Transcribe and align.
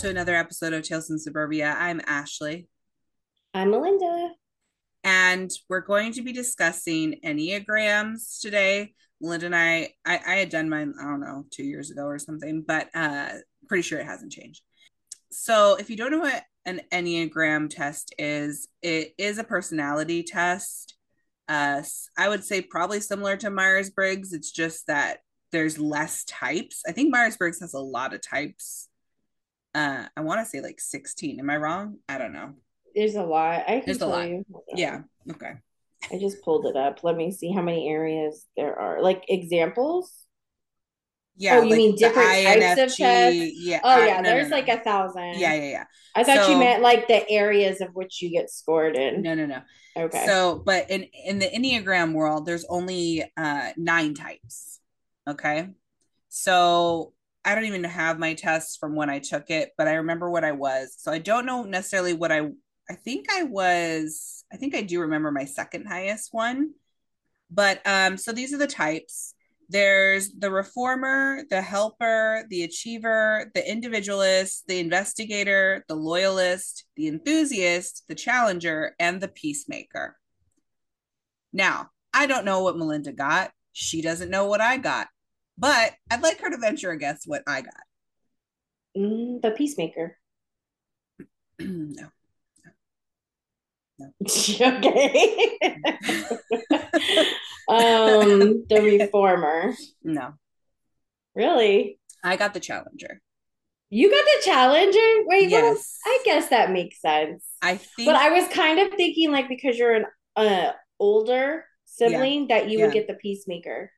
to 0.00 0.08
another 0.08 0.34
episode 0.34 0.72
of 0.72 0.82
Tales 0.82 1.10
in 1.10 1.18
Suburbia. 1.18 1.76
I'm 1.78 2.00
Ashley. 2.06 2.66
I'm 3.52 3.70
Melinda. 3.70 4.30
And 5.04 5.50
we're 5.68 5.82
going 5.82 6.14
to 6.14 6.22
be 6.22 6.32
discussing 6.32 7.20
Enneagrams 7.22 8.40
today. 8.40 8.94
Melinda 9.20 9.44
and 9.44 9.54
I, 9.54 9.90
I, 10.06 10.18
I 10.26 10.34
had 10.36 10.48
done 10.48 10.70
mine, 10.70 10.94
I 10.98 11.04
don't 11.04 11.20
know, 11.20 11.44
two 11.50 11.64
years 11.64 11.90
ago 11.90 12.04
or 12.04 12.18
something, 12.18 12.64
but 12.66 12.88
uh 12.94 13.28
pretty 13.68 13.82
sure 13.82 13.98
it 13.98 14.06
hasn't 14.06 14.32
changed. 14.32 14.62
So 15.32 15.76
if 15.78 15.90
you 15.90 15.98
don't 15.98 16.12
know 16.12 16.20
what 16.20 16.44
an 16.64 16.80
Enneagram 16.90 17.68
test 17.68 18.14
is, 18.16 18.68
it 18.80 19.12
is 19.18 19.36
a 19.36 19.44
personality 19.44 20.22
test. 20.22 20.96
Uh, 21.46 21.82
I 22.16 22.30
would 22.30 22.44
say 22.44 22.62
probably 22.62 23.00
similar 23.00 23.36
to 23.36 23.50
Myers 23.50 23.90
Briggs. 23.90 24.32
It's 24.32 24.50
just 24.50 24.86
that 24.86 25.18
there's 25.52 25.78
less 25.78 26.24
types. 26.24 26.84
I 26.88 26.92
think 26.92 27.12
Myers 27.12 27.36
Briggs 27.36 27.60
has 27.60 27.74
a 27.74 27.80
lot 27.80 28.14
of 28.14 28.22
types. 28.22 28.86
Uh, 29.74 30.04
I 30.16 30.20
want 30.20 30.40
to 30.40 30.46
say 30.46 30.60
like 30.60 30.80
16. 30.80 31.38
Am 31.38 31.50
I 31.50 31.56
wrong? 31.56 31.98
I 32.08 32.18
don't 32.18 32.32
know. 32.32 32.54
There's 32.94 33.14
a 33.14 33.22
lot. 33.22 33.62
I 33.68 33.80
can 33.80 33.82
There's 33.86 33.96
a 33.98 34.00
tell 34.00 34.08
lot. 34.10 34.28
you. 34.28 34.44
Yeah. 34.74 35.02
Okay. 35.30 35.52
I 36.10 36.18
just 36.18 36.42
pulled 36.42 36.66
it 36.66 36.76
up. 36.76 37.04
Let 37.04 37.16
me 37.16 37.30
see 37.30 37.52
how 37.52 37.62
many 37.62 37.88
areas 37.88 38.46
there 38.56 38.76
are. 38.78 39.02
Like 39.02 39.24
examples. 39.28 40.12
Yeah. 41.36 41.58
Oh, 41.58 41.62
you 41.62 41.76
mean 41.76 41.92
the 41.92 41.98
different 41.98 42.28
types 42.28 42.80
of 42.80 42.96
tests? 42.96 43.52
Yeah. 43.54 43.80
Oh 43.84 44.04
yeah, 44.04 44.16
no, 44.16 44.22
no, 44.22 44.30
there's 44.30 44.50
no. 44.50 44.56
like 44.56 44.68
a 44.68 44.80
thousand. 44.80 45.38
Yeah, 45.38 45.54
yeah, 45.54 45.70
yeah. 45.70 45.84
I 46.14 46.24
thought 46.24 46.44
So- 46.44 46.50
you 46.52 46.58
meant 46.58 46.82
like 46.82 47.06
the 47.06 47.28
areas 47.30 47.80
of 47.80 47.90
which 47.94 48.20
you 48.20 48.30
get 48.30 48.50
scored 48.50 48.96
in. 48.96 49.22
No, 49.22 49.34
no, 49.34 49.46
no. 49.46 49.62
Okay. 49.96 50.26
So, 50.26 50.62
but 50.64 50.90
in 50.90 51.04
in 51.24 51.38
the 51.38 51.46
Enneagram 51.48 52.12
world, 52.12 52.44
there's 52.44 52.64
only 52.66 53.24
uh 53.36 53.70
nine 53.76 54.14
types. 54.14 54.80
Okay. 55.28 55.68
So 56.28 57.12
I 57.44 57.54
don't 57.54 57.64
even 57.64 57.84
have 57.84 58.18
my 58.18 58.34
tests 58.34 58.76
from 58.76 58.94
when 58.94 59.08
I 59.08 59.18
took 59.18 59.50
it, 59.50 59.72
but 59.78 59.88
I 59.88 59.94
remember 59.94 60.30
what 60.30 60.44
I 60.44 60.52
was. 60.52 60.94
So 60.98 61.10
I 61.10 61.18
don't 61.18 61.46
know 61.46 61.62
necessarily 61.62 62.12
what 62.12 62.32
I 62.32 62.48
I 62.88 62.94
think 62.94 63.26
I 63.32 63.44
was 63.44 64.44
I 64.52 64.56
think 64.56 64.74
I 64.74 64.82
do 64.82 65.00
remember 65.00 65.30
my 65.30 65.44
second 65.44 65.86
highest 65.86 66.28
one. 66.32 66.72
But 67.50 67.80
um 67.86 68.16
so 68.16 68.32
these 68.32 68.52
are 68.52 68.58
the 68.58 68.66
types. 68.66 69.34
There's 69.70 70.32
the 70.32 70.50
reformer, 70.50 71.44
the 71.48 71.62
helper, 71.62 72.44
the 72.50 72.64
achiever, 72.64 73.52
the 73.54 73.70
individualist, 73.70 74.64
the 74.66 74.80
investigator, 74.80 75.84
the 75.88 75.94
loyalist, 75.94 76.86
the 76.96 77.06
enthusiast, 77.06 78.02
the 78.08 78.16
challenger, 78.16 78.96
and 78.98 79.20
the 79.20 79.28
peacemaker. 79.28 80.16
Now, 81.52 81.90
I 82.12 82.26
don't 82.26 82.44
know 82.44 82.64
what 82.64 82.76
Melinda 82.76 83.12
got. 83.12 83.52
She 83.72 84.02
doesn't 84.02 84.30
know 84.30 84.46
what 84.46 84.60
I 84.60 84.76
got. 84.76 85.06
But 85.60 85.92
I'd 86.10 86.22
like 86.22 86.40
her 86.40 86.50
to 86.50 86.56
venture 86.56 86.90
a 86.90 86.98
guess 86.98 87.24
what 87.26 87.42
I 87.46 87.60
got. 87.60 87.74
Mm, 88.96 89.42
the 89.42 89.50
peacemaker. 89.50 90.16
no. 91.60 92.08
No. 93.98 94.06
okay. 94.26 95.58
um, 97.68 98.64
the 98.68 98.80
reformer. 99.00 99.74
No. 100.02 100.32
Really? 101.34 101.98
I 102.24 102.36
got 102.36 102.54
the 102.54 102.60
challenger. 102.60 103.20
You 103.90 104.10
got 104.10 104.24
the 104.24 104.44
challenger? 104.44 105.24
Wait, 105.26 105.50
well, 105.50 105.74
Yes. 105.74 105.98
I 106.06 106.22
guess 106.24 106.48
that 106.48 106.70
makes 106.70 107.00
sense. 107.00 107.44
I 107.60 107.76
think 107.76 108.06
But 108.06 108.16
I 108.16 108.30
was 108.30 108.48
kind 108.48 108.78
of 108.78 108.94
thinking 108.94 109.30
like 109.30 109.48
because 109.48 109.76
you're 109.76 109.94
an 109.94 110.06
uh, 110.36 110.72
older 110.98 111.64
sibling 111.84 112.48
that 112.48 112.70
you 112.70 112.78
Yeah. 112.78 112.86
would 112.86 112.94
get 112.94 113.08
the 113.08 113.14
peacemaker. 113.14 113.90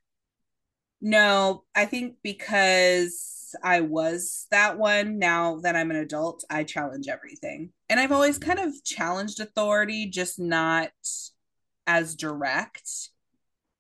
No, 1.05 1.65
I 1.75 1.87
think 1.87 2.15
because 2.23 3.57
I 3.63 3.81
was 3.81 4.47
that 4.53 4.79
one, 4.79 5.19
now 5.19 5.57
that 5.57 5.75
I'm 5.75 5.91
an 5.91 5.97
adult, 5.97 6.45
I 6.49 6.63
challenge 6.63 7.09
everything. 7.09 7.71
And 7.89 7.99
I've 7.99 8.13
always 8.13 8.39
kind 8.39 8.61
of 8.61 8.73
challenged 8.85 9.41
authority, 9.41 10.07
just 10.07 10.39
not 10.39 10.93
as 11.89 12.15
direct. 12.15 13.11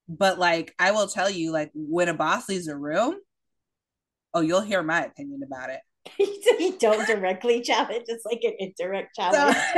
But 0.08 0.40
like, 0.40 0.74
I 0.80 0.90
will 0.90 1.06
tell 1.06 1.30
you, 1.30 1.52
like, 1.52 1.70
when 1.74 2.08
a 2.08 2.14
boss 2.14 2.48
leaves 2.48 2.66
a 2.66 2.76
room, 2.76 3.14
oh, 4.34 4.40
you'll 4.40 4.60
hear 4.60 4.82
my 4.82 5.04
opinion 5.04 5.42
about 5.44 5.70
it. 5.70 5.80
you 6.18 6.76
don't 6.78 7.06
directly 7.06 7.60
challenge, 7.62 8.04
it's 8.08 8.24
like 8.24 8.40
an 8.42 8.54
indirect 8.58 9.14
So- 9.16 9.22
challenge. 9.22 9.56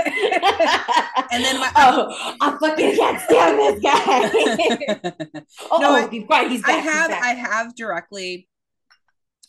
and 1.32 1.44
then 1.44 1.60
my 1.60 1.70
oh, 1.76 2.34
I 2.40 2.56
fucking 2.60 2.96
can't 2.96 3.20
stand 3.20 3.58
this 3.58 3.80
guy. 3.82 5.44
oh, 5.70 5.78
No, 5.78 5.90
oh, 5.90 5.94
I- 5.94 6.08
he's 6.08 6.24
back. 6.24 6.46
I 6.46 6.48
he's 6.48 6.64
have. 6.64 7.10
I 7.10 7.34
have 7.34 7.74
directly 7.76 8.48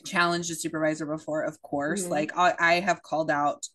challenged 0.06 0.52
a 0.52 0.56
supervisor 0.56 1.06
before, 1.06 1.44
of 1.44 1.62
course. 1.62 2.06
Mhm. 2.06 2.10
Like 2.10 2.38
I, 2.38 2.54
I 2.60 2.74
have 2.82 3.02
called 3.02 3.32
out 3.32 3.68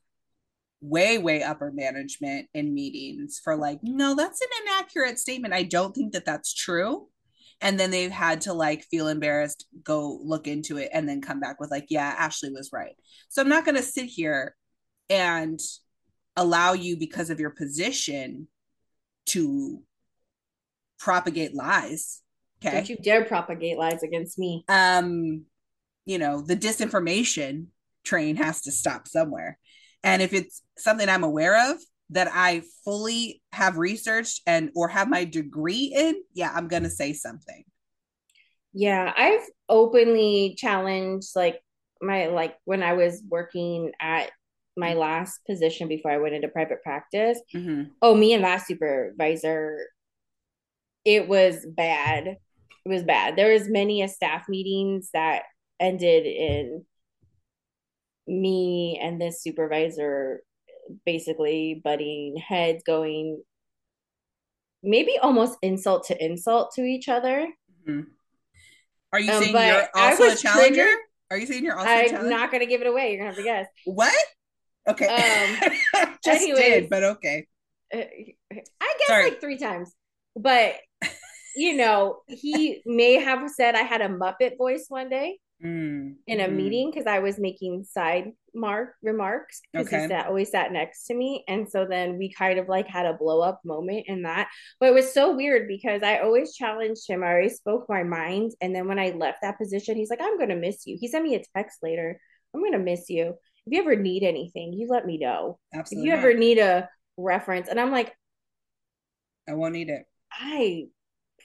way, 0.80 1.18
way 1.18 1.42
upper 1.42 1.70
management 1.72 2.48
in 2.54 2.72
meetings 2.72 3.40
for 3.42 3.56
like, 3.56 3.80
no, 3.82 4.14
that's 4.14 4.40
an 4.40 4.48
inaccurate 4.66 5.18
statement. 5.18 5.52
I 5.54 5.62
don't 5.64 5.94
think 5.94 6.12
that 6.12 6.24
that's 6.24 6.54
true. 6.54 7.08
And 7.60 7.78
then 7.78 7.90
they've 7.90 8.10
had 8.10 8.42
to 8.42 8.52
like 8.52 8.84
feel 8.84 9.08
embarrassed, 9.08 9.66
go 9.84 10.18
look 10.22 10.46
into 10.46 10.78
it, 10.78 10.90
and 10.92 11.08
then 11.08 11.20
come 11.20 11.40
back 11.40 11.60
with 11.60 11.70
like, 11.70 11.86
yeah, 11.90 12.14
Ashley 12.16 12.50
was 12.50 12.70
right. 12.72 12.94
So 13.28 13.42
I'm 13.42 13.48
not 13.48 13.64
gonna 13.64 13.82
sit 13.82 14.06
here 14.06 14.56
and 15.08 15.60
allow 16.36 16.72
you 16.72 16.96
because 16.96 17.30
of 17.30 17.40
your 17.40 17.50
position 17.50 18.48
to 19.26 19.82
propagate 20.98 21.54
lies. 21.54 22.22
Okay 22.62 22.76
Don't 22.76 22.88
you 22.88 22.96
dare 22.96 23.24
propagate 23.24 23.78
lies 23.78 24.02
against 24.02 24.38
me. 24.38 24.64
um 24.68 25.44
you 26.04 26.18
know 26.18 26.42
the 26.42 26.56
disinformation 26.56 27.66
train 28.04 28.36
has 28.36 28.62
to 28.62 28.72
stop 28.72 29.06
somewhere 29.06 29.58
and 30.02 30.22
if 30.22 30.32
it's 30.32 30.62
something 30.78 31.08
i'm 31.08 31.24
aware 31.24 31.70
of 31.70 31.78
that 32.10 32.28
i 32.32 32.62
fully 32.84 33.42
have 33.52 33.78
researched 33.78 34.42
and 34.46 34.70
or 34.74 34.88
have 34.88 35.08
my 35.08 35.24
degree 35.24 35.92
in 35.96 36.16
yeah 36.34 36.52
i'm 36.54 36.68
gonna 36.68 36.90
say 36.90 37.12
something 37.12 37.64
Yeah, 38.72 39.12
I've 39.16 39.46
openly 39.68 40.54
challenged 40.56 41.30
like 41.34 41.60
my 42.00 42.28
like 42.28 42.56
when 42.64 42.82
I 42.82 42.92
was 42.94 43.22
working 43.28 43.92
at 44.00 44.30
my 44.76 44.94
last 44.94 45.40
position 45.46 45.88
before 45.88 46.10
I 46.10 46.18
went 46.18 46.34
into 46.34 46.48
private 46.48 46.82
practice. 46.82 47.40
Mhm. 47.54 47.90
Oh, 48.00 48.14
me 48.14 48.32
and 48.32 48.44
that 48.44 48.66
supervisor, 48.66 49.86
it 51.04 51.28
was 51.28 51.66
bad. 51.66 52.26
It 52.84 52.88
was 52.88 53.02
bad. 53.02 53.36
There 53.36 53.52
was 53.52 53.68
many 53.68 54.02
a 54.02 54.08
staff 54.08 54.48
meetings 54.48 55.10
that 55.12 55.42
ended 55.78 56.26
in 56.26 56.84
me 58.26 58.98
and 59.02 59.20
this 59.20 59.42
supervisor 59.42 60.42
basically 61.06 61.80
butting 61.84 62.36
heads, 62.36 62.82
going 62.86 63.42
maybe 64.82 65.18
almost 65.18 65.58
insult 65.62 66.04
to 66.06 66.24
insult 66.24 66.72
to 66.74 66.82
each 66.82 67.08
other. 67.08 67.48
Mhm. 67.88 68.06
are 69.12 69.20
you 69.20 69.32
Um, 69.32 69.42
saying 69.42 69.54
you're 69.66 69.88
also 69.94 70.30
a 70.30 70.36
challenger 70.36 70.74
triggered. 70.84 70.98
are 71.30 71.36
you 71.38 71.46
saying 71.46 71.64
you're 71.64 71.76
also 71.76 71.88
a 71.90 72.14
I'm 72.16 72.28
not 72.30 72.50
gonna 72.52 72.66
give 72.66 72.80
it 72.80 72.86
away. 72.86 73.10
You're 73.10 73.18
gonna 73.18 73.30
have 73.30 73.36
to 73.36 73.42
guess. 73.42 73.66
what 73.84 74.14
okay 74.88 75.06
Um, 75.06 75.70
just 76.24 76.42
anyways. 76.42 76.62
did 76.62 76.90
but 76.90 77.02
okay 77.02 77.46
Uh, 77.92 77.98
I 78.00 78.94
guess 78.98 79.06
Sorry. 79.08 79.24
like 79.24 79.40
three 79.40 79.58
times, 79.58 79.92
but 80.36 80.76
you 81.56 81.74
know, 81.74 82.20
he 82.28 82.80
may 82.86 83.14
have 83.14 83.50
said 83.50 83.74
I 83.74 83.82
had 83.82 84.00
a 84.00 84.08
Muppet 84.08 84.56
voice 84.56 84.86
one 84.88 85.08
day 85.08 85.38
Mm, 85.62 86.16
in 86.26 86.40
a 86.40 86.48
mhm. 86.48 86.54
meeting 86.54 86.90
because 86.90 87.06
I 87.06 87.18
was 87.18 87.38
making 87.38 87.84
side 87.84 88.32
mark 88.54 88.94
remarks 89.02 89.60
because 89.72 89.88
Okay. 89.88 89.96
he 89.96 90.00
sat 90.00 90.26
always 90.26 90.50
sat 90.50 90.72
next 90.72 91.06
to 91.06 91.14
me, 91.14 91.44
and 91.48 91.68
so 91.68 91.86
then 91.86 92.18
we 92.18 92.32
kind 92.32 92.58
of 92.58 92.68
like 92.68 92.86
had 92.86 93.06
a 93.06 93.14
blow 93.14 93.40
up 93.40 93.60
moment 93.64 94.04
in 94.06 94.22
that. 94.22 94.48
But 94.78 94.90
it 94.90 94.94
was 94.94 95.12
so 95.12 95.34
weird 95.34 95.66
because 95.68 96.02
I 96.02 96.18
always 96.18 96.54
challenged 96.54 97.08
him. 97.08 97.24
I 97.24 97.32
always 97.34 97.56
spoke 97.56 97.86
my 97.88 98.04
mind, 98.04 98.52
and 98.60 98.74
then 98.74 98.86
when 98.88 98.98
I 98.98 99.10
left 99.10 99.38
that 99.42 99.58
position, 99.58 99.96
he's 99.96 100.10
like, 100.10 100.20
"I'm 100.22 100.38
gonna 100.38 100.56
miss 100.56 100.86
you." 100.86 100.96
He 101.00 101.08
sent 101.08 101.24
me 101.24 101.34
a 101.34 101.42
text 101.56 101.78
later. 101.82 102.20
I'm 102.54 102.62
gonna 102.62 102.78
miss 102.78 103.08
you. 103.10 103.30
If 103.66 103.72
you 103.74 103.80
ever 103.80 103.96
need 103.96 104.22
anything, 104.22 104.72
you 104.72 104.88
let 104.88 105.06
me 105.06 105.18
know. 105.18 105.58
Absolutely. 105.74 106.08
If 106.10 106.12
you 106.14 106.16
not. 106.16 106.18
ever 106.18 106.34
need 106.38 106.58
a 106.58 106.88
reference, 107.16 107.68
and 107.68 107.80
I'm 107.80 107.90
like, 107.92 108.14
i 109.48 109.52
won't 109.54 109.74
need 109.74 109.88
it 109.90 110.06
I 110.32 110.88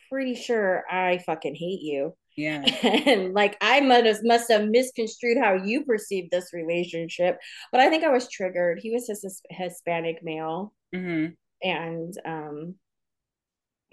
pretty 0.10 0.36
sure 0.36 0.86
I 0.92 1.19
fucking 1.19 1.56
hate 1.56 1.81
you. 1.81 2.16
Yeah 2.36 2.62
And 2.84 3.34
like 3.34 3.58
I 3.62 3.80
must 3.82 4.06
have, 4.06 4.18
must 4.24 4.52
have 4.52 4.68
misconstrued 4.68 5.38
how 5.38 5.54
you 5.54 5.86
perceived 5.86 6.32
this 6.32 6.54
relationship. 6.54 7.40
But 7.72 7.82
I 7.82 7.90
think 7.90 8.04
I 8.04 8.10
was 8.10 8.30
triggered. 8.30 8.80
He 8.82 8.92
was 8.92 9.08
just 9.08 9.24
a 9.24 9.28
His- 9.28 9.42
Hispanic 9.50 10.24
male. 10.24 10.74
hmm 10.94 11.28
And 11.64 12.14
um 12.26 12.76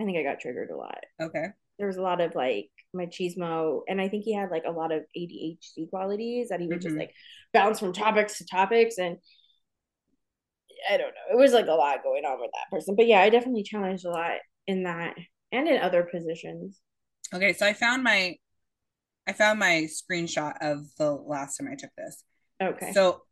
I 0.01 0.05
think 0.05 0.19
I 0.19 0.23
got 0.23 0.41
triggered 0.41 0.71
a 0.71 0.77
lot. 0.77 1.05
okay 1.21 1.47
There 1.79 1.87
was 1.87 1.97
a 1.97 2.03
lot 2.03 2.21
of 2.21 2.35
like 2.35 2.71
machismo, 2.95 3.83
and 3.89 4.01
I 4.01 4.09
think 4.09 4.25
he 4.25 4.35
had 4.35 4.51
like 4.51 4.65
a 4.67 4.71
lot 4.73 4.93
of 4.93 5.03
ADHD 5.17 5.89
qualities 5.91 6.49
that 6.49 6.61
he 6.61 6.67
would 6.67 6.81
just 6.83 6.95
Mhm. 6.97 6.99
like 7.01 7.13
bounce 7.53 7.79
from 7.81 7.93
topics 7.93 8.39
to 8.39 8.47
topics 8.47 8.99
and 8.99 9.19
I 10.91 10.97
don't 10.97 11.09
know. 11.15 11.33
It 11.37 11.39
was 11.39 11.53
like 11.53 11.67
a 11.69 11.73
lot 11.73 12.03
going 12.03 12.25
on 12.25 12.41
with 12.41 12.51
that 12.53 12.71
person. 12.75 12.97
But 12.97 13.07
yeah, 13.07 13.21
I 13.21 13.31
definitely 13.31 13.63
challenged 13.63 14.05
a 14.05 14.11
lot 14.11 14.39
in 14.67 14.83
that 14.85 15.15
and 15.53 15.69
in 15.69 15.81
other 15.81 16.03
positions. 16.03 16.81
Okay, 17.35 17.53
so 17.53 17.67
I 17.67 17.73
found 17.73 18.03
my 18.03 18.37
I 19.27 19.33
found 19.33 19.59
my 19.59 19.89
screenshot 19.89 20.55
of 20.61 20.85
the 20.99 21.13
last 21.13 21.57
time 21.57 21.69
I 21.71 21.77
took 21.77 21.91
this. 21.97 22.25
Okay. 22.61 22.93
So 22.93 23.23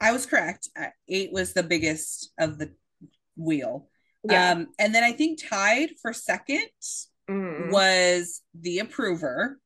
I 0.00 0.12
was 0.12 0.26
correct. 0.26 0.68
Eight 1.08 1.32
was 1.32 1.52
the 1.54 1.62
biggest 1.62 2.32
of 2.38 2.58
the 2.58 2.72
wheel. 3.36 3.88
Yeah. 4.28 4.50
Um, 4.52 4.68
and 4.78 4.94
then 4.94 5.04
I 5.04 5.12
think 5.12 5.40
tied 5.42 5.90
for 6.02 6.12
second 6.12 6.68
Mhm. 7.30 7.70
was 7.70 8.42
the 8.58 8.80
approver. 8.80 9.60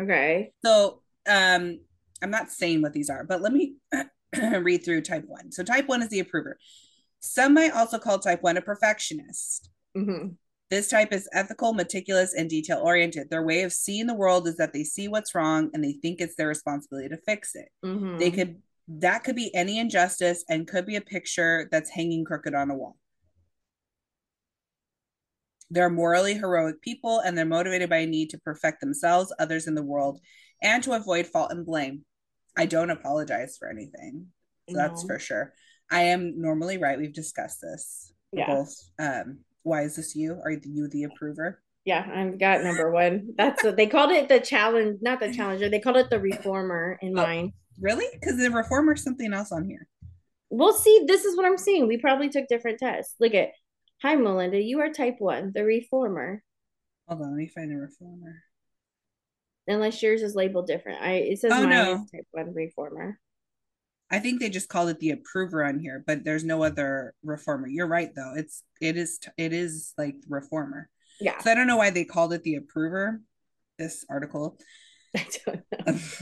Okay. 0.00 0.52
So 0.64 1.02
um, 1.26 1.80
I'm 2.22 2.30
not 2.30 2.50
saying 2.50 2.82
what 2.82 2.92
these 2.92 3.10
are, 3.10 3.24
but 3.24 3.40
let 3.40 3.52
me 3.52 3.76
read 4.60 4.84
through 4.84 5.02
type 5.02 5.24
one. 5.26 5.50
So 5.52 5.62
type 5.62 5.88
one 5.88 6.02
is 6.02 6.08
the 6.08 6.20
approver. 6.20 6.58
Some 7.20 7.54
might 7.54 7.72
also 7.72 7.98
call 7.98 8.18
type 8.18 8.42
one 8.42 8.56
a 8.56 8.62
perfectionist. 8.62 9.70
hmm 9.94 10.28
This 10.70 10.88
type 10.88 11.12
is 11.12 11.28
ethical, 11.32 11.72
meticulous, 11.72 12.32
and 12.32 12.48
detail 12.48 12.78
oriented. 12.78 13.28
Their 13.28 13.42
way 13.42 13.62
of 13.62 13.72
seeing 13.72 14.06
the 14.06 14.14
world 14.14 14.46
is 14.46 14.56
that 14.56 14.72
they 14.72 14.84
see 14.84 15.08
what's 15.08 15.34
wrong 15.34 15.70
and 15.74 15.82
they 15.82 15.92
think 15.92 16.20
it's 16.20 16.36
their 16.36 16.46
responsibility 16.48 17.08
to 17.08 17.16
fix 17.18 17.54
it. 17.54 17.68
hmm 17.82 18.18
They 18.18 18.30
could 18.30 18.62
that 18.92 19.22
could 19.22 19.36
be 19.36 19.54
any 19.54 19.78
injustice 19.78 20.44
and 20.48 20.66
could 20.66 20.84
be 20.84 20.96
a 20.96 21.00
picture 21.00 21.68
that's 21.70 21.90
hanging 21.90 22.24
crooked 22.24 22.54
on 22.54 22.70
a 22.70 22.74
wall. 22.74 22.96
They're 25.70 25.90
morally 25.90 26.34
heroic 26.34 26.82
people 26.82 27.20
and 27.20 27.38
they're 27.38 27.44
motivated 27.44 27.88
by 27.88 27.98
a 27.98 28.06
need 28.06 28.30
to 28.30 28.38
perfect 28.38 28.80
themselves, 28.80 29.32
others 29.38 29.68
in 29.68 29.76
the 29.76 29.82
world, 29.82 30.20
and 30.60 30.82
to 30.82 30.92
avoid 30.92 31.28
fault 31.28 31.52
and 31.52 31.64
blame. 31.64 32.04
I 32.56 32.66
don't 32.66 32.90
apologize 32.90 33.56
for 33.56 33.68
anything. 33.68 34.26
So 34.68 34.76
that's 34.76 35.04
for 35.04 35.18
sure. 35.20 35.52
I 35.90 36.02
am 36.02 36.40
normally 36.40 36.78
right. 36.78 36.98
We've 36.98 37.12
discussed 37.12 37.60
this. 37.60 38.12
Yeah. 38.32 38.46
Both. 38.46 38.74
Um, 38.98 39.38
why 39.62 39.82
is 39.82 39.96
this 39.96 40.14
you? 40.16 40.40
Are 40.44 40.50
you 40.50 40.88
the 40.88 41.04
approver? 41.04 41.62
Yeah, 41.84 42.06
I've 42.12 42.38
got 42.38 42.62
number 42.62 42.90
one. 42.90 43.30
That's 43.36 43.64
what 43.64 43.76
they 43.76 43.86
called 43.86 44.10
it 44.10 44.28
the 44.28 44.40
challenge, 44.40 44.98
not 45.02 45.20
the 45.20 45.32
challenger. 45.32 45.68
They 45.68 45.80
called 45.80 45.96
it 45.96 46.10
the 46.10 46.20
reformer 46.20 46.98
in 47.00 47.18
Oh. 47.18 47.22
mine. 47.22 47.52
Really? 47.80 48.06
Because 48.12 48.36
the 48.36 48.50
reformer's 48.50 49.02
something 49.02 49.32
else 49.32 49.50
on 49.52 49.64
here. 49.64 49.88
We'll 50.50 50.74
see. 50.74 51.04
This 51.06 51.24
is 51.24 51.36
what 51.36 51.46
I'm 51.46 51.56
seeing. 51.56 51.86
We 51.86 51.96
probably 51.96 52.28
took 52.28 52.48
different 52.48 52.78
tests. 52.78 53.14
Look 53.20 53.34
at, 53.34 53.50
hi 54.02 54.16
Melinda, 54.16 54.60
you 54.60 54.80
are 54.80 54.90
type 54.92 55.16
one, 55.18 55.52
the 55.54 55.64
reformer. 55.64 56.42
Hold 57.08 57.22
on, 57.22 57.28
let 57.30 57.36
me 57.36 57.48
find 57.48 57.70
the 57.70 57.76
reformer. 57.76 58.42
Unless 59.66 60.02
yours 60.02 60.22
is 60.22 60.34
labeled 60.34 60.66
different. 60.66 61.00
I 61.00 61.12
it 61.14 61.38
says 61.38 61.52
Oh, 61.54 61.60
mine 61.60 61.70
no. 61.70 61.92
is 62.04 62.10
type 62.10 62.26
one 62.32 62.52
reformer. 62.54 63.18
I 64.10 64.18
think 64.18 64.40
they 64.40 64.50
just 64.50 64.68
called 64.68 64.88
it 64.88 64.98
the 64.98 65.10
approver 65.10 65.64
on 65.64 65.78
here, 65.78 66.02
but 66.06 66.24
there's 66.24 66.44
no 66.44 66.62
other 66.62 67.14
reformer. 67.22 67.68
You're 67.68 67.86
right 67.86 68.10
though. 68.14 68.34
It's 68.36 68.62
it 68.80 68.96
is 68.96 69.20
it 69.36 69.52
is 69.52 69.92
like 69.96 70.16
reformer. 70.28 70.88
Yeah. 71.20 71.38
So 71.40 71.50
I 71.50 71.54
don't 71.54 71.66
know 71.66 71.76
why 71.76 71.90
they 71.90 72.04
called 72.04 72.32
it 72.32 72.42
the 72.42 72.56
approver. 72.56 73.20
This 73.78 74.04
article. 74.10 74.58
I 75.16 75.26
don't 75.46 75.62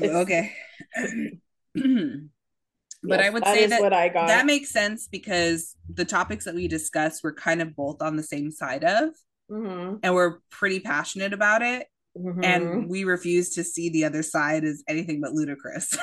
know. 0.01 0.09
okay. 0.21 0.53
but 1.75 3.21
Yes, 3.21 3.21
I 3.27 3.31
would 3.31 3.45
that 3.45 3.55
say 3.55 3.67
that 3.67 3.81
what 3.81 3.93
I 3.93 4.09
got. 4.09 4.29
that 4.29 4.47
makes 4.47 4.71
sense 4.71 5.09
because 5.11 5.77
the 5.93 6.05
topics 6.05 6.45
that 6.45 6.55
we 6.55 6.69
discussed 6.69 7.23
were 7.23 7.33
kind 7.33 7.63
of 7.63 7.75
both 7.75 8.03
on 8.03 8.17
the 8.17 8.23
same 8.23 8.51
side 8.51 8.85
of, 8.85 9.11
hmm 9.49 9.95
and 10.03 10.15
we're 10.15 10.39
pretty 10.51 10.81
passionate 10.81 11.33
about 11.33 11.63
it. 11.63 11.87
hmm 12.17 12.43
And 12.43 12.89
we 12.89 13.05
refuse 13.05 13.51
to 13.55 13.65
see 13.65 13.89
the 13.91 14.05
other 14.05 14.23
side 14.23 14.65
as 14.65 14.83
anything 14.89 15.21
but 15.21 15.33
ludicrous. 15.33 15.97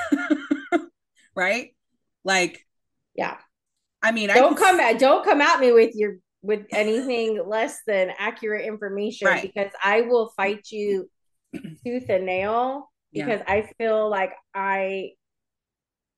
right? 1.36 1.75
Like, 2.26 2.66
yeah. 3.14 3.36
I 4.02 4.10
mean, 4.12 4.30
I 4.30 4.34
Don't 4.34 4.56
could- 4.56 4.64
come 4.64 4.80
at 4.80 4.98
don't 4.98 5.24
come 5.24 5.40
at 5.40 5.60
me 5.60 5.72
with 5.72 5.94
your 5.94 6.16
with 6.42 6.66
anything 6.70 7.42
less 7.46 7.78
than 7.86 8.10
accurate 8.18 8.66
information 8.66 9.28
Right. 9.28 9.42
because 9.42 9.70
I 9.82 10.02
will 10.02 10.32
fight 10.36 10.66
you 10.70 11.08
tooth 11.84 12.08
and 12.10 12.26
nail 12.26 12.90
Yeah. 13.12 13.24
because 13.24 13.40
I 13.46 13.70
feel 13.78 14.10
like 14.10 14.32
I 14.54 15.12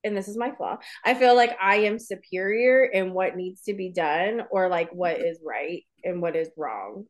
and 0.04 0.16
this 0.16 0.28
is 0.28 0.36
my 0.36 0.52
flaw. 0.52 0.78
I 1.04 1.14
feel 1.14 1.34
like 1.34 1.56
I 1.60 1.76
am 1.80 1.98
superior 1.98 2.84
in 2.84 3.12
what 3.12 3.36
needs 3.36 3.62
to 3.62 3.74
be 3.74 3.90
done 3.90 4.42
or 4.50 4.68
like 4.68 4.90
what 4.92 5.16
mm-hmm. 5.16 5.26
is 5.26 5.40
right 5.44 5.82
and 6.04 6.22
what 6.22 6.36
is 6.36 6.48
wrong. 6.56 7.04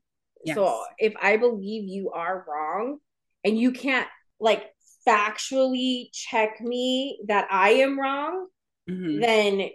So 0.54 0.84
if 0.98 1.14
I 1.20 1.36
believe 1.36 1.84
you 1.84 2.10
are 2.12 2.44
wrong 2.48 2.98
and 3.44 3.58
you 3.58 3.72
can't 3.72 4.08
like 4.40 4.64
factually 5.06 6.08
check 6.12 6.60
me 6.60 7.20
that 7.26 7.48
I 7.50 7.70
am 7.70 7.98
wrong, 7.98 8.46
Mhm. 8.88 9.20
then 9.20 9.70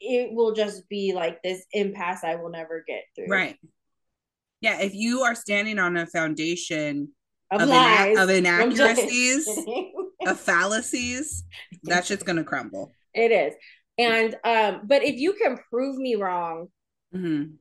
it 0.00 0.32
will 0.32 0.52
just 0.52 0.88
be 0.88 1.12
like 1.14 1.42
this 1.42 1.64
impasse 1.72 2.22
I 2.22 2.36
will 2.36 2.50
never 2.50 2.84
get 2.86 3.04
through. 3.14 3.26
Right. 3.28 3.56
Yeah, 4.60 4.80
if 4.80 4.94
you 4.94 5.22
are 5.22 5.34
standing 5.34 5.78
on 5.78 5.96
a 5.96 6.06
foundation 6.06 7.12
Of, 7.50 7.62
of, 7.62 7.68
ina- 7.68 8.20
of 8.22 8.30
inaccuracies, 8.40 9.48
of 10.26 10.38
fallacies, 10.40 11.44
that 11.84 12.04
shit's 12.06 12.22
gonna 12.22 12.44
crumble. 12.44 12.92
it 13.14 13.32
is. 13.32 13.54
And 13.98 14.36
um, 14.44 14.82
but 14.84 15.02
if 15.02 15.16
you 15.16 15.32
can 15.32 15.58
prove 15.70 15.96
me 15.96 16.14
wrong, 16.16 16.68
Mhm. 17.14 17.54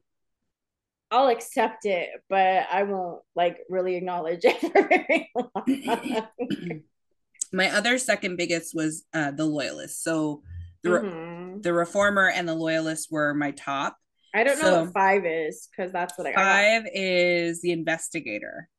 I'll 1.11 1.29
accept 1.29 1.85
it, 1.85 2.09
but 2.29 2.65
I 2.69 2.83
won't 2.83 3.21
like 3.35 3.59
really 3.69 3.95
acknowledge 3.95 4.41
it 4.43 4.59
for 4.59 4.69
very 4.87 5.31
long. 5.35 6.83
My 7.53 7.69
other 7.69 7.97
second 7.97 8.35
biggest 8.35 8.75
was 8.75 9.05
uh, 9.13 9.31
the 9.31 9.45
loyalist. 9.45 10.03
So 10.03 10.43
the 10.85 10.99
Mhm. 10.99 11.63
the 11.63 11.73
reformer 11.73 12.29
and 12.29 12.47
the 12.47 12.53
loyalist 12.55 13.11
were 13.11 13.33
my 13.33 13.51
top. 13.51 13.97
I 14.33 14.43
don't 14.43 14.59
know 14.59 14.83
what 14.83 14.93
five 14.93 15.25
is 15.25 15.67
because 15.69 15.91
that's 15.91 16.17
what 16.17 16.27
I 16.27 16.31
got. 16.33 16.43
Five 16.43 16.87
is 16.93 17.61
the 17.61 17.71
investigator. 17.71 18.69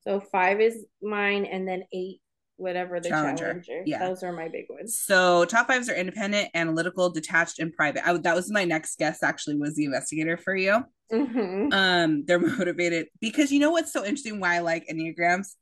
So 0.00 0.20
five 0.20 0.60
is 0.60 0.84
mine, 1.02 1.44
and 1.46 1.66
then 1.66 1.84
eight, 1.92 2.20
whatever 2.56 3.00
the 3.00 3.08
Challenger. 3.08 3.44
challenger. 3.44 3.82
Yeah. 3.86 4.06
those 4.06 4.22
are 4.22 4.32
my 4.32 4.48
big 4.48 4.66
ones. 4.68 4.98
So 4.98 5.44
top 5.46 5.66
fives 5.66 5.88
are 5.88 5.94
independent, 5.94 6.50
analytical, 6.54 7.10
detached, 7.10 7.58
and 7.58 7.72
private. 7.72 8.06
I, 8.06 8.12
that 8.18 8.36
was 8.36 8.50
my 8.52 8.64
next 8.64 8.98
guess. 8.98 9.22
Actually, 9.22 9.56
was 9.56 9.74
the 9.74 9.84
investigator 9.86 10.36
for 10.36 10.54
you. 10.54 10.84
hmm 11.10 11.68
Um, 11.72 12.24
they're 12.26 12.38
motivated 12.58 13.08
because 13.20 13.50
you 13.50 13.58
know 13.58 13.70
what's 13.72 13.92
so 13.92 14.04
interesting. 14.04 14.38
Why 14.38 14.56
I 14.56 14.58
like 14.60 14.86
enneagrams? 14.88 15.54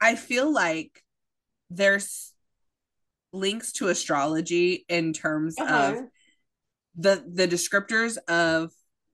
I 0.00 0.14
feel 0.16 0.50
like 0.52 1.02
there's 1.70 2.32
links 3.32 3.72
to 3.72 3.88
astrology 3.88 4.84
in 4.88 5.12
terms 5.12 5.56
Uh-huh. 5.58 5.94
of 5.96 6.08
the 6.96 7.24
the 7.32 7.46
descriptors 7.46 8.16
of 8.28 8.72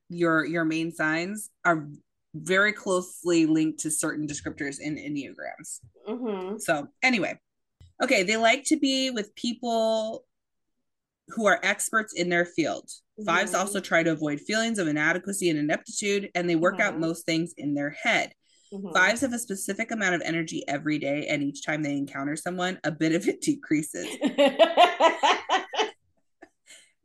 your 0.08 0.44
your 0.44 0.64
main 0.64 0.92
signs 0.92 1.50
are 1.64 1.88
very 2.34 2.72
closely 2.72 3.46
linked 3.46 3.80
to 3.80 3.90
certain 3.90 4.26
descriptors 4.26 4.80
in 4.80 4.96
enneagrams. 4.96 5.80
hmm 6.06 6.58
So, 6.58 6.88
anyway, 7.02 7.38
okay, 8.02 8.22
they 8.22 8.36
like 8.36 8.64
to 8.64 8.76
be 8.76 9.10
with 9.10 9.34
people 9.34 10.24
who 11.28 11.46
are 11.46 11.60
experts 11.62 12.12
in 12.12 12.28
their 12.28 12.44
field. 12.44 12.90
Fives 13.24 13.52
Mhm. 13.52 13.58
also 13.60 13.80
try 13.80 14.02
to 14.02 14.12
avoid 14.12 14.40
feelings 14.40 14.78
of 14.78 14.88
inadequacy 14.88 15.48
and 15.48 15.58
ineptitude, 15.58 16.30
and 16.34 16.48
they 16.48 16.56
work 16.56 16.80
out 16.80 16.94
Mhm. 16.94 17.00
most 17.00 17.24
things 17.24 17.54
in 17.56 17.74
their 17.74 17.90
head. 17.90 18.34
Mhm. 18.74 18.92
Fives 18.92 19.20
have 19.20 19.32
a 19.32 19.38
specific 19.38 19.90
amount 19.92 20.14
of 20.16 20.22
energy 20.22 20.64
every 20.66 20.98
day, 20.98 21.26
and 21.28 21.42
each 21.42 21.64
time 21.64 21.82
they 21.82 21.92
encounter 21.96 22.34
someone, 22.36 22.78
a 22.84 22.90
bit 22.90 23.14
of 23.14 23.28
it 23.28 23.40
decreases. 23.40 24.06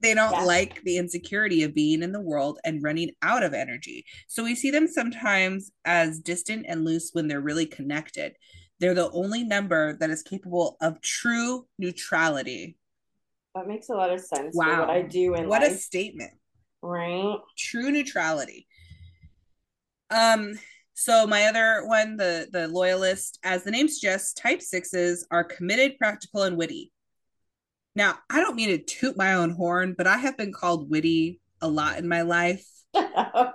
They 0.02 0.14
don't 0.14 0.32
Yeah. 0.32 0.44
like 0.46 0.82
the 0.84 0.96
insecurity 0.98 1.64
of 1.64 1.74
being 1.76 2.04
in 2.04 2.14
the 2.14 2.22
world 2.22 2.58
and 2.64 2.82
running 2.82 3.12
out 3.22 3.44
of 3.44 3.54
energy. 3.54 4.06
So 4.30 4.46
we 4.46 4.56
see 4.56 4.72
them 4.72 4.88
sometimes 4.88 5.74
as 5.84 6.22
distant 6.22 6.68
and 6.70 6.86
loose 6.86 7.10
when 7.12 7.28
they're 7.28 7.42
really 7.42 7.66
connected. 7.66 8.38
They're 8.80 8.94
the 8.94 9.12
only 9.12 9.44
number 9.44 9.98
that 9.98 10.10
is 10.10 10.24
capable 10.24 10.78
of 10.80 11.02
true 11.02 11.68
neutrality. 11.78 12.78
that 13.56 13.68
makes 13.68 13.90
a 13.90 13.94
lot 13.94 14.10
of 14.14 14.22
sense 14.22 14.56
Wow. 14.56 14.80
what 14.82 14.90
I 14.90 15.02
do 15.02 15.34
in 15.36 15.50
What 15.50 15.64
a 15.64 15.72
statement. 15.76 16.32
right? 16.82 17.38
True 17.58 17.92
neutrality. 17.92 18.68
Um 20.10 20.58
so 21.00 21.26
my 21.26 21.46
other 21.46 21.88
one, 21.88 22.18
the 22.18 22.50
the 22.52 22.68
loyalist, 22.68 23.40
as 23.46 23.64
the 23.64 23.72
name 23.72 23.88
suggests, 23.88 24.34
type 24.34 24.62
sixes 24.62 25.26
are 25.32 25.46
committed, 25.46 25.98
practical, 25.98 26.44
and 26.44 26.58
witty. 26.58 26.92
Now, 27.96 28.16
I 28.30 28.42
don't 28.42 28.58
mean 28.58 28.68
to 28.68 28.84
toot 28.84 29.16
my 29.16 29.36
own 29.36 29.52
horn, 29.52 29.96
but 29.98 30.08
I 30.08 30.18
have 30.18 30.36
been 30.36 30.52
called 30.52 30.90
witty 30.90 31.40
a 31.62 31.70
lot 31.70 32.00
in 32.00 32.08
my 32.10 32.24
life. 32.24 32.66
I 32.94 33.54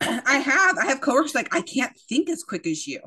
have. 0.00 0.78
I 0.78 0.86
have 0.86 1.00
coworkers 1.00 1.34
like 1.34 1.52
I 1.52 1.62
can't 1.62 1.98
think 2.08 2.30
as 2.30 2.44
quick 2.44 2.64
as 2.64 2.86
you. 2.86 3.00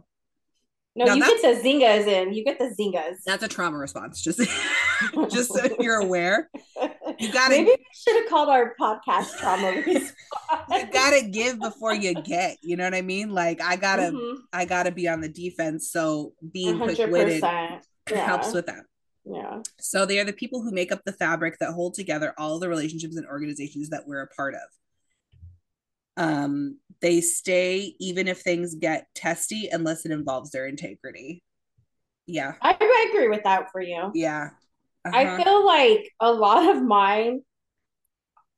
no, 0.97 1.05
Now 1.05 1.13
you 1.13 1.21
get 1.21 1.41
the 1.41 1.69
zingas 1.69 2.07
in. 2.07 2.33
You 2.33 2.43
get 2.43 2.59
the 2.59 2.75
zingas. 2.77 3.23
That's 3.25 3.43
a 3.43 3.47
trauma 3.47 3.77
response. 3.77 4.21
Just, 4.21 4.41
just 5.31 5.53
so 5.53 5.77
you're 5.79 6.01
aware. 6.01 6.49
You 7.19 7.31
gotta, 7.31 7.55
Maybe 7.55 7.69
we 7.71 7.85
should 7.93 8.21
have 8.21 8.29
called 8.29 8.49
our 8.49 8.75
podcast 8.79 9.37
trauma 9.37 9.71
response. 9.85 10.13
you 10.69 10.85
gotta 10.91 11.27
give 11.29 11.59
before 11.59 11.93
you 11.93 12.13
get. 12.13 12.57
You 12.61 12.75
know 12.77 12.83
what 12.85 12.93
I 12.95 13.01
mean? 13.01 13.29
Like 13.31 13.61
I 13.61 13.75
gotta, 13.75 14.11
Mhm. 14.11 14.37
I 14.53 14.65
gotta 14.65 14.91
be 14.91 15.07
on 15.07 15.21
the 15.21 15.29
defense. 15.29 15.91
So 15.91 16.33
being 16.51 16.77
quick 16.79 16.97
100%. 16.97 17.11
witted 17.11 17.43
Yeah. 17.43 18.25
helps 18.25 18.53
with 18.53 18.65
that. 18.67 18.83
Yeah. 19.25 19.61
So 19.79 20.05
they 20.05 20.19
are 20.19 20.23
the 20.25 20.33
people 20.33 20.61
who 20.63 20.71
make 20.71 20.91
up 20.91 21.03
the 21.05 21.13
fabric 21.13 21.59
that 21.59 21.71
hold 21.73 21.93
together 21.93 22.33
all 22.37 22.59
the 22.59 22.69
relationships 22.69 23.15
and 23.17 23.25
organizations 23.27 23.89
that 23.89 24.07
we're 24.07 24.21
a 24.23 24.27
part 24.27 24.55
of. 24.55 24.61
Um, 26.17 26.77
they 27.01 27.21
stay 27.21 27.95
even 27.99 28.27
if 28.27 28.41
things 28.41 28.75
get 28.75 29.07
testy 29.15 29.69
unless 29.71 30.05
it 30.05 30.11
involves 30.11 30.51
their 30.51 30.67
integrity. 30.67 31.43
Yeah. 32.27 32.53
I, 32.61 32.75
I 32.79 33.11
agree 33.13 33.27
with 33.29 33.43
that 33.43 33.71
for 33.71 33.81
you. 33.81 34.11
Yeah. 34.13 34.49
Uh-huh. 35.05 35.17
I 35.17 35.43
feel 35.43 35.65
like 35.65 36.11
a 36.19 36.31
lot 36.31 36.75
of 36.75 36.81
mine 36.83 37.41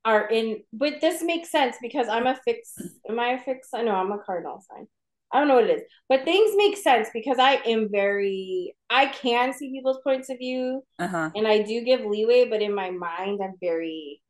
are 0.06 0.28
in, 0.28 0.64
but 0.74 1.00
this 1.02 1.24
makes 1.24 1.52
sense 1.52 1.78
because 1.82 2.08
I'm 2.08 2.28
a 2.28 2.36
fix. 2.44 2.76
Am 3.10 3.20
I 3.20 3.30
a 3.30 3.40
fix? 3.40 3.70
I 3.74 3.84
know 3.84 3.96
I'm 3.96 4.12
a 4.12 4.20
cardinal 4.20 4.62
sign. 4.70 4.88
I 5.32 5.40
don't 5.40 5.48
know 5.48 5.56
what 5.56 5.64
it 5.64 5.78
is, 5.78 5.84
but 6.10 6.26
things 6.26 6.52
make 6.56 6.78
sense 6.78 7.08
because 7.12 7.40
I 7.40 7.54
am 7.66 7.90
very, 7.92 8.76
I 8.90 9.08
can 9.08 9.52
see 9.52 9.72
people's 9.72 10.00
points 10.04 10.30
of 10.30 10.38
view, 10.38 10.84
uh-huh. 11.00 11.32
and 11.36 11.48
I 11.48 11.64
do 11.64 11.82
give 11.82 12.02
leeway, 12.02 12.48
but 12.48 12.62
in 12.62 12.76
my 12.76 12.92
mind, 12.92 13.40
I'm 13.44 13.56
very. 13.60 14.22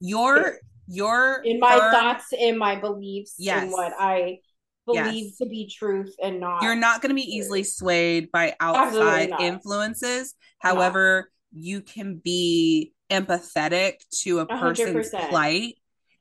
Your 0.00 0.58
your 0.86 1.40
in 1.44 1.60
my 1.60 1.78
firm, 1.78 1.92
thoughts, 1.92 2.26
in 2.36 2.58
my 2.58 2.74
beliefs, 2.74 3.36
yes. 3.38 3.62
in 3.62 3.70
what 3.70 3.94
I 3.98 4.40
believe 4.84 5.26
yes. 5.26 5.36
to 5.38 5.46
be 5.46 5.66
truth 5.66 6.14
and 6.22 6.40
not. 6.40 6.62
You're 6.62 6.74
not 6.74 7.00
going 7.00 7.10
to 7.10 7.14
be 7.14 7.22
easily 7.22 7.62
swayed 7.62 8.30
by 8.32 8.54
outside 8.60 9.30
influences. 9.40 10.34
However, 10.58 11.30
no. 11.30 11.39
You 11.52 11.80
can 11.80 12.20
be 12.22 12.92
empathetic 13.10 13.94
to 14.22 14.40
a 14.40 14.46
person's 14.46 15.10
100%. 15.10 15.28
plight 15.28 15.74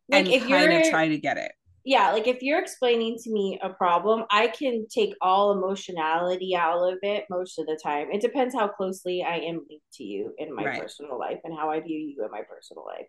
like 0.09 0.27
and 0.27 0.49
kind 0.49 0.73
of 0.73 0.89
try 0.89 1.07
to 1.07 1.17
get 1.17 1.37
it. 1.37 1.51
Yeah, 1.85 2.11
like 2.11 2.27
if 2.27 2.41
you're 2.41 2.59
explaining 2.59 3.17
to 3.23 3.31
me 3.31 3.59
a 3.63 3.69
problem, 3.69 4.25
I 4.29 4.47
can 4.47 4.85
take 4.93 5.13
all 5.21 5.53
emotionality 5.53 6.55
out 6.55 6.83
of 6.83 6.99
it 7.01 7.25
most 7.29 7.57
of 7.57 7.67
the 7.67 7.79
time. 7.81 8.11
It 8.11 8.21
depends 8.21 8.53
how 8.53 8.67
closely 8.67 9.23
I 9.23 9.37
am 9.37 9.65
linked 9.69 9.93
to 9.93 10.03
you 10.03 10.33
in 10.37 10.53
my 10.53 10.65
right. 10.65 10.81
personal 10.81 11.17
life 11.17 11.39
and 11.43 11.57
how 11.57 11.71
I 11.71 11.79
view 11.79 11.97
you 11.97 12.23
in 12.23 12.31
my 12.31 12.41
personal 12.41 12.85
life. 12.85 13.07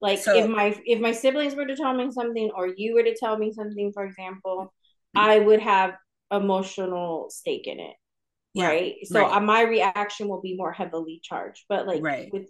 Like 0.00 0.18
so, 0.18 0.36
if 0.36 0.48
my 0.48 0.78
if 0.84 1.00
my 1.00 1.12
siblings 1.12 1.54
were 1.54 1.66
to 1.66 1.74
tell 1.74 1.94
me 1.94 2.10
something 2.12 2.50
or 2.54 2.68
you 2.76 2.94
were 2.94 3.02
to 3.02 3.16
tell 3.18 3.36
me 3.36 3.52
something, 3.52 3.90
for 3.92 4.04
example, 4.04 4.72
mm. 5.16 5.20
I 5.20 5.38
would 5.40 5.60
have 5.60 5.94
emotional 6.30 7.30
stake 7.30 7.66
in 7.66 7.80
it. 7.80 7.96
Yeah, 8.54 8.68
right. 8.68 8.94
So 9.04 9.22
right. 9.22 9.36
Uh, 9.36 9.40
my 9.40 9.62
reaction 9.62 10.28
will 10.28 10.40
be 10.40 10.56
more 10.56 10.72
heavily 10.72 11.20
charged. 11.22 11.64
But 11.68 11.86
like 11.86 12.02
right. 12.02 12.32
with 12.32 12.48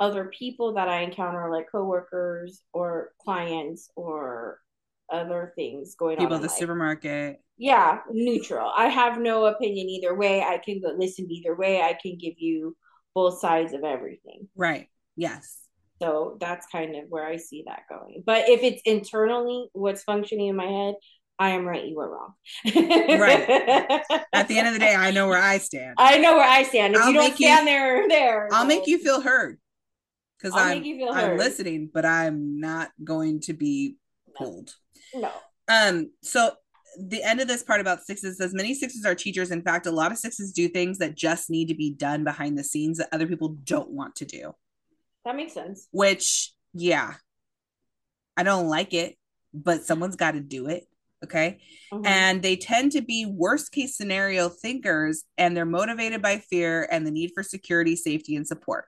other 0.00 0.26
people 0.26 0.74
that 0.74 0.88
I 0.88 1.00
encounter, 1.00 1.50
like 1.50 1.66
coworkers 1.70 2.62
or 2.72 3.10
clients 3.20 3.90
or 3.96 4.60
other 5.10 5.52
things 5.56 5.94
going 5.96 6.16
people 6.16 6.26
on. 6.26 6.28
People 6.28 6.36
at 6.36 6.48
the 6.48 6.52
life. 6.52 6.58
supermarket. 6.58 7.42
Yeah, 7.56 8.00
neutral. 8.10 8.70
I 8.76 8.86
have 8.86 9.18
no 9.18 9.46
opinion 9.46 9.88
either 9.88 10.14
way. 10.14 10.42
I 10.42 10.58
can 10.58 10.80
go 10.80 10.94
listen 10.96 11.30
either 11.30 11.56
way. 11.56 11.80
I 11.80 11.98
can 12.00 12.16
give 12.16 12.34
you 12.36 12.76
both 13.14 13.40
sides 13.40 13.72
of 13.72 13.82
everything. 13.82 14.48
Right. 14.54 14.88
Yes. 15.16 15.58
So 16.00 16.36
that's 16.40 16.66
kind 16.70 16.94
of 16.94 17.04
where 17.08 17.26
I 17.26 17.36
see 17.36 17.64
that 17.66 17.82
going. 17.88 18.22
But 18.24 18.48
if 18.48 18.62
it's 18.62 18.80
internally 18.84 19.68
what's 19.72 20.04
functioning 20.04 20.46
in 20.46 20.54
my 20.56 20.66
head, 20.66 20.94
I 21.38 21.50
am 21.50 21.64
right, 21.64 21.84
you 21.84 22.00
are 22.00 22.10
wrong. 22.10 22.34
right. 22.74 23.48
At 24.32 24.48
the 24.48 24.58
end 24.58 24.68
of 24.68 24.74
the 24.74 24.80
day, 24.80 24.94
I 24.94 25.12
know 25.12 25.28
where 25.28 25.40
I 25.40 25.58
stand. 25.58 25.94
I 25.96 26.18
know 26.18 26.34
where 26.34 26.48
I 26.48 26.64
stand. 26.64 26.96
If 26.96 27.02
I'll 27.02 27.08
you 27.08 27.14
don't 27.14 27.34
stand 27.36 27.60
you, 27.60 27.72
there, 27.72 28.08
there. 28.08 28.48
I'll 28.52 28.66
make 28.66 28.86
you 28.86 28.98
feel 28.98 29.20
heard. 29.20 29.58
Because 30.38 30.54
I'm, 30.56 30.84
I'm 31.12 31.36
listening, 31.36 31.90
but 31.92 32.04
I'm 32.04 32.60
not 32.60 32.90
going 33.02 33.40
to 33.42 33.52
be 33.52 33.96
pulled. 34.36 34.74
No. 35.14 35.30
Um, 35.68 36.10
so 36.22 36.52
the 36.98 37.22
end 37.22 37.40
of 37.40 37.48
this 37.48 37.62
part 37.62 37.80
about 37.80 38.04
sixes 38.04 38.38
says 38.38 38.54
many 38.54 38.74
sixes 38.74 39.04
are 39.04 39.14
teachers. 39.14 39.50
In 39.50 39.62
fact, 39.62 39.86
a 39.86 39.90
lot 39.90 40.12
of 40.12 40.18
sixes 40.18 40.52
do 40.52 40.68
things 40.68 40.98
that 40.98 41.16
just 41.16 41.50
need 41.50 41.68
to 41.68 41.74
be 41.74 41.92
done 41.92 42.24
behind 42.24 42.58
the 42.58 42.64
scenes 42.64 42.98
that 42.98 43.08
other 43.12 43.26
people 43.26 43.56
don't 43.64 43.90
want 43.90 44.16
to 44.16 44.24
do. 44.24 44.54
That 45.24 45.36
makes 45.36 45.52
sense. 45.52 45.88
Which, 45.90 46.52
yeah, 46.72 47.14
I 48.36 48.42
don't 48.42 48.68
like 48.68 48.94
it, 48.94 49.16
but 49.52 49.84
someone's 49.84 50.16
got 50.16 50.32
to 50.32 50.40
do 50.40 50.66
it. 50.66 50.84
Okay. 51.24 51.58
Mm-hmm. 51.92 52.06
And 52.06 52.42
they 52.42 52.56
tend 52.56 52.92
to 52.92 53.02
be 53.02 53.26
worst 53.26 53.72
case 53.72 53.96
scenario 53.96 54.48
thinkers 54.48 55.24
and 55.36 55.56
they're 55.56 55.64
motivated 55.64 56.22
by 56.22 56.38
fear 56.38 56.88
and 56.90 57.06
the 57.06 57.10
need 57.10 57.32
for 57.34 57.42
security, 57.42 57.96
safety, 57.96 58.36
and 58.36 58.46
support. 58.46 58.84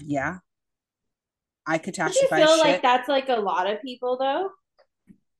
Yeah. 0.00 0.38
I 1.66 1.78
catastrophize. 1.78 2.12
Do 2.12 2.36
you 2.40 2.46
feel 2.46 2.56
shit. 2.56 2.64
like 2.66 2.82
that's 2.82 3.08
like 3.08 3.28
a 3.28 3.36
lot 3.36 3.70
of 3.70 3.80
people 3.82 4.18
though? 4.18 4.50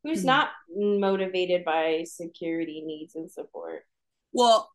Who's 0.05 0.19
mm-hmm. 0.19 0.27
not 0.27 0.51
motivated 0.75 1.65
by 1.65 2.05
security 2.07 2.83
needs 2.87 3.15
and 3.15 3.31
support? 3.31 3.83
Well, 4.33 4.71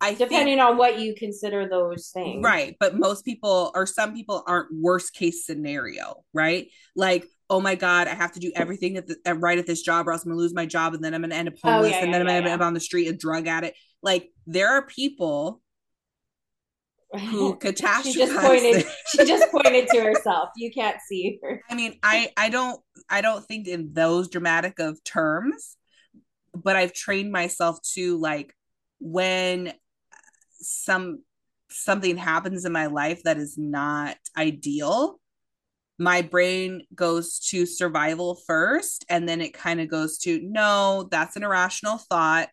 I 0.00 0.12
depending 0.12 0.58
think, 0.58 0.60
on 0.60 0.76
what 0.76 0.98
you 0.98 1.14
consider 1.14 1.68
those 1.68 2.10
things. 2.12 2.44
Right. 2.44 2.76
But 2.78 2.98
most 2.98 3.24
people 3.24 3.70
or 3.74 3.86
some 3.86 4.14
people 4.14 4.42
aren't 4.46 4.68
worst 4.72 5.14
case 5.14 5.46
scenario, 5.46 6.24
right? 6.34 6.68
Like, 6.94 7.26
oh 7.48 7.60
my 7.60 7.74
God, 7.74 8.08
I 8.08 8.14
have 8.14 8.32
to 8.32 8.40
do 8.40 8.52
everything 8.54 8.96
at 8.96 9.06
the, 9.06 9.16
at, 9.24 9.40
right 9.40 9.58
at 9.58 9.66
this 9.66 9.82
job 9.82 10.08
or 10.08 10.12
else 10.12 10.24
I'm 10.24 10.30
gonna 10.30 10.40
lose 10.40 10.54
my 10.54 10.66
job 10.66 10.94
and 10.94 11.04
then 11.04 11.14
I'm 11.14 11.20
gonna 11.20 11.34
end 11.34 11.48
up 11.48 11.54
homeless 11.62 11.92
oh, 11.92 11.96
yeah, 11.96 12.04
and 12.04 12.12
then 12.12 12.26
yeah, 12.26 12.32
I'm 12.32 12.42
gonna 12.42 12.52
end 12.52 12.62
up 12.62 12.66
on 12.66 12.74
the 12.74 12.80
street, 12.80 13.08
a 13.08 13.12
drug 13.12 13.46
addict. 13.46 13.78
Like 14.02 14.30
there 14.46 14.70
are 14.70 14.86
people 14.86 15.60
who 17.12 17.56
catastrophize. 17.56 18.04
she 18.12 18.18
just 18.18 18.36
pointed 18.36 18.86
she 19.06 19.24
just 19.24 19.50
pointed 19.50 19.88
to 19.88 20.00
herself. 20.00 20.50
You 20.56 20.72
can't 20.72 20.98
see 21.08 21.38
her. 21.42 21.62
I 21.70 21.74
mean, 21.74 21.98
I 22.02 22.30
I 22.36 22.48
don't 22.48 22.80
I 23.08 23.20
don't 23.20 23.44
think 23.44 23.68
in 23.68 23.92
those 23.92 24.28
dramatic 24.28 24.78
of 24.78 25.02
terms, 25.04 25.76
but 26.54 26.76
I've 26.76 26.92
trained 26.92 27.30
myself 27.30 27.78
to 27.94 28.18
like 28.18 28.54
when 28.98 29.72
some 30.58 31.22
something 31.70 32.16
happens 32.16 32.64
in 32.64 32.72
my 32.72 32.86
life 32.86 33.22
that 33.24 33.36
is 33.36 33.56
not 33.58 34.16
ideal 34.36 35.20
my 35.98 36.22
brain 36.22 36.82
goes 36.94 37.38
to 37.38 37.64
survival 37.64 38.38
first 38.46 39.04
and 39.08 39.28
then 39.28 39.40
it 39.40 39.54
kind 39.54 39.80
of 39.80 39.88
goes 39.88 40.18
to 40.18 40.40
no 40.42 41.08
that's 41.10 41.36
an 41.36 41.42
irrational 41.42 41.98
thought. 41.98 42.48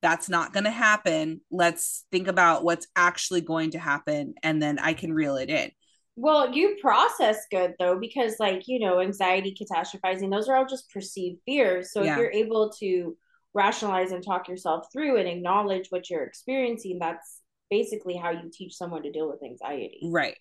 That's 0.00 0.28
not 0.28 0.52
going 0.52 0.64
to 0.64 0.70
happen. 0.70 1.40
Let's 1.50 2.04
think 2.12 2.28
about 2.28 2.62
what's 2.62 2.86
actually 2.94 3.40
going 3.40 3.72
to 3.72 3.78
happen 3.78 4.34
and 4.42 4.62
then 4.62 4.78
i 4.78 4.92
can 4.92 5.12
reel 5.12 5.36
it 5.36 5.48
in. 5.48 5.70
Well 6.16 6.52
you 6.54 6.76
process 6.80 7.38
good 7.50 7.74
though 7.78 7.98
because 7.98 8.36
like 8.38 8.64
you 8.66 8.78
know 8.78 9.00
anxiety 9.00 9.56
catastrophizing 9.58 10.30
those 10.30 10.48
are 10.48 10.56
all 10.56 10.66
just 10.66 10.90
perceived 10.90 11.40
fears. 11.46 11.92
So 11.92 12.02
yeah. 12.02 12.12
if 12.12 12.18
you're 12.18 12.30
able 12.30 12.70
to 12.80 13.16
rationalize 13.54 14.12
and 14.12 14.22
talk 14.22 14.48
yourself 14.48 14.86
through 14.92 15.16
and 15.16 15.26
acknowledge 15.26 15.86
what 15.88 16.10
you're 16.10 16.24
experiencing 16.24 16.98
that's 17.00 17.40
basically 17.70 18.16
how 18.16 18.30
you 18.30 18.50
teach 18.52 18.74
someone 18.74 19.02
to 19.02 19.10
deal 19.10 19.28
with 19.28 19.42
anxiety. 19.42 20.00
Right. 20.04 20.36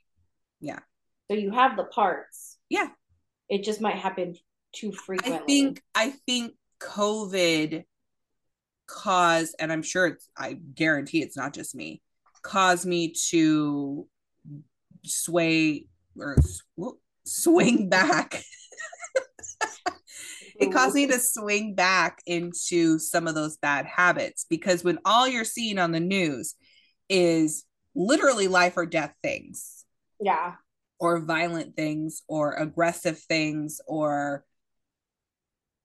Yeah 0.59 0.79
so 1.29 1.37
you 1.37 1.51
have 1.51 1.77
the 1.77 1.83
parts 1.83 2.57
yeah 2.69 2.87
it 3.49 3.63
just 3.63 3.81
might 3.81 3.95
happen 3.95 4.35
too 4.73 4.91
frequently 4.91 5.39
i 5.39 5.45
think 5.45 5.81
i 5.95 6.09
think 6.25 6.53
covid 6.79 7.83
caused 8.87 9.55
and 9.59 9.71
i'm 9.71 9.83
sure 9.83 10.07
it's 10.07 10.29
i 10.37 10.53
guarantee 10.53 11.21
it's 11.21 11.37
not 11.37 11.53
just 11.53 11.75
me 11.75 12.01
caused 12.41 12.85
me 12.85 13.13
to 13.29 14.07
sway 15.03 15.85
or 16.17 16.37
swing 17.25 17.89
back 17.89 18.41
it 20.59 20.71
caused 20.71 20.95
me 20.95 21.07
to 21.07 21.19
swing 21.19 21.75
back 21.75 22.21
into 22.25 22.97
some 22.99 23.27
of 23.27 23.35
those 23.35 23.57
bad 23.57 23.85
habits 23.85 24.45
because 24.49 24.83
when 24.83 24.97
all 25.03 25.27
you're 25.27 25.43
seeing 25.43 25.77
on 25.77 25.91
the 25.91 25.99
news 25.99 26.55
is 27.09 27.65
literally 27.95 28.47
life 28.47 28.77
or 28.77 28.85
death 28.85 29.13
things. 29.21 29.85
Yeah. 30.19 30.55
Or 30.99 31.19
violent 31.19 31.75
things 31.75 32.23
or 32.27 32.53
aggressive 32.53 33.19
things 33.19 33.79
or 33.85 34.43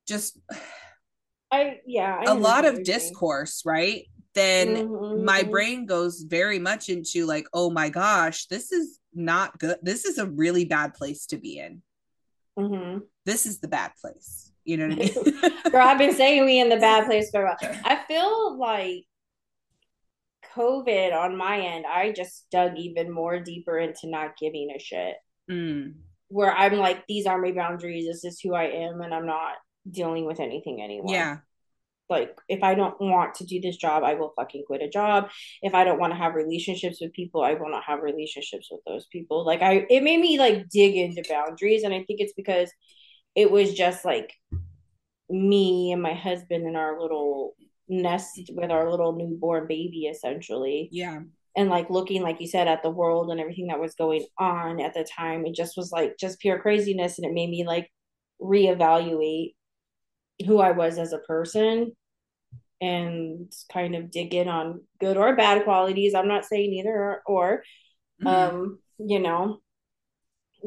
just 0.08 0.38
I 1.50 1.80
yeah, 1.86 2.22
I 2.26 2.30
a 2.30 2.34
lot 2.34 2.64
of 2.64 2.82
discourse, 2.82 3.62
right? 3.64 4.06
Then 4.34 4.88
mm-hmm. 4.88 5.24
my 5.24 5.42
brain 5.42 5.84
goes 5.84 6.22
very 6.22 6.58
much 6.58 6.88
into 6.88 7.26
like, 7.26 7.46
oh 7.52 7.68
my 7.68 7.90
gosh, 7.90 8.46
this 8.46 8.72
is 8.72 8.98
not 9.14 9.58
good. 9.58 9.76
This 9.82 10.06
is 10.06 10.18
a 10.18 10.26
really 10.26 10.64
bad 10.64 10.94
place 10.94 11.26
to 11.26 11.36
be 11.36 11.58
in. 11.58 11.82
Mm-hmm. 12.58 13.00
This 13.26 13.44
is 13.44 13.60
the 13.60 13.68
bad 13.68 13.92
place. 14.00 14.50
You 14.64 14.78
know 14.78 14.88
what 14.88 14.94
I 14.94 15.50
mean? 15.50 15.70
Girl, 15.70 15.86
I've 15.86 15.98
been 15.98 16.14
saying 16.14 16.44
we 16.46 16.60
in 16.60 16.70
the 16.70 16.76
bad 16.80 17.04
place 17.04 17.30
for 17.30 17.44
a 17.44 17.56
while. 17.60 17.76
I 17.84 18.02
feel 18.08 18.58
like 18.58 19.04
COVID 20.56 21.12
on 21.14 21.36
my 21.36 21.58
end, 21.58 21.84
I 21.86 22.12
just 22.12 22.46
dug 22.50 22.76
even 22.76 23.10
more 23.10 23.40
deeper 23.40 23.78
into 23.78 24.08
not 24.08 24.36
giving 24.38 24.72
a 24.74 24.78
shit. 24.78 25.16
Mm. 25.50 25.94
Where 26.28 26.52
I'm 26.54 26.76
like, 26.76 27.06
these 27.06 27.26
are 27.26 27.40
my 27.40 27.52
boundaries. 27.52 28.06
This 28.06 28.24
is 28.24 28.40
who 28.40 28.54
I 28.54 28.64
am, 28.64 29.00
and 29.00 29.14
I'm 29.14 29.26
not 29.26 29.54
dealing 29.90 30.24
with 30.24 30.40
anything 30.40 30.82
anymore. 30.82 31.14
Yeah. 31.14 31.38
Like, 32.08 32.36
if 32.48 32.62
I 32.62 32.74
don't 32.74 33.00
want 33.00 33.36
to 33.36 33.46
do 33.46 33.60
this 33.60 33.76
job, 33.76 34.02
I 34.02 34.14
will 34.14 34.34
fucking 34.36 34.64
quit 34.66 34.82
a 34.82 34.88
job. 34.88 35.30
If 35.62 35.74
I 35.74 35.84
don't 35.84 35.98
want 35.98 36.12
to 36.12 36.18
have 36.18 36.34
relationships 36.34 36.98
with 37.00 37.12
people, 37.12 37.42
I 37.42 37.54
will 37.54 37.70
not 37.70 37.84
have 37.84 38.02
relationships 38.02 38.68
with 38.70 38.80
those 38.86 39.06
people. 39.06 39.46
Like, 39.46 39.62
I, 39.62 39.86
it 39.88 40.02
made 40.02 40.20
me 40.20 40.38
like 40.38 40.68
dig 40.68 40.94
into 40.94 41.22
boundaries. 41.28 41.84
And 41.84 41.94
I 41.94 42.02
think 42.04 42.20
it's 42.20 42.34
because 42.34 42.70
it 43.34 43.50
was 43.50 43.72
just 43.72 44.04
like 44.04 44.32
me 45.30 45.92
and 45.92 46.02
my 46.02 46.12
husband 46.12 46.66
and 46.66 46.76
our 46.76 47.00
little 47.00 47.54
nest 47.92 48.50
with 48.54 48.70
our 48.70 48.90
little 48.90 49.12
newborn 49.12 49.66
baby 49.66 50.06
essentially 50.06 50.88
yeah 50.92 51.20
and 51.56 51.68
like 51.68 51.90
looking 51.90 52.22
like 52.22 52.40
you 52.40 52.46
said 52.46 52.66
at 52.66 52.82
the 52.82 52.90
world 52.90 53.30
and 53.30 53.40
everything 53.40 53.66
that 53.66 53.80
was 53.80 53.94
going 53.94 54.24
on 54.38 54.80
at 54.80 54.94
the 54.94 55.04
time 55.04 55.44
it 55.44 55.54
just 55.54 55.76
was 55.76 55.92
like 55.92 56.16
just 56.18 56.40
pure 56.40 56.58
craziness 56.58 57.18
and 57.18 57.26
it 57.26 57.34
made 57.34 57.50
me 57.50 57.66
like 57.66 57.90
reevaluate 58.40 59.54
who 60.46 60.58
i 60.58 60.70
was 60.70 60.98
as 60.98 61.12
a 61.12 61.18
person 61.18 61.92
and 62.82 63.52
kind 63.72 63.94
of 63.94 64.10
dig 64.10 64.34
in 64.34 64.48
on 64.48 64.80
good 64.98 65.16
or 65.16 65.36
bad 65.36 65.62
qualities. 65.62 66.14
I'm 66.14 66.26
not 66.26 66.44
saying 66.44 66.72
either 66.72 66.90
or, 66.90 67.22
or 67.26 67.62
mm-hmm. 68.22 68.26
um, 68.26 68.78
you 68.98 69.20
know, 69.20 69.60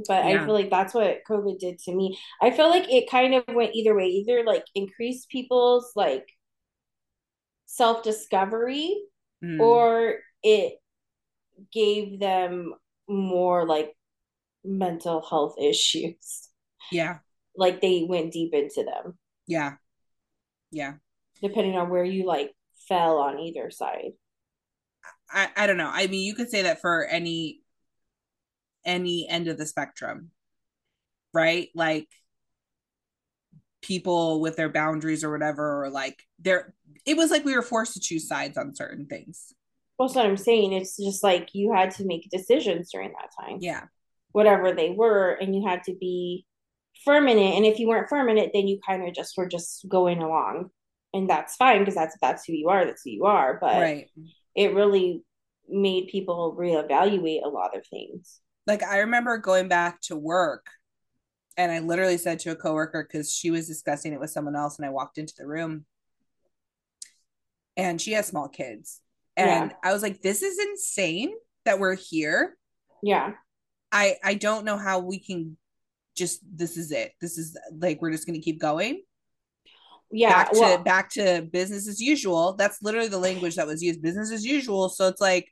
but 0.08 0.26
yeah. 0.26 0.42
I 0.42 0.46
feel 0.46 0.54
like 0.54 0.70
that's 0.70 0.94
what 0.94 1.20
COVID 1.30 1.60
did 1.60 1.78
to 1.80 1.94
me. 1.94 2.18
I 2.42 2.52
feel 2.52 2.70
like 2.70 2.90
it 2.90 3.12
kind 3.12 3.36
of 3.36 3.44
went 3.54 3.76
either 3.76 3.94
way, 3.94 4.06
either 4.06 4.46
like 4.46 4.64
increased 4.76 5.30
people's 5.30 5.92
like 5.96 6.26
self 7.66 8.04
discovery 8.04 8.96
mm. 9.44 9.60
or 9.60 10.16
it 10.44 10.76
gave 11.72 12.20
them 12.20 12.74
more 13.08 13.66
like 13.66 13.96
mental 14.64 15.22
health 15.22 15.56
issues. 15.60 16.50
Yeah. 16.92 17.20
Like 17.56 17.82
they 17.82 18.06
went 18.08 18.34
deep 18.34 18.54
into 18.54 18.84
them. 18.84 19.18
Yeah. 19.48 19.74
Yeah. 20.72 20.94
Depending 21.42 21.76
on 21.76 21.90
where 21.90 22.04
you 22.04 22.26
like 22.26 22.54
fell 22.88 23.18
on 23.18 23.40
either 23.40 23.72
side. 23.72 24.12
I, 25.30 25.50
I 25.56 25.68
don't 25.68 25.78
know. 25.78 25.90
I 25.92 26.08
mean, 26.08 26.26
you 26.26 26.36
could 26.36 26.50
say 26.50 26.64
that 26.64 26.82
for 26.82 27.06
any 27.06 27.62
any 28.86 29.28
end 29.30 29.48
of 29.48 29.58
the 29.58 29.66
spectrum. 29.66 30.32
Right? 31.34 31.70
Like 31.76 32.08
people 33.86 34.42
with 34.42 34.56
their 34.56 34.70
boundaries 34.70 35.24
or 35.24 35.32
whatever 35.32 35.84
or 35.84 35.90
like 35.92 36.24
there 36.40 36.74
it 37.06 37.16
was 37.16 37.30
like 37.30 37.46
we 37.46 37.56
were 37.56 37.62
forced 37.62 37.94
to 37.94 38.00
choose 38.00 38.28
sides 38.28 38.58
on 38.58 38.74
certain 38.74 39.06
things. 39.06 39.54
Well, 39.98 40.08
that's 40.08 40.16
what 40.16 40.26
I'm 40.26 40.38
saying. 40.38 40.74
It's 40.74 40.98
just 40.98 41.24
like 41.24 41.50
you 41.54 41.72
had 41.72 41.92
to 41.92 42.06
make 42.06 42.30
decisions 42.32 42.92
during 42.92 43.12
that 43.12 43.30
time. 43.40 43.60
Yeah. 43.62 43.84
Whatever 44.32 44.74
they 44.74 44.90
were, 44.90 45.30
and 45.40 45.56
you 45.56 45.66
had 45.66 45.84
to 45.84 45.96
be 45.96 46.46
firm 47.06 47.28
in 47.28 47.38
it. 47.38 47.56
And 47.56 47.66
if 47.66 47.80
you 47.80 47.88
weren't 47.88 48.10
firm 48.10 48.28
in 48.28 48.38
it, 48.38 48.52
then 48.54 48.68
you 48.68 48.80
kind 48.86 49.08
of 49.08 49.14
just 49.14 49.38
were 49.38 49.48
just 49.48 49.86
going 49.88 50.22
along. 50.22 50.72
And 51.14 51.30
that's 51.30 51.56
fine 51.56 51.80
because 51.80 51.96
that's 51.96 52.18
that's 52.22 52.44
who 52.46 52.54
you 52.54 52.70
are, 52.70 52.86
that's 52.86 53.04
who 53.06 53.12
you 53.12 53.26
are. 53.26 53.58
But 53.62 53.82
right. 53.82 54.10
it 54.56 54.74
really 54.74 55.24
made 55.70 56.08
people 56.08 56.56
reevaluate 56.60 57.46
a 57.46 57.50
lot 57.50 57.78
of 57.78 57.86
things. 57.88 58.42
Like 58.68 58.84
I 58.84 59.00
remember 59.00 59.38
going 59.38 59.68
back 59.68 60.02
to 60.02 60.18
work 60.18 60.66
and 61.58 61.72
I 61.72 61.80
literally 61.80 62.18
said 62.18 62.40
to 62.40 62.52
a 62.52 62.56
coworker 62.56 63.08
because 63.10 63.34
she 63.34 63.52
was 63.52 63.68
discussing 63.68 64.14
it 64.14 64.20
with 64.20 64.30
someone 64.30 64.56
else, 64.56 64.78
and 64.78 64.86
I 64.86 64.90
walked 64.90 65.18
into 65.18 65.34
the 65.38 65.48
room 65.48 65.86
and 67.78 68.02
she 68.02 68.14
has 68.14 68.28
small 68.28 68.48
kids. 68.48 69.02
And 69.38 69.72
yeah. 69.72 69.78
I 69.84 69.94
was 69.94 70.02
like, 70.02 70.22
this 70.22 70.42
is 70.42 70.58
insane 70.60 71.34
that 71.66 71.80
we're 71.80 71.96
here. 71.96 72.58
Yeah. 73.04 73.34
I 73.92 74.16
I 74.24 74.36
don't 74.36 74.66
know 74.66 74.78
how 74.78 75.00
we 75.00 75.20
can 75.20 75.58
just 76.16 76.40
this 76.50 76.78
is 76.78 76.92
it. 76.92 77.14
This 77.22 77.38
is 77.38 77.58
like 77.78 78.02
we're 78.02 78.12
just 78.12 78.26
gonna 78.26 78.40
keep 78.40 78.60
going. 78.60 79.02
Yeah. 80.12 80.30
Back 80.30 80.52
to 80.52 80.60
well, 80.60 80.78
back 80.84 81.10
to 81.12 81.48
business 81.52 81.88
as 81.88 82.02
usual. 82.02 82.54
That's 82.54 82.82
literally 82.82 83.10
the 83.10 83.20
language 83.20 83.56
that 83.56 83.68
was 83.68 83.84
used. 83.84 84.02
Business 84.02 84.32
as 84.32 84.46
usual. 84.46 84.90
So 84.90 85.08
it's 85.08 85.22
like 85.22 85.50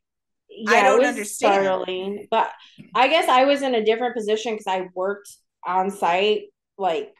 yeah, 0.50 0.72
I 0.72 0.84
don't 0.84 1.04
understand. 1.04 1.64
Startling, 1.64 2.28
but 2.30 2.52
I 2.94 3.08
guess 3.08 3.28
I 3.28 3.46
was 3.46 3.64
in 3.64 3.76
a 3.76 3.84
different 3.84 4.16
position 4.16 4.54
because 4.54 4.68
I 4.68 4.88
worked 4.94 5.30
on 5.66 5.92
site 5.92 6.44
like 6.78 7.14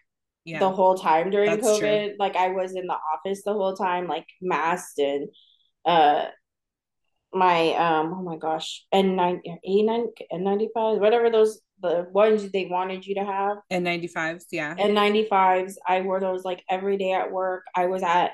yeah. 0.46 0.60
the 0.60 0.70
whole 0.70 0.96
time 0.96 1.30
during 1.30 1.50
That's 1.50 1.68
COVID. 1.68 1.80
True. 1.80 2.16
Like 2.20 2.36
I 2.36 2.50
was 2.50 2.76
in 2.76 2.88
the 2.88 2.98
office 3.14 3.44
the 3.44 3.54
whole 3.54 3.76
time, 3.76 4.08
like 4.08 4.28
masked 4.42 5.00
and 5.00 5.30
uh 5.86 6.26
my 7.34 7.74
um 7.74 8.14
oh 8.16 8.22
my 8.22 8.38
gosh 8.38 8.86
N 8.92 9.16
ninety 9.16 9.58
A 9.66 9.84
nine 9.84 10.08
N 10.32 10.44
ninety 10.44 10.70
five 10.74 11.00
whatever 11.00 11.30
those 11.30 11.60
the 11.82 12.08
ones 12.12 12.50
they 12.52 12.66
wanted 12.66 13.06
you 13.06 13.16
to 13.16 13.26
have 13.26 13.58
N 13.70 13.84
ninety 13.84 14.08
fives 14.08 14.46
yeah 14.52 14.76
N 14.78 14.94
ninety 14.94 15.26
fives 15.26 15.78
I 15.86 16.02
wore 16.02 16.20
those 16.20 16.46
like 16.46 16.64
every 16.70 16.98
day 16.98 17.12
at 17.12 17.32
work. 17.32 17.64
I 17.76 17.88
was 17.88 18.04
at 18.04 18.32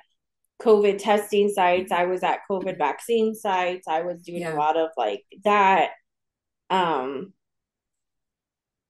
COVID 0.61 0.97
testing 0.97 1.49
sites. 1.49 1.91
I 1.91 2.05
was 2.05 2.21
at 2.21 2.41
COVID 2.49 2.77
vaccine 2.77 3.33
sites. 3.33 3.87
I 3.87 4.01
was 4.01 4.21
doing 4.21 4.41
yeah. 4.41 4.53
a 4.53 4.57
lot 4.57 4.77
of 4.77 4.89
like 4.97 5.23
that. 5.45 5.91
Um, 6.69 7.33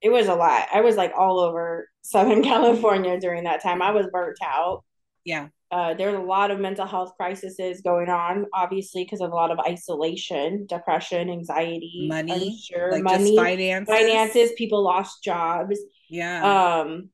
it 0.01 0.09
was 0.09 0.27
a 0.27 0.35
lot. 0.35 0.67
I 0.73 0.81
was 0.81 0.95
like 0.95 1.13
all 1.17 1.39
over 1.39 1.87
Southern 2.01 2.43
California 2.51 3.19
during 3.19 3.43
that 3.43 3.61
time. 3.61 3.81
I 3.81 3.91
was 3.91 4.07
burnt 4.11 4.37
out. 4.43 4.83
Yeah. 5.25 5.49
Uh, 5.71 5.93
there's 5.93 6.15
a 6.15 6.19
lot 6.19 6.49
of 6.49 6.59
mental 6.59 6.85
health 6.85 7.13
crises 7.15 7.81
going 7.83 8.09
on, 8.09 8.47
obviously, 8.53 9.03
because 9.03 9.21
of 9.21 9.31
a 9.31 9.35
lot 9.35 9.51
of 9.51 9.59
isolation, 9.59 10.65
depression, 10.65 11.29
anxiety, 11.29 12.07
money, 12.09 12.59
sure, 12.59 12.91
like 12.91 13.03
money, 13.03 13.35
finances. 13.35 13.87
finances. 13.93 14.51
People 14.57 14.83
lost 14.83 15.23
jobs. 15.23 15.79
Yeah. 16.09 16.79
Um. 16.81 17.09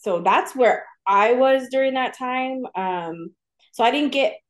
So 0.00 0.20
that's 0.22 0.56
where 0.56 0.84
I 1.06 1.34
was 1.34 1.68
during 1.70 1.94
that 1.94 2.18
time. 2.18 2.64
Um. 2.74 3.30
So 3.70 3.84
I 3.84 3.92
didn't 3.92 4.12
get 4.12 4.41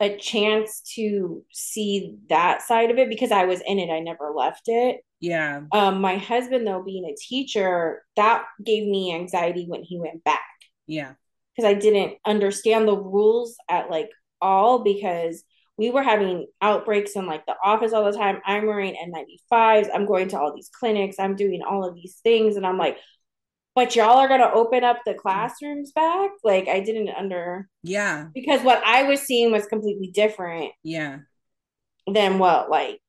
a 0.00 0.16
chance 0.16 0.82
to 0.94 1.42
see 1.52 2.16
that 2.28 2.62
side 2.62 2.90
of 2.90 2.98
it 2.98 3.08
because 3.08 3.32
I 3.32 3.44
was 3.44 3.62
in 3.66 3.78
it. 3.78 3.90
I 3.90 4.00
never 4.00 4.32
left 4.34 4.62
it. 4.66 5.00
Yeah. 5.20 5.62
Um, 5.72 6.00
my 6.00 6.16
husband, 6.16 6.66
though, 6.66 6.82
being 6.82 7.06
a 7.06 7.16
teacher, 7.16 8.02
that 8.16 8.44
gave 8.62 8.86
me 8.86 9.14
anxiety 9.14 9.64
when 9.66 9.82
he 9.82 9.98
went 9.98 10.22
back. 10.24 10.44
Yeah. 10.86 11.14
Because 11.56 11.70
I 11.70 11.74
didn't 11.74 12.18
understand 12.26 12.86
the 12.86 12.96
rules 12.96 13.56
at 13.70 13.90
like 13.90 14.10
all 14.42 14.80
because 14.80 15.42
we 15.78 15.90
were 15.90 16.02
having 16.02 16.46
outbreaks 16.60 17.16
in 17.16 17.26
like 17.26 17.46
the 17.46 17.54
office 17.62 17.92
all 17.92 18.10
the 18.10 18.16
time. 18.16 18.40
I'm 18.44 18.66
wearing 18.66 18.94
N95s. 18.94 19.88
I'm 19.94 20.06
going 20.06 20.28
to 20.28 20.38
all 20.38 20.54
these 20.54 20.70
clinics. 20.70 21.16
I'm 21.18 21.36
doing 21.36 21.62
all 21.62 21.86
of 21.86 21.94
these 21.94 22.18
things. 22.22 22.56
And 22.56 22.66
I'm 22.66 22.78
like, 22.78 22.98
but 23.76 23.94
y'all 23.94 24.18
are 24.18 24.26
going 24.26 24.40
to 24.40 24.52
open 24.52 24.82
up 24.82 24.98
the 25.06 25.14
classrooms 25.14 25.92
back? 25.92 26.30
Like, 26.42 26.66
I 26.66 26.80
didn't 26.80 27.10
under. 27.10 27.68
Yeah. 27.84 28.26
Because 28.34 28.62
what 28.62 28.82
I 28.84 29.04
was 29.04 29.20
seeing 29.20 29.52
was 29.52 29.66
completely 29.66 30.08
different. 30.08 30.72
Yeah. 30.82 31.18
Than 32.12 32.40
what, 32.40 32.68
like, 32.68 33.00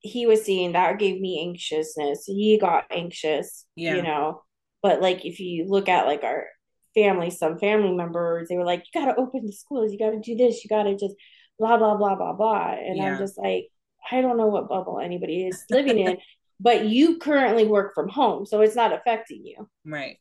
he 0.00 0.26
was 0.26 0.42
seeing 0.42 0.72
that 0.72 0.98
gave 0.98 1.20
me 1.20 1.46
anxiousness. 1.46 2.24
He 2.26 2.58
got 2.58 2.84
anxious, 2.90 3.66
yeah. 3.76 3.96
you 3.96 4.02
know. 4.02 4.42
But 4.82 5.02
like 5.02 5.24
if 5.24 5.40
you 5.40 5.66
look 5.68 5.88
at 5.88 6.06
like 6.06 6.24
our 6.24 6.46
family, 6.94 7.30
some 7.30 7.58
family 7.58 7.92
members, 7.92 8.48
they 8.48 8.56
were 8.56 8.64
like, 8.64 8.84
You 8.92 9.00
gotta 9.00 9.18
open 9.18 9.46
the 9.46 9.52
schools, 9.52 9.92
you 9.92 9.98
gotta 9.98 10.20
do 10.20 10.36
this, 10.36 10.64
you 10.64 10.68
gotta 10.68 10.96
just 10.96 11.14
blah 11.58 11.76
blah 11.76 11.96
blah 11.96 12.14
blah 12.14 12.32
blah. 12.32 12.72
And 12.72 12.96
yeah. 12.96 13.12
I'm 13.12 13.18
just 13.18 13.38
like, 13.38 13.68
I 14.10 14.22
don't 14.22 14.38
know 14.38 14.46
what 14.46 14.68
bubble 14.68 15.00
anybody 15.00 15.46
is 15.46 15.64
living 15.70 15.98
in, 15.98 16.16
but 16.60 16.86
you 16.86 17.18
currently 17.18 17.66
work 17.66 17.94
from 17.94 18.08
home, 18.08 18.46
so 18.46 18.60
it's 18.60 18.76
not 18.76 18.92
affecting 18.92 19.44
you. 19.44 19.68
Right. 19.84 20.18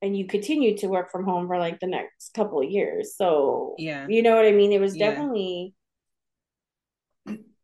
And 0.00 0.16
you 0.16 0.26
continue 0.26 0.76
to 0.78 0.86
work 0.86 1.10
from 1.10 1.24
home 1.24 1.48
for 1.48 1.58
like 1.58 1.80
the 1.80 1.88
next 1.88 2.32
couple 2.34 2.60
of 2.60 2.70
years. 2.70 3.16
So 3.16 3.74
yeah, 3.78 4.06
you 4.08 4.22
know 4.22 4.36
what 4.36 4.44
I 4.44 4.52
mean? 4.52 4.70
It 4.72 4.80
was 4.80 4.94
definitely 4.94 5.74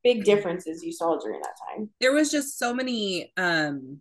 big 0.05 0.25
differences 0.25 0.85
you 0.85 0.93
saw 0.93 1.19
during 1.19 1.41
that 1.41 1.55
time? 1.71 1.91
There 2.01 2.13
was 2.13 2.31
just 2.31 2.59
so 2.59 2.73
many 2.73 3.33
um 3.37 4.01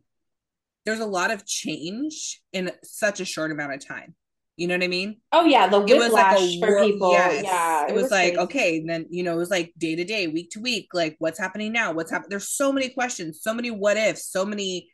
there's 0.85 0.99
a 0.99 1.05
lot 1.05 1.31
of 1.31 1.45
change 1.45 2.41
in 2.51 2.69
such 2.83 3.21
a 3.21 3.25
short 3.25 3.51
amount 3.51 3.73
of 3.73 3.87
time. 3.87 4.15
You 4.55 4.67
know 4.67 4.75
what 4.75 4.83
I 4.83 4.87
mean? 4.87 5.17
Oh 5.31 5.45
yeah, 5.45 5.67
the 5.67 5.79
whiplash 5.79 5.91
it 5.91 5.99
was 5.99 6.11
like 6.11 6.59
for 6.59 6.83
people. 6.83 7.11
Yes. 7.11 7.43
Yeah, 7.43 7.85
it, 7.85 7.89
it 7.89 7.93
was, 7.93 8.03
was, 8.03 8.11
like 8.11 8.33
crazy. 8.33 8.37
okay, 8.37 8.83
then 8.85 9.07
you 9.09 9.23
know 9.23 9.33
it 9.33 9.37
was 9.37 9.49
like 9.49 9.73
day 9.77 9.95
to 9.95 10.03
day, 10.03 10.27
week 10.27 10.51
to 10.51 10.59
week, 10.59 10.89
like 10.93 11.15
what's 11.19 11.39
happening 11.39 11.73
now? 11.73 11.91
What's 11.91 12.11
happening? 12.11 12.29
There's 12.29 12.49
so 12.49 12.71
many 12.71 12.89
questions, 12.89 13.41
so 13.41 13.53
many 13.53 13.71
what 13.71 13.97
ifs, 13.97 14.29
so 14.29 14.45
many 14.45 14.89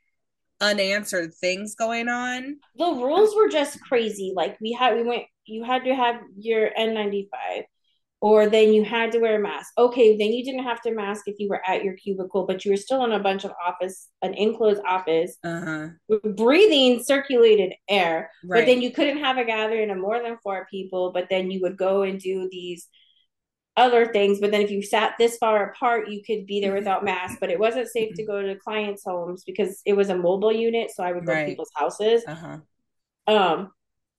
unanswered 0.61 1.33
things 1.33 1.75
going 1.75 2.07
on. 2.07 2.57
The 2.77 2.85
rules 2.85 3.35
were 3.35 3.49
just 3.49 3.81
crazy. 3.81 4.31
Like 4.35 4.57
we 4.61 4.71
had, 4.71 4.95
we 4.95 5.03
went. 5.03 5.23
You 5.45 5.63
had 5.63 5.83
to 5.85 5.95
have 5.95 6.21
your 6.37 6.69
N95 6.77 7.63
or 8.21 8.49
then 8.49 8.73
you 8.73 8.83
had 8.83 9.13
to 9.13 9.19
wear 9.19 9.37
a 9.37 9.39
mask. 9.39 9.71
Okay, 9.77 10.17
then 10.17 10.33
you 10.33 10.43
didn't 10.43 10.63
have 10.63 10.81
to 10.81 10.91
mask 10.91 11.23
if 11.27 11.35
you 11.39 11.47
were 11.47 11.61
at 11.65 11.83
your 11.83 11.93
cubicle, 11.93 12.45
but 12.45 12.65
you 12.65 12.71
were 12.71 12.77
still 12.77 13.05
in 13.05 13.13
a 13.13 13.19
bunch 13.19 13.45
of 13.45 13.51
office, 13.65 14.09
an 14.21 14.33
enclosed 14.33 14.81
office, 14.85 15.37
uh-huh. 15.43 15.87
breathing 16.35 17.01
circulated 17.01 17.73
air. 17.87 18.29
Right. 18.43 18.59
But 18.59 18.65
then 18.65 18.81
you 18.81 18.91
couldn't 18.91 19.19
have 19.19 19.37
a 19.37 19.45
gathering 19.45 19.89
of 19.89 19.97
more 19.97 20.21
than 20.21 20.37
four 20.43 20.67
people. 20.69 21.11
But 21.13 21.27
then 21.29 21.49
you 21.49 21.61
would 21.61 21.77
go 21.77 22.01
and 22.01 22.19
do 22.19 22.49
these 22.51 22.87
other 23.77 24.07
things. 24.07 24.41
But 24.41 24.51
then 24.51 24.61
if 24.61 24.71
you 24.71 24.81
sat 24.81 25.13
this 25.17 25.37
far 25.37 25.69
apart, 25.69 26.09
you 26.09 26.21
could 26.21 26.45
be 26.45 26.59
there 26.59 26.73
without 26.73 27.05
masks. 27.05 27.37
But 27.39 27.51
it 27.51 27.59
wasn't 27.59 27.87
safe 27.87 28.15
to 28.15 28.25
go 28.25 28.41
to 28.41 28.55
clients' 28.57 29.05
homes 29.05 29.43
because 29.45 29.81
it 29.85 29.93
was 29.93 30.09
a 30.09 30.17
mobile 30.17 30.51
unit. 30.51 30.91
So 30.91 31.03
I 31.03 31.13
would 31.13 31.25
go 31.25 31.31
right. 31.31 31.45
to 31.45 31.49
people's 31.51 31.71
houses. 31.73 32.23
Uh-huh. 32.27 32.57
Um, 33.27 33.71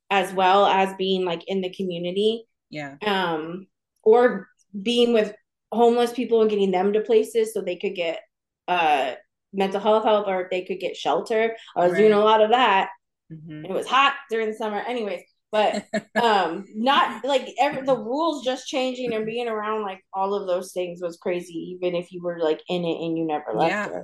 as 0.08 0.32
well 0.32 0.64
as 0.64 0.94
being 0.96 1.26
like 1.26 1.42
in 1.46 1.60
the 1.60 1.70
community. 1.70 2.46
Yeah. 2.70 2.96
Um, 3.04 3.66
or 4.02 4.48
being 4.82 5.12
with 5.12 5.34
homeless 5.72 6.12
people 6.12 6.40
and 6.40 6.50
getting 6.50 6.70
them 6.70 6.92
to 6.92 7.00
places 7.00 7.52
so 7.52 7.60
they 7.60 7.76
could 7.76 7.94
get 7.94 8.20
uh 8.68 9.14
mental 9.52 9.80
health 9.80 10.04
help 10.04 10.28
or 10.28 10.48
they 10.50 10.62
could 10.62 10.80
get 10.80 10.96
shelter. 10.96 11.56
I 11.76 11.84
was 11.84 11.92
right. 11.92 11.98
doing 11.98 12.12
a 12.12 12.20
lot 12.20 12.40
of 12.42 12.50
that. 12.50 12.90
Mm-hmm. 13.32 13.66
it 13.66 13.70
was 13.70 13.86
hot 13.86 14.14
during 14.28 14.48
the 14.48 14.54
summer 14.54 14.78
anyways. 14.78 15.22
But 15.52 15.86
um 16.22 16.64
not 16.74 17.24
like 17.24 17.48
every 17.58 17.82
the 17.82 17.96
rules 17.96 18.44
just 18.44 18.68
changing 18.68 19.14
and 19.14 19.26
being 19.26 19.48
around 19.48 19.82
like 19.82 20.00
all 20.12 20.34
of 20.34 20.46
those 20.46 20.72
things 20.72 21.00
was 21.02 21.16
crazy, 21.16 21.76
even 21.76 21.94
if 21.94 22.12
you 22.12 22.22
were 22.22 22.38
like 22.40 22.62
in 22.68 22.84
it 22.84 23.04
and 23.04 23.16
you 23.16 23.26
never 23.26 23.52
left 23.54 23.92
yeah. 23.92 24.02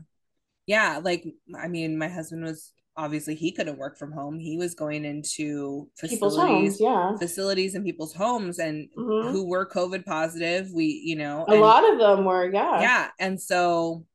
Yeah, 0.67 1.01
like 1.03 1.25
I 1.57 1.69
mean, 1.69 1.97
my 1.97 2.09
husband 2.09 2.43
was 2.43 2.73
obviously 2.97 3.35
he 3.35 3.53
couldn't 3.53 3.79
work 3.79 3.99
from 3.99 4.11
home. 4.13 4.39
He 4.39 4.57
was 4.57 4.75
going 4.75 5.05
into 5.05 5.89
People's 6.01 6.37
homes, 6.37 6.77
facilities, 6.77 6.81
yeah. 6.81 7.17
facilities 7.17 7.75
in 7.75 7.85
people's 7.85 8.15
homes 8.15 8.59
and 8.59 8.89
Mhm. 8.97 9.33
who 9.33 9.47
were 9.47 9.69
COVID 9.69 10.05
positive. 10.07 10.71
We, 10.73 10.87
you 11.05 11.17
know, 11.17 11.45
A 11.49 11.53
and- 11.53 11.61
lot 11.61 11.91
of 11.93 11.99
them 11.99 12.25
were, 12.25 12.51
yeah. 12.51 12.81
yeah 12.81 13.11
and 13.19 13.41
so 13.41 14.07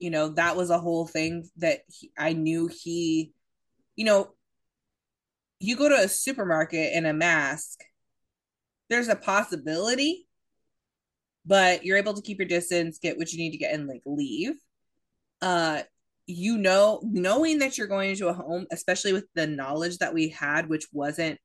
you 0.00 0.10
know 0.10 0.30
that 0.30 0.56
was 0.56 0.70
a 0.70 0.78
whole 0.78 1.06
thing 1.06 1.48
that 1.58 1.82
he, 1.88 2.10
i 2.18 2.32
knew 2.32 2.66
he 2.66 3.32
you 3.94 4.04
know 4.04 4.34
you 5.60 5.76
go 5.76 5.88
to 5.88 5.94
a 5.94 6.08
supermarket 6.08 6.92
in 6.92 7.06
a 7.06 7.12
mask 7.12 7.84
there's 8.90 9.06
a 9.08 9.14
possibility 9.16 10.26
but 11.46 11.84
you're 11.84 11.96
able 11.96 12.12
to 12.12 12.20
keep 12.22 12.38
your 12.38 12.48
distance 12.48 12.98
get 12.98 13.16
what 13.16 13.32
you 13.32 13.38
need 13.38 13.52
to 13.52 13.56
get 13.56 13.72
and 13.72 13.86
like 13.86 14.02
leave 14.04 14.56
uh 15.40 15.80
you 16.26 16.56
know 16.56 17.00
knowing 17.04 17.58
that 17.58 17.76
you're 17.76 17.86
going 17.86 18.10
into 18.10 18.28
a 18.28 18.32
home 18.32 18.66
especially 18.72 19.12
with 19.12 19.26
the 19.34 19.46
knowledge 19.46 19.98
that 19.98 20.14
we 20.14 20.28
had 20.28 20.68
which 20.68 20.86
wasn't 20.92 21.38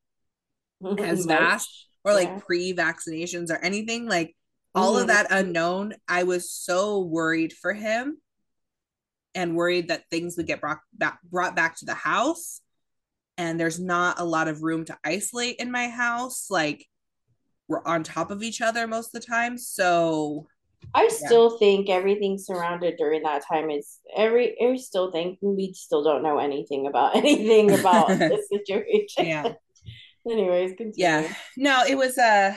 as 0.98 1.26
vast 1.26 1.88
or 2.06 2.14
like 2.14 2.28
Yeah. 2.28 2.40
pre-vaccinations 2.40 3.50
or 3.50 3.58
anything 3.58 4.08
like 4.08 4.36
all 4.74 4.96
Mhm. 4.96 5.02
of 5.02 5.08
that 5.08 5.28
unknown 5.32 5.94
i 6.08 6.24
was 6.24 6.50
so 6.50 7.00
worried 7.02 7.52
for 7.54 7.74
him 7.74 8.22
and 9.36 9.56
worried 9.56 9.90
that 9.90 10.10
things 10.10 10.38
would 10.38 10.48
get 10.48 10.62
brought 10.62 10.80
back, 10.94 11.20
brought 11.24 11.56
back 11.56 11.78
to 11.78 11.86
the 11.86 11.94
house 11.94 12.62
and 13.38 13.60
there's 13.60 13.80
not 13.80 14.20
a 14.20 14.24
lot 14.24 14.48
of 14.48 14.64
room 14.64 14.86
to 14.86 14.98
isolate 15.04 15.58
in 15.58 15.72
my 15.72 15.90
house 15.90 16.48
like 16.50 16.86
we're 17.68 17.86
on 17.86 18.04
top 18.04 18.32
of 18.32 18.42
each 18.42 18.62
other 18.62 18.88
most 18.88 19.14
of 19.14 19.22
the 19.22 19.28
time 19.28 19.58
so 19.58 20.48
I 20.94 21.08
still 21.10 21.58
think 21.60 21.90
everything 21.90 22.38
surrounded 22.38 22.96
during 22.98 23.24
that 23.24 23.44
time 23.48 23.70
is 23.70 24.00
every. 24.16 24.56
I 24.62 24.76
still 24.78 25.12
think 25.12 25.38
we 25.42 25.74
still 25.74 26.04
don't 26.04 26.24
know 26.24 26.40
anything 26.40 26.88
about 26.88 27.16
anything 27.16 27.72
about 27.72 28.08
the 28.20 28.44
situation. 28.52 29.26
yeah 29.26 29.54
Anyways, 30.30 30.72
continue. 30.72 30.94
yeah 30.98 31.34
no 31.58 31.84
it 31.88 31.98
was 31.98 32.18
a 32.18 32.56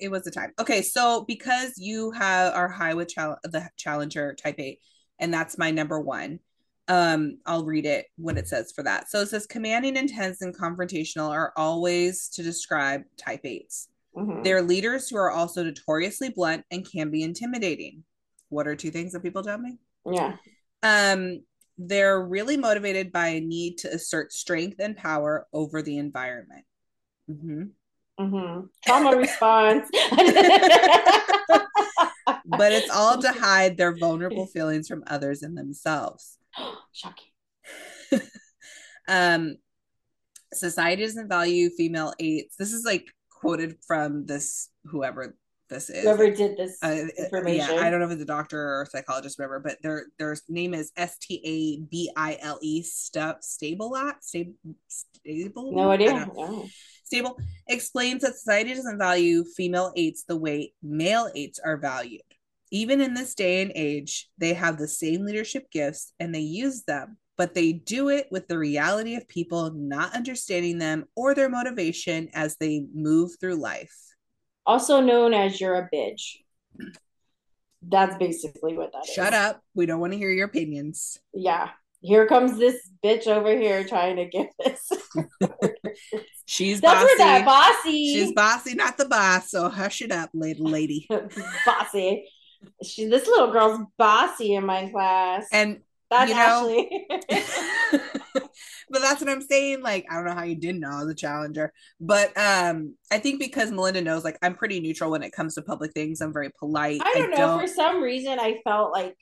it 0.00 0.10
was 0.10 0.26
a 0.26 0.30
time 0.30 0.52
okay 0.60 0.82
so 0.82 1.24
because 1.26 1.72
you 1.76 2.10
have 2.12 2.54
are 2.54 2.68
high 2.68 2.94
with 2.94 3.08
chal- 3.08 3.38
the 3.44 3.68
challenger 3.76 4.34
type 4.34 4.56
8 4.58 4.78
and 5.18 5.32
that's 5.32 5.58
my 5.58 5.70
number 5.70 6.00
one 6.00 6.38
um 6.88 7.38
i'll 7.46 7.64
read 7.64 7.86
it 7.86 8.06
what 8.16 8.36
it 8.38 8.46
says 8.46 8.72
for 8.72 8.82
that 8.84 9.10
so 9.10 9.20
it 9.20 9.28
says 9.28 9.46
commanding 9.46 9.96
intense 9.96 10.42
and 10.42 10.56
confrontational 10.56 11.30
are 11.30 11.52
always 11.56 12.28
to 12.28 12.42
describe 12.42 13.02
type 13.16 13.42
8s 13.44 13.88
Mhm. 14.16 14.44
they're 14.44 14.62
leaders 14.62 15.08
who 15.08 15.16
are 15.16 15.30
also 15.30 15.62
notoriously 15.64 16.28
blunt 16.28 16.64
and 16.70 16.88
can 16.90 17.10
be 17.10 17.22
intimidating 17.22 18.04
what 18.50 18.66
are 18.68 18.76
two 18.76 18.90
things 18.90 19.12
that 19.12 19.22
people 19.22 19.42
tell 19.42 19.58
me 19.58 19.78
Yeah. 20.04 20.36
um 20.82 21.40
they're 21.78 22.20
really 22.22 22.56
motivated 22.58 23.10
by 23.12 23.28
a 23.28 23.40
need 23.40 23.78
to 23.78 23.88
assert 23.88 24.32
strength 24.32 24.78
and 24.78 24.96
power 24.96 25.46
over 25.52 25.80
the 25.82 25.96
environment 25.98 26.64
Mhm. 27.30 27.70
hmm 28.18 28.60
Trauma 28.84 29.16
response. 29.16 29.88
but 32.46 32.72
it's 32.72 32.90
all 32.90 33.20
to 33.22 33.32
hide 33.32 33.76
their 33.76 33.96
vulnerable 33.96 34.46
feelings 34.46 34.88
from 34.88 35.02
others 35.06 35.42
and 35.42 35.56
themselves. 35.56 36.38
Shocking. 36.92 37.28
Um, 39.08 39.56
society 40.52 41.02
doesn't 41.02 41.28
value 41.28 41.70
female 41.70 42.12
eights. 42.20 42.56
This 42.56 42.72
is 42.72 42.84
like 42.84 43.06
quoted 43.42 43.76
from 43.86 44.24
this 44.26 44.70
whoever 44.86 45.36
this 45.68 45.90
is. 45.90 46.04
Whoever 46.04 46.30
did 46.30 46.56
this 46.56 46.78
Uh, 46.82 47.06
information. 47.18 47.74
yeah, 47.76 47.82
I 47.82 47.90
don't 47.90 48.00
know 48.00 48.06
if 48.06 48.12
it's 48.12 48.22
a 48.22 48.26
doctor 48.38 48.60
or 48.60 48.82
a 48.82 48.86
psychologist, 48.86 49.38
whatever, 49.38 49.58
but 49.58 49.76
their 49.82 50.06
their 50.18 50.36
name 50.48 50.74
is 50.74 50.92
S 50.96 51.18
T 51.18 51.40
A 51.44 51.58
B 51.90 52.10
I 52.16 52.38
L 52.40 52.58
E 52.62 52.82
stable 52.82 53.38
stable 53.40 53.94
stable. 54.88 55.72
No 55.72 55.90
idea. 55.90 56.30
No. 56.34 56.68
Stable 57.04 57.38
explains 57.68 58.22
that 58.22 58.34
society 58.34 58.74
doesn't 58.74 58.98
value 58.98 59.44
female 59.44 59.92
eights 59.96 60.24
the 60.24 60.36
way 60.36 60.72
male 60.82 61.30
eights 61.34 61.58
are 61.58 61.76
valued. 61.76 62.22
Even 62.70 63.00
in 63.02 63.12
this 63.12 63.34
day 63.34 63.60
and 63.62 63.72
age, 63.74 64.30
they 64.38 64.54
have 64.54 64.78
the 64.78 64.88
same 64.88 65.24
leadership 65.26 65.70
gifts 65.70 66.14
and 66.20 66.34
they 66.34 66.40
use 66.40 66.84
them, 66.84 67.18
but 67.36 67.54
they 67.54 67.72
do 67.72 68.08
it 68.08 68.28
with 68.30 68.48
the 68.48 68.58
reality 68.58 69.16
of 69.16 69.26
people 69.28 69.70
not 69.72 70.14
understanding 70.14 70.78
them 70.78 71.06
or 71.16 71.34
their 71.34 71.48
motivation 71.48 72.28
as 72.34 72.56
they 72.56 72.84
move 72.94 73.32
through 73.40 73.56
life. 73.56 73.94
Also 74.66 75.00
known 75.00 75.34
as 75.34 75.60
you're 75.60 75.76
a 75.76 75.88
bitch. 75.92 76.36
That's 77.82 78.16
basically 78.16 78.76
what 78.76 78.92
that 78.92 79.04
is. 79.08 79.14
Shut 79.14 79.34
up. 79.34 79.60
We 79.74 79.86
don't 79.86 80.00
want 80.00 80.12
to 80.12 80.18
hear 80.18 80.30
your 80.30 80.46
opinions. 80.46 81.18
Yeah. 81.34 81.70
Here 82.00 82.26
comes 82.26 82.58
this 82.58 82.76
bitch 83.04 83.26
over 83.26 83.56
here 83.56 83.84
trying 83.84 84.16
to 84.16 84.26
get 84.26 84.50
this. 84.64 84.90
She's 86.46 86.80
That's 86.80 86.94
bossy. 86.94 87.06
where 87.06 87.18
that 87.18 87.44
bossy. 87.44 88.14
She's 88.14 88.32
bossy, 88.32 88.74
not 88.74 88.98
the 88.98 89.06
boss. 89.06 89.50
So 89.50 89.68
hush 89.68 90.02
it 90.02 90.12
up, 90.12 90.30
little 90.34 90.66
lady. 90.66 91.08
bossy. 91.66 92.28
She, 92.84 93.06
this 93.06 93.26
little 93.26 93.52
girl's 93.52 93.80
bossy 93.96 94.54
in 94.54 94.66
my 94.66 94.88
class. 94.88 95.46
And 95.52 95.80
That's 96.12 96.30
you 96.30 96.36
know- 96.36 96.42
Ashley. 96.42 97.06
but 98.90 99.00
that's 99.00 99.20
what 99.20 99.30
I'm 99.30 99.42
saying. 99.42 99.82
Like, 99.82 100.06
I 100.10 100.14
don't 100.14 100.26
know 100.26 100.34
how 100.34 100.44
you 100.44 100.54
didn't 100.54 100.80
know 100.80 100.90
I 100.90 101.02
was 101.02 101.10
a 101.10 101.14
challenger, 101.14 101.72
but 102.00 102.36
um, 102.36 102.94
I 103.10 103.18
think 103.18 103.40
because 103.40 103.70
Melinda 103.70 104.02
knows, 104.02 104.24
like, 104.24 104.38
I'm 104.42 104.54
pretty 104.54 104.80
neutral 104.80 105.10
when 105.10 105.22
it 105.22 105.32
comes 105.32 105.54
to 105.54 105.62
public 105.62 105.92
things. 105.92 106.20
I'm 106.20 106.32
very 106.32 106.50
polite. 106.58 107.00
I 107.04 107.14
don't 107.14 107.30
know. 107.30 107.58
For 107.58 107.66
some 107.66 108.02
reason, 108.02 108.38
I 108.38 108.60
felt 108.64 108.92
like 108.92 109.16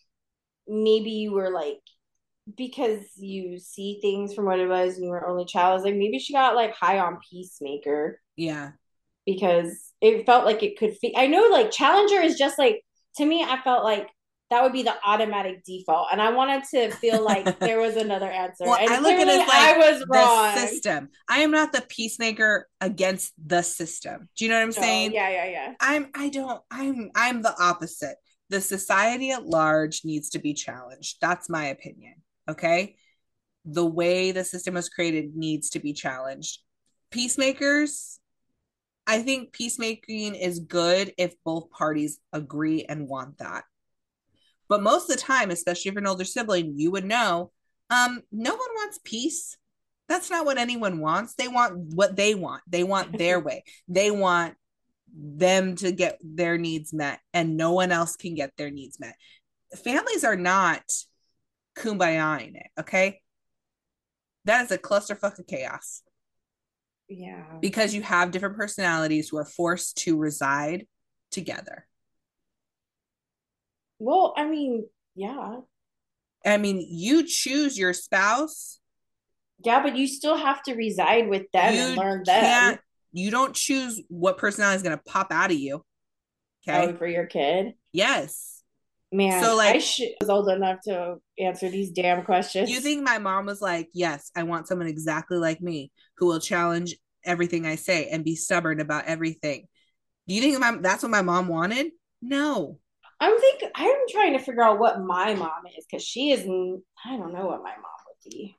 maybe 0.67 1.11
you 1.11 1.33
were 1.33 1.51
like 1.51 1.81
because 2.57 3.05
you 3.17 3.59
see 3.59 3.99
things 4.01 4.35
from 4.35 4.47
what 4.47 4.59
it 4.59 4.69
was 4.69 4.97
and 4.97 5.05
you 5.05 5.11
were 5.11 5.27
only 5.27 5.45
child. 5.45 5.71
I 5.71 5.75
was 5.75 5.85
like 5.85 5.95
maybe 5.95 6.19
she 6.19 6.33
got 6.33 6.57
like 6.57 6.75
high 6.75 6.99
on 6.99 7.19
peacemaker 7.31 8.21
yeah, 8.37 8.73
because 9.27 9.93
it 10.01 10.27
felt 10.27 10.45
like 10.45 10.63
it 10.63 10.79
could. 10.79 10.97
Fe- 10.97 11.15
I 11.17 11.27
know 11.27 11.49
like 11.51 11.71
challenger 11.71 12.21
is 12.21 12.39
just 12.39 12.59
like 12.59 12.83
to 13.17 13.25
me. 13.25 13.45
I 13.45 13.61
felt 13.63 13.85
like 13.85 14.09
that 14.51 14.63
would 14.63 14.73
be 14.73 14.83
the 14.83 14.95
automatic 15.05 15.65
default, 15.65 16.09
and 16.13 16.21
I 16.21 16.31
wanted 16.31 16.65
to 16.73 16.91
feel 16.97 17.23
like 17.25 17.59
there 17.61 17.81
was 17.81 17.97
another 17.97 18.31
answer. 18.31 18.65
Well, 18.65 18.77
and 18.77 18.91
I 18.91 18.99
look 18.99 19.13
at 19.13 19.29
it 19.29 19.39
like, 19.39 19.49
I 19.51 19.79
was 19.79 20.01
the 20.01 20.07
wrong. 20.09 20.57
system. 20.57 21.09
I 21.29 21.39
am 21.41 21.51
not 21.51 21.73
the 21.73 21.83
peacemaker 21.89 22.67
against 22.81 23.33
the 23.45 23.63
system. 23.63 24.29
Do 24.37 24.45
you 24.45 24.51
know 24.51 24.57
what 24.57 24.63
I'm 24.63 24.73
So, 24.73 24.81
saying? 24.81 25.13
yeah, 25.13 25.29
yeah, 25.31 25.47
yeah. 25.47 25.75
I'm. 25.81 26.09
I 26.15 26.29
don't. 26.29 26.61
I'm. 26.71 27.11
I'm 27.15 27.43
the 27.43 27.55
opposite. 27.61 28.17
The 28.49 28.61
society 28.61 29.31
at 29.31 29.47
large 29.47 30.05
needs 30.05 30.31
to 30.31 30.41
be 30.41 30.55
challenged. 30.55 31.19
That's 31.21 31.49
my 31.49 31.67
opinion. 31.67 32.15
Okay. 32.49 32.97
The 33.65 33.87
way 33.87 34.33
the 34.33 34.43
system 34.43 34.75
was 34.75 34.89
created 34.89 35.37
needs 35.37 35.71
to 35.71 35.81
be 35.81 35.93
challenged. 35.93 36.61
Peacemakers, 37.13 38.19
I 39.07 39.23
think 39.23 39.53
peacemaking 39.53 40.35
is 40.35 40.61
good 40.61 41.13
if 41.19 41.35
both 41.45 41.71
parties 41.71 42.19
agree 42.33 42.85
and 42.89 43.07
want 43.07 43.39
that. 43.39 43.65
But 44.71 44.83
most 44.83 45.11
of 45.11 45.17
the 45.17 45.23
time, 45.23 45.51
especially 45.51 45.89
if 45.91 45.95
you're 45.95 46.01
an 46.01 46.07
older 46.07 46.25
sibling, 46.25 46.75
you 46.77 46.93
would 46.93 47.05
know 47.05 47.51
um, 47.91 48.23
no 48.31 48.53
one 48.53 48.71
wants 48.77 49.01
peace. 49.05 49.59
That's 50.09 50.31
not 50.31 50.47
what 50.47 50.59
anyone 50.59 51.01
wants. 51.01 51.35
They 51.35 51.49
want 51.49 51.77
what 51.95 52.17
they 52.17 52.35
want. 52.37 52.63
They 52.69 52.85
want 52.85 53.19
their 53.19 53.41
way. 53.41 53.65
They 53.89 54.13
want 54.13 54.55
them 55.13 55.75
to 55.75 55.91
get 55.91 56.19
their 56.23 56.57
needs 56.57 56.93
met, 56.93 57.19
and 57.35 57.57
no 57.57 57.73
one 57.73 57.91
else 57.91 58.15
can 58.15 58.37
get 58.37 58.53
their 58.57 58.71
needs 58.71 59.01
met. 59.01 59.17
Families 59.85 60.23
are 60.23 60.37
not 60.37 60.83
kumbaya 61.77 62.47
in 62.47 62.55
it, 62.55 62.67
okay? 62.79 63.21
That 64.45 64.65
is 64.65 64.71
a 64.71 64.79
clusterfuck 64.79 65.39
of 65.39 65.49
chaos 65.49 66.03
Yeah. 67.09 67.59
because 67.61 67.93
you 67.93 68.03
have 68.03 68.31
different 68.31 68.57
personalities 68.57 69.29
who 69.29 69.37
are 69.37 69.45
forced 69.45 69.99
to 69.99 70.17
reside 70.17 70.87
together. 71.33 71.87
Well, 74.01 74.35
I 74.37 74.47
mean, 74.47 74.87
yeah. 75.15 75.59
I 76.45 76.57
mean, 76.57 76.85
you 76.89 77.25
choose 77.27 77.79
your 77.79 77.93
spouse. 77.93 78.81
Yeah, 79.63 79.83
but 79.83 79.95
you 79.95 80.07
still 80.09 80.37
have 80.37 80.63
to 80.65 80.75
reside 80.75 81.29
with 81.29 81.45
them 81.53 81.75
you 81.75 81.81
and 81.81 81.97
learn 81.97 82.23
them. 82.25 82.79
You 83.13 83.31
don't 83.31 83.55
choose 83.55 84.01
what 84.09 84.39
personality 84.39 84.77
is 84.77 84.83
going 84.83 84.97
to 84.97 85.03
pop 85.05 85.31
out 85.31 85.51
of 85.51 85.59
you. 85.59 85.85
Okay. 86.67 86.93
Oh, 86.93 86.97
for 86.97 87.07
your 87.07 87.27
kid. 87.27 87.75
yes. 87.93 88.57
Man, 89.13 89.43
So, 89.43 89.57
like- 89.57 89.75
I 89.75 89.79
should, 89.79 90.11
was 90.21 90.31
old 90.31 90.49
enough 90.49 90.81
to 90.85 91.17
answer 91.39 91.69
these 91.69 91.91
damn 91.91 92.25
questions. 92.25 92.71
You 92.71 92.81
think 92.81 93.03
my 93.03 93.19
mom 93.19 93.47
was 93.47 93.61
like, 93.61 93.89
yes, 93.93 94.31
I 94.37 94.45
want 94.45 94.69
someone 94.69 94.87
exactly 94.87 95.37
like 95.37 95.61
me 95.61 95.91
who 96.19 96.27
will 96.27 96.39
challenge 96.39 96.95
everything 97.25 97.67
I 97.67 97.75
say 97.75 98.07
and 98.09 98.25
be 98.25 98.37
stubborn 98.37 98.81
about 98.81 99.07
everything. 99.07 99.67
Do 100.29 100.35
you 100.35 100.41
think 100.41 100.59
my, 100.61 100.77
that's 100.81 101.03
what 101.03 101.11
my 101.11 101.23
mom 101.23 101.49
wanted? 101.49 101.91
No. 102.23 102.79
I'm 103.21 103.39
think 103.39 103.63
I'm 103.75 103.97
trying 104.09 104.33
to 104.33 104.39
figure 104.39 104.63
out 104.63 104.79
what 104.79 105.01
my 105.01 105.35
mom 105.35 105.67
is 105.77 105.85
because 105.89 106.03
she 106.03 106.31
is 106.31 106.41
I 107.05 107.17
don't 107.17 107.35
know 107.35 107.47
what 107.47 107.63
my 107.63 107.71
mom 107.71 108.01
would 108.09 108.31
be, 108.31 108.57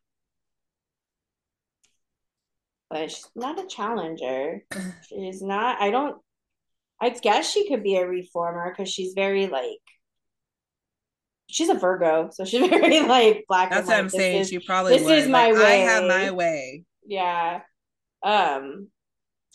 but 2.90 3.10
she's 3.10 3.28
not 3.36 3.60
a 3.60 3.66
challenger. 3.66 4.64
She's 5.10 5.42
not. 5.42 5.82
I 5.82 5.90
don't. 5.90 6.18
I 7.02 7.10
guess 7.10 7.50
she 7.50 7.68
could 7.68 7.82
be 7.82 7.96
a 7.96 8.08
reformer 8.08 8.72
because 8.72 8.92
she's 8.92 9.14
very 9.14 9.48
like. 9.48 9.80
she's 11.50 11.70
a 11.70 11.74
Virgo, 11.74 12.30
so 12.32 12.46
she's 12.46 12.68
very 12.70 13.00
like 13.02 13.46
black. 13.48 13.72
That's 13.72 13.88
what 13.88 13.98
I'm 13.98 14.10
saying. 14.10 14.42
Is, 14.42 14.50
she 14.50 14.60
probably 14.60 14.98
this 14.98 15.04
would. 15.04 15.18
is 15.18 15.28
my 15.28 15.52
like, 15.52 15.56
way. 15.60 15.82
I 15.82 15.86
have 15.86 16.04
my 16.04 16.32
way. 16.32 16.84
Yeah. 17.04 17.62
Um. 18.24 18.90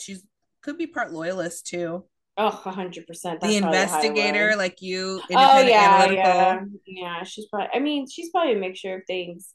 She's 0.00 0.24
could 0.62 0.78
be 0.78 0.88
part 0.88 1.12
loyalist 1.12 1.68
too. 1.68 2.04
Oh, 2.38 2.50
hundred 2.50 3.06
percent. 3.06 3.40
The 3.40 3.56
investigator, 3.56 4.54
like 4.56 4.82
you. 4.82 5.22
Oh 5.30 5.60
yeah, 5.60 6.02
analytical. 6.02 6.24
yeah, 6.24 6.60
yeah. 6.86 7.22
She's 7.24 7.46
probably. 7.46 7.68
I 7.74 7.78
mean, 7.78 8.06
she's 8.08 8.30
probably 8.30 8.54
a 8.54 8.58
mixture 8.58 8.96
of 8.96 9.02
things. 9.06 9.54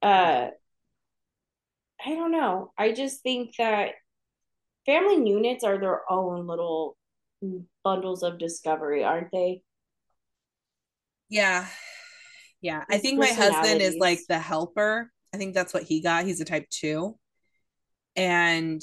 Uh, 0.00 0.48
I 2.04 2.10
don't 2.10 2.30
know. 2.30 2.72
I 2.78 2.92
just 2.92 3.22
think 3.22 3.56
that 3.58 3.90
family 4.86 5.28
units 5.28 5.64
are 5.64 5.78
their 5.78 6.02
own 6.10 6.46
little 6.46 6.96
bundles 7.82 8.22
of 8.22 8.38
discovery, 8.38 9.02
aren't 9.02 9.32
they? 9.32 9.62
Yeah. 11.28 11.66
Yeah. 12.60 12.84
I 12.88 12.98
think 12.98 13.18
my 13.18 13.26
husband 13.26 13.82
is 13.82 13.96
like 13.98 14.20
the 14.28 14.38
helper. 14.38 15.10
I 15.34 15.36
think 15.36 15.54
that's 15.54 15.74
what 15.74 15.82
he 15.82 16.00
got. 16.00 16.24
He's 16.24 16.40
a 16.40 16.44
type 16.44 16.68
two. 16.70 17.18
And 18.16 18.82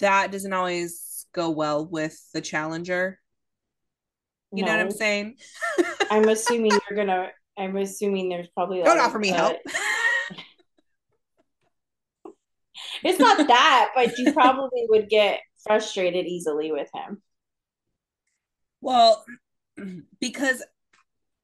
that 0.00 0.32
doesn't 0.32 0.52
always 0.52 1.07
go 1.32 1.50
well 1.50 1.86
with 1.86 2.20
the 2.32 2.40
challenger. 2.40 3.20
You 4.52 4.64
no. 4.64 4.68
know 4.68 4.76
what 4.78 4.86
I'm 4.86 4.90
saying? 4.90 5.36
I'm 6.10 6.28
assuming 6.28 6.70
you're 6.90 6.96
gonna 6.96 7.28
I'm 7.56 7.76
assuming 7.76 8.28
there's 8.28 8.48
probably 8.48 8.82
don't 8.82 8.98
offer 8.98 9.18
me 9.18 9.28
help. 9.28 9.56
it's 13.04 13.18
not 13.18 13.46
that, 13.46 13.90
but 13.94 14.16
you 14.16 14.32
probably 14.32 14.86
would 14.88 15.08
get 15.08 15.40
frustrated 15.66 16.26
easily 16.26 16.72
with 16.72 16.88
him. 16.94 17.22
Well, 18.80 19.24
because 20.20 20.62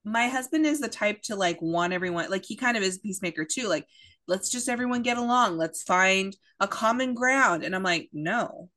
my 0.05 0.29
husband 0.29 0.66
is 0.66 0.81
the 0.81 0.88
type 0.88 1.23
to 1.23 1.37
like 1.37 1.61
want 1.61 1.92
everyone 1.92 2.31
like 2.31 2.44
he 2.44 2.57
kind 2.57 2.77
of 2.77 2.83
is 2.83 2.99
peacemaker 2.99 3.44
too 3.44 3.68
like 3.68 3.87
let's 4.27 4.51
just 4.51 4.68
everyone 4.68 5.03
get 5.03 5.16
along 5.16 5.57
let's 5.57 5.83
find 5.83 6.37
a 6.61 6.68
common 6.68 7.14
ground 7.14 7.64
and 7.64 7.75
i'm 7.75 7.83
like 7.83 8.11
no 8.12 8.68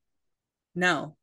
no 0.78 1.16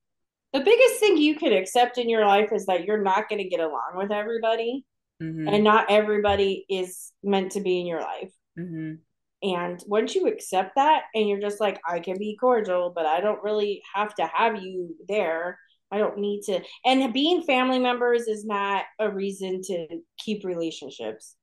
the 0.53 0.61
biggest 0.61 1.01
thing 1.01 1.17
you 1.17 1.35
can 1.35 1.53
accept 1.53 1.99
in 1.99 2.09
your 2.09 2.25
life 2.25 2.53
is 2.53 2.67
that 2.67 2.85
you're 2.85 3.03
not 3.03 3.29
going 3.29 3.43
to 3.43 3.49
get 3.49 3.61
along 3.61 3.93
with 3.97 4.13
everybody 4.13 4.85
mm-hmm. 5.23 5.49
and 5.49 5.65
not 5.65 5.91
everybody 5.91 6.65
is 6.69 7.13
meant 7.23 7.53
to 7.53 7.61
be 7.61 7.81
in 7.81 7.87
your 7.87 8.01
life 8.01 8.33
mm-hmm. 8.59 8.95
and 9.43 9.83
once 9.87 10.15
you 10.15 10.27
accept 10.27 10.77
that 10.77 11.03
and 11.15 11.29
you're 11.29 11.41
just 11.41 11.61
like 11.61 11.81
i 11.89 11.99
can 11.99 12.19
be 12.19 12.37
cordial 12.39 12.93
but 12.95 13.07
i 13.07 13.21
don't 13.21 13.43
really 13.43 13.83
have 13.95 14.15
to 14.15 14.27
have 14.27 14.63
you 14.63 14.95
there 15.09 15.59
I 15.95 15.99
don't 15.99 16.19
need 16.19 16.43
to. 16.47 16.61
And 16.85 17.13
being 17.13 17.43
family 17.43 17.79
members 17.79 18.27
is 18.27 18.45
not 18.45 18.85
a 18.99 19.09
reason 19.09 19.63
to 19.63 19.87
keep 20.19 20.45
relationships. 20.45 21.37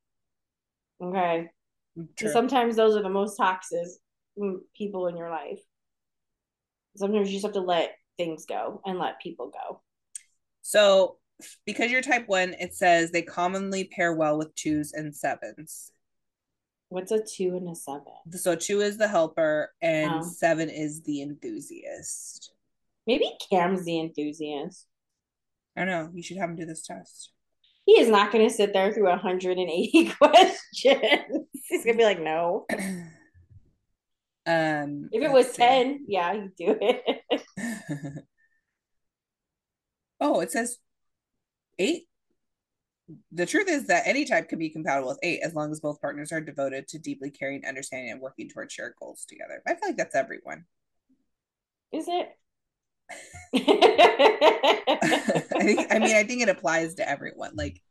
Okay. 1.01 1.47
Sometimes 2.17 2.75
those 2.75 2.97
are 2.97 3.03
the 3.03 3.09
most 3.09 3.37
toxic 3.37 3.87
people 4.75 5.07
in 5.07 5.15
your 5.15 5.29
life. 5.29 5.59
Sometimes 6.97 7.29
you 7.29 7.35
just 7.35 7.45
have 7.45 7.53
to 7.53 7.61
let 7.61 7.95
things 8.17 8.45
go 8.45 8.81
and 8.85 8.99
let 8.99 9.19
people 9.19 9.51
go. 9.51 9.81
So, 10.61 11.17
because 11.65 11.91
you're 11.91 12.01
type 12.01 12.27
one, 12.27 12.55
it 12.59 12.75
says 12.75 13.11
they 13.11 13.23
commonly 13.23 13.85
pair 13.85 14.13
well 14.13 14.37
with 14.37 14.53
twos 14.55 14.93
and 14.93 15.15
sevens. 15.15 15.91
What's 16.89 17.11
a 17.11 17.23
two 17.23 17.55
and 17.55 17.69
a 17.69 17.75
seven? 17.75 18.13
So, 18.31 18.55
two 18.55 18.81
is 18.81 18.97
the 18.97 19.07
helper, 19.07 19.73
and 19.81 20.11
oh. 20.15 20.21
seven 20.23 20.69
is 20.69 21.01
the 21.03 21.21
enthusiast. 21.21 22.53
Maybe 23.07 23.31
Cam's 23.49 23.83
the 23.85 23.99
enthusiast. 23.99 24.85
I 25.75 25.85
don't 25.85 25.89
know. 25.89 26.09
You 26.13 26.21
should 26.21 26.37
have 26.37 26.49
him 26.49 26.55
do 26.55 26.65
this 26.65 26.83
test. 26.83 27.31
He 27.85 27.93
is 27.93 28.09
not 28.09 28.31
going 28.31 28.47
to 28.47 28.53
sit 28.53 28.73
there 28.73 28.91
through 28.91 29.09
180 29.09 30.05
questions. 30.21 31.47
He's 31.63 31.83
going 31.83 31.97
to 31.97 31.97
be 31.97 32.03
like, 32.03 32.21
no. 32.21 32.65
Um, 34.43 35.07
if 35.11 35.21
it 35.21 35.31
was 35.31 35.53
10, 35.53 35.99
see. 35.99 36.05
yeah, 36.07 36.33
you 36.33 36.51
do 36.57 36.75
it. 36.81 37.21
oh, 40.19 40.39
it 40.39 40.51
says 40.51 40.77
eight. 41.79 42.07
The 43.31 43.45
truth 43.45 43.67
is 43.67 43.87
that 43.87 44.03
any 44.05 44.25
type 44.25 44.47
can 44.47 44.59
be 44.59 44.69
compatible 44.69 45.09
with 45.09 45.19
eight 45.21 45.41
as 45.43 45.53
long 45.53 45.71
as 45.71 45.81
both 45.81 45.99
partners 45.99 46.31
are 46.31 46.39
devoted 46.39 46.87
to 46.89 46.99
deeply 46.99 47.29
caring, 47.29 47.65
understanding, 47.65 48.11
and 48.11 48.21
working 48.21 48.47
towards 48.47 48.73
shared 48.73 48.93
goals 48.99 49.25
together. 49.27 49.61
I 49.67 49.71
feel 49.71 49.89
like 49.89 49.97
that's 49.97 50.15
everyone. 50.15 50.65
Is 51.91 52.05
it? 52.07 52.29
I 53.53 53.59
think 55.59 55.87
I 55.91 55.99
mean 55.99 56.15
I 56.15 56.23
think 56.23 56.41
it 56.41 56.49
applies 56.49 56.95
to 56.95 57.09
everyone. 57.09 57.51
Like, 57.55 57.81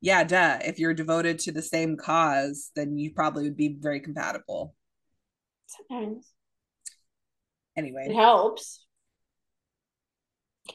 yeah, 0.00 0.22
duh. 0.22 0.58
If 0.64 0.78
you're 0.78 0.94
devoted 0.94 1.40
to 1.40 1.52
the 1.52 1.62
same 1.62 1.96
cause, 1.96 2.70
then 2.76 2.96
you 2.96 3.10
probably 3.10 3.44
would 3.44 3.56
be 3.56 3.76
very 3.80 4.00
compatible. 4.00 4.76
Sometimes. 5.66 6.30
Anyway. 7.76 8.06
It 8.08 8.14
helps. 8.14 8.86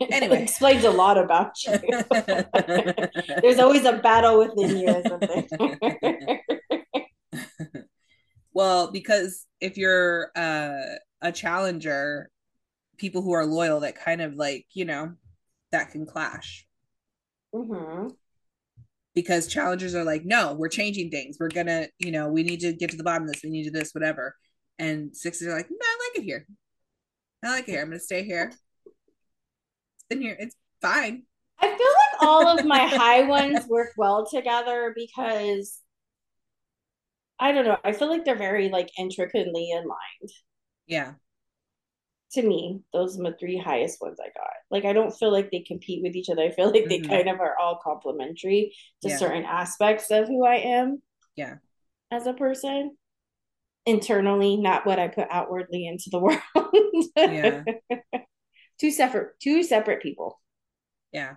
Anyway. 0.02 0.38
it 0.38 0.42
explains 0.44 0.84
a 0.84 0.92
lot 0.92 1.18
about 1.18 1.52
you. 1.64 1.78
There's 3.42 3.60
always 3.60 3.86
a 3.86 3.94
battle 3.94 4.40
within 4.40 4.78
you 4.78 4.90
or 4.90 5.04
something. 5.08 6.40
well, 8.54 8.92
because 8.92 9.46
if 9.60 9.78
you're 9.78 10.32
uh, 10.36 10.98
a 11.22 11.32
challenger, 11.32 12.30
people 12.98 13.22
who 13.22 13.34
are 13.34 13.46
loyal 13.46 13.82
that 13.82 13.96
kind 13.96 14.22
of 14.22 14.36
like 14.36 14.66
you 14.74 14.86
know 14.86 15.14
that 15.72 15.92
can 15.92 16.06
clash 16.06 16.66
mm-hmm. 17.54 18.08
because 19.14 19.48
challengers 19.48 19.94
are 19.96 20.04
like 20.04 20.24
no 20.24 20.54
we're 20.54 20.70
changing 20.70 21.10
things 21.10 21.38
we're 21.40 21.50
gonna 21.50 21.88
you 22.00 22.12
know 22.12 22.30
we 22.30 22.44
need 22.44 22.60
to 22.62 22.74
get 22.74 22.90
to 22.90 22.98
the 22.98 23.04
bottom 23.04 23.24
of 23.24 23.34
this 23.34 23.44
we 23.44 23.50
need 23.50 23.64
to 23.64 23.70
do 23.70 23.80
this 23.80 23.92
whatever 23.94 24.36
and 24.80 25.16
sixes 25.16 25.48
are 25.48 25.56
like 25.56 25.70
no 25.70 25.78
i 25.82 26.10
like 26.10 26.20
it 26.20 26.26
here 26.26 26.46
i 27.44 27.50
like 27.50 27.68
it 27.68 27.72
here 27.72 27.82
i'm 27.82 27.90
gonna 27.90 28.00
stay 28.00 28.24
here 28.24 28.52
here 30.10 30.36
it's 30.40 30.56
fine 30.82 31.24
i 31.60 31.68
feel 31.68 31.78
like 31.78 32.22
all 32.22 32.48
of 32.48 32.66
my 32.66 32.80
high 32.88 33.24
ones 33.24 33.66
work 33.68 33.90
well 33.98 34.26
together 34.26 34.94
because 34.96 35.80
i 37.40 37.52
don't 37.52 37.66
know 37.66 37.78
i 37.84 37.92
feel 37.92 38.10
like 38.10 38.26
they're 38.26 38.36
very 38.36 38.70
like 38.70 38.90
intricately 38.98 39.72
aligned 39.74 40.32
yeah 40.88 41.14
to 42.36 42.44
me, 42.44 42.82
those 42.94 43.18
are 43.18 43.24
the 43.24 43.36
three 43.40 43.58
highest 43.58 44.02
ones 44.02 44.20
I 44.22 44.28
got. 44.28 44.52
Like 44.70 44.86
I 44.86 44.94
don't 44.94 45.18
feel 45.18 45.32
like 45.32 45.52
they 45.52 45.62
compete 45.62 46.04
with 46.04 46.16
each 46.16 46.30
other. 46.30 46.44
I 46.44 46.52
feel 46.52 46.70
like 46.72 46.84
mm-hmm. 46.84 47.04
they 47.04 47.08
kind 47.08 47.30
of 47.30 47.40
are 47.40 47.58
all 47.58 47.80
complementary 47.82 48.76
to 49.02 49.10
yeah. 49.10 49.18
certain 49.18 49.46
aspects 49.46 50.12
of 50.12 50.28
who 50.28 50.46
I 50.46 50.56
am. 50.56 51.02
Yeah. 51.36 51.56
As 52.12 52.28
a 52.28 52.34
person. 52.34 52.96
Internally, 53.86 54.58
not 54.58 54.86
what 54.86 55.00
I 55.00 55.08
put 55.08 55.28
outwardly 55.30 55.88
into 55.88 56.10
the 56.12 56.20
world. 56.20 56.42
yeah. 57.16 57.64
Two 58.80 58.92
separate 58.92 59.40
two 59.40 59.64
separate 59.64 60.02
people. 60.02 60.40
Yeah. 61.12 61.36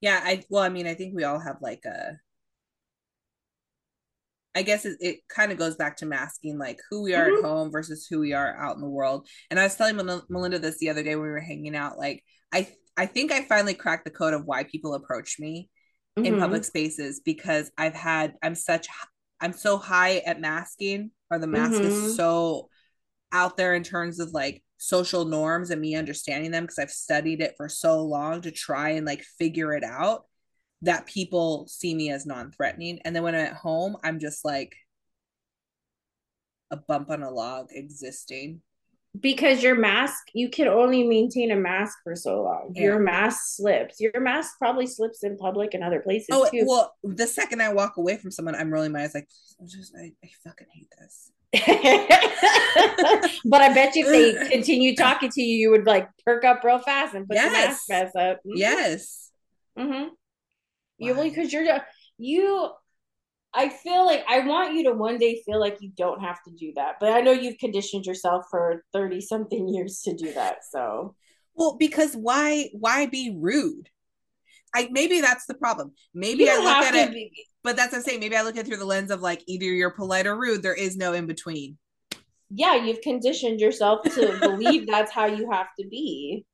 Yeah, 0.00 0.20
I 0.22 0.42
well, 0.50 0.62
I 0.62 0.68
mean, 0.68 0.86
I 0.86 0.94
think 0.94 1.14
we 1.14 1.24
all 1.24 1.38
have 1.38 1.58
like 1.60 1.84
a 1.84 2.18
I 4.54 4.62
guess 4.62 4.84
it, 4.84 4.98
it 5.00 5.28
kind 5.28 5.50
of 5.50 5.58
goes 5.58 5.76
back 5.76 5.96
to 5.98 6.06
masking 6.06 6.58
like 6.58 6.78
who 6.90 7.02
we 7.02 7.14
are 7.14 7.26
mm-hmm. 7.26 7.44
at 7.44 7.48
home 7.48 7.70
versus 7.70 8.06
who 8.06 8.20
we 8.20 8.32
are 8.34 8.56
out 8.56 8.74
in 8.74 8.82
the 8.82 8.88
world. 8.88 9.26
And 9.50 9.58
I 9.58 9.64
was 9.64 9.76
telling 9.76 9.96
Melinda 9.96 10.58
this 10.58 10.78
the 10.78 10.90
other 10.90 11.02
day 11.02 11.14
when 11.14 11.24
we 11.24 11.30
were 11.30 11.40
hanging 11.40 11.74
out. 11.74 11.98
Like 11.98 12.22
I 12.52 12.68
I 12.96 13.06
think 13.06 13.32
I 13.32 13.42
finally 13.44 13.74
cracked 13.74 14.04
the 14.04 14.10
code 14.10 14.34
of 14.34 14.44
why 14.44 14.64
people 14.64 14.94
approach 14.94 15.38
me 15.38 15.70
mm-hmm. 16.18 16.26
in 16.26 16.38
public 16.38 16.64
spaces 16.64 17.20
because 17.24 17.70
I've 17.78 17.94
had 17.94 18.34
I'm 18.42 18.54
such 18.54 18.88
I'm 19.40 19.52
so 19.52 19.78
high 19.78 20.18
at 20.18 20.40
masking 20.40 21.10
or 21.30 21.38
the 21.38 21.46
mask 21.46 21.72
mm-hmm. 21.72 21.84
is 21.84 22.16
so 22.16 22.68
out 23.32 23.56
there 23.56 23.74
in 23.74 23.82
terms 23.82 24.20
of 24.20 24.32
like 24.32 24.62
social 24.82 25.24
norms 25.24 25.70
and 25.70 25.80
me 25.80 25.94
understanding 25.94 26.50
them 26.50 26.64
because 26.64 26.80
I've 26.80 26.90
studied 26.90 27.40
it 27.40 27.54
for 27.56 27.68
so 27.68 28.02
long 28.02 28.40
to 28.42 28.50
try 28.50 28.90
and 28.90 29.06
like 29.06 29.22
figure 29.22 29.72
it 29.74 29.84
out 29.84 30.24
that 30.82 31.06
people 31.06 31.68
see 31.68 31.94
me 31.94 32.10
as 32.10 32.26
non-threatening. 32.26 32.98
And 33.04 33.14
then 33.14 33.22
when 33.22 33.36
i'm 33.36 33.46
at 33.46 33.52
home 33.52 33.96
i'm 34.02 34.18
just 34.18 34.44
like 34.44 34.74
a 36.72 36.76
bump 36.76 37.10
on 37.10 37.22
a 37.22 37.30
log 37.30 37.66
existing. 37.70 38.60
Because 39.20 39.62
your 39.62 39.76
mask 39.76 40.24
you 40.34 40.50
can 40.50 40.66
only 40.66 41.06
maintain 41.06 41.52
a 41.52 41.56
mask 41.56 41.98
for 42.02 42.16
so 42.16 42.42
long. 42.42 42.72
Yeah. 42.74 42.82
your 42.82 42.98
mask 42.98 43.56
slips. 43.56 44.00
Your 44.00 44.18
mask 44.18 44.58
probably 44.58 44.88
slips 44.88 45.22
in 45.22 45.38
public 45.38 45.74
and 45.74 45.84
other 45.84 46.00
places 46.00 46.30
oh 46.32 46.48
too. 46.50 46.64
well 46.66 46.92
the 47.04 47.28
second 47.28 47.62
i 47.62 47.72
walk 47.72 47.98
away 47.98 48.16
from 48.16 48.32
someone 48.32 48.56
i'm 48.56 48.72
rolling 48.72 48.90
my 48.90 49.02
eyes 49.02 49.14
like 49.14 49.28
i 49.60 49.64
just 49.64 49.94
I, 49.96 50.12
I 50.24 50.30
fucking 50.42 50.66
hate 50.74 50.88
this 50.98 51.30
but 53.44 53.60
I 53.60 53.74
bet 53.74 53.94
you 53.94 54.06
if 54.06 54.10
they 54.10 54.48
continue 54.48 54.96
talking 54.96 55.28
to 55.28 55.42
you, 55.42 55.58
you 55.58 55.70
would 55.70 55.86
like 55.86 56.08
perk 56.24 56.44
up 56.44 56.64
real 56.64 56.78
fast 56.78 57.14
and 57.14 57.28
put 57.28 57.34
yes. 57.34 57.84
the 57.86 57.92
mask 57.92 58.16
up. 58.16 58.38
Mm-hmm. 58.38 58.56
Yes. 58.56 59.30
Mm-hmm. 59.78 60.08
You 60.98 61.14
really 61.14 61.28
because 61.28 61.52
you're 61.52 61.66
you. 62.16 62.70
I 63.54 63.68
feel 63.68 64.06
like 64.06 64.24
I 64.26 64.46
want 64.46 64.74
you 64.74 64.84
to 64.84 64.92
one 64.92 65.18
day 65.18 65.42
feel 65.44 65.60
like 65.60 65.76
you 65.80 65.90
don't 65.94 66.20
have 66.20 66.42
to 66.44 66.50
do 66.52 66.72
that, 66.76 66.94
but 67.00 67.12
I 67.12 67.20
know 67.20 67.32
you've 67.32 67.58
conditioned 67.58 68.06
yourself 68.06 68.46
for 68.50 68.82
thirty 68.94 69.20
something 69.20 69.68
years 69.74 70.00
to 70.02 70.14
do 70.14 70.32
that. 70.32 70.58
So, 70.70 71.14
well, 71.54 71.76
because 71.78 72.14
why? 72.14 72.70
Why 72.72 73.06
be 73.06 73.36
rude? 73.38 73.90
I 74.74 74.88
maybe 74.90 75.20
that's 75.20 75.44
the 75.44 75.54
problem. 75.54 75.92
Maybe 76.14 76.48
I 76.48 76.56
look 76.56 76.66
at 76.66 76.94
it, 76.94 77.12
be. 77.12 77.30
But 77.64 77.76
that's 77.76 77.94
the 77.94 78.00
same. 78.00 78.20
Maybe 78.20 78.36
I 78.36 78.42
look 78.42 78.56
at 78.56 78.64
it 78.64 78.66
through 78.66 78.78
the 78.78 78.84
lens 78.84 79.10
of 79.10 79.20
like 79.20 79.42
either 79.46 79.64
you're 79.64 79.90
polite 79.90 80.26
or 80.26 80.36
rude. 80.36 80.62
There 80.62 80.74
is 80.74 80.96
no 80.96 81.12
in 81.12 81.26
between. 81.26 81.78
Yeah, 82.50 82.74
you've 82.74 83.00
conditioned 83.00 83.60
yourself 83.60 84.02
to 84.02 84.38
believe 84.40 84.86
that's 84.86 85.10
how 85.10 85.26
you 85.26 85.50
have 85.50 85.68
to 85.78 85.86
be. 85.86 86.44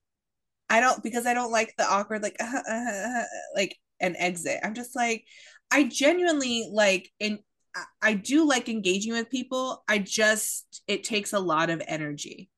I 0.71 0.81
don't 0.81 1.03
because 1.03 1.27
I 1.27 1.35
don't 1.35 1.51
like 1.51 1.75
the 1.77 1.91
awkward 1.91 2.23
like 2.23 2.37
uh, 2.41 2.71
uh, 2.71 3.23
like 3.55 3.77
an 4.01 4.17
exit. 4.17 4.61
I'm 4.63 4.75
just 4.75 4.95
like 4.95 5.25
I 5.71 5.85
genuinely 5.85 6.69
like 6.73 7.11
and 7.21 7.39
I 8.03 8.15
do 8.15 8.47
like 8.47 8.69
engaging 8.69 9.13
with 9.13 9.31
people. 9.31 9.83
I 9.89 9.99
just 9.99 10.83
it 10.87 11.05
takes 11.05 11.33
a 11.33 11.39
lot 11.39 11.71
of 11.71 11.83
energy. 11.87 12.51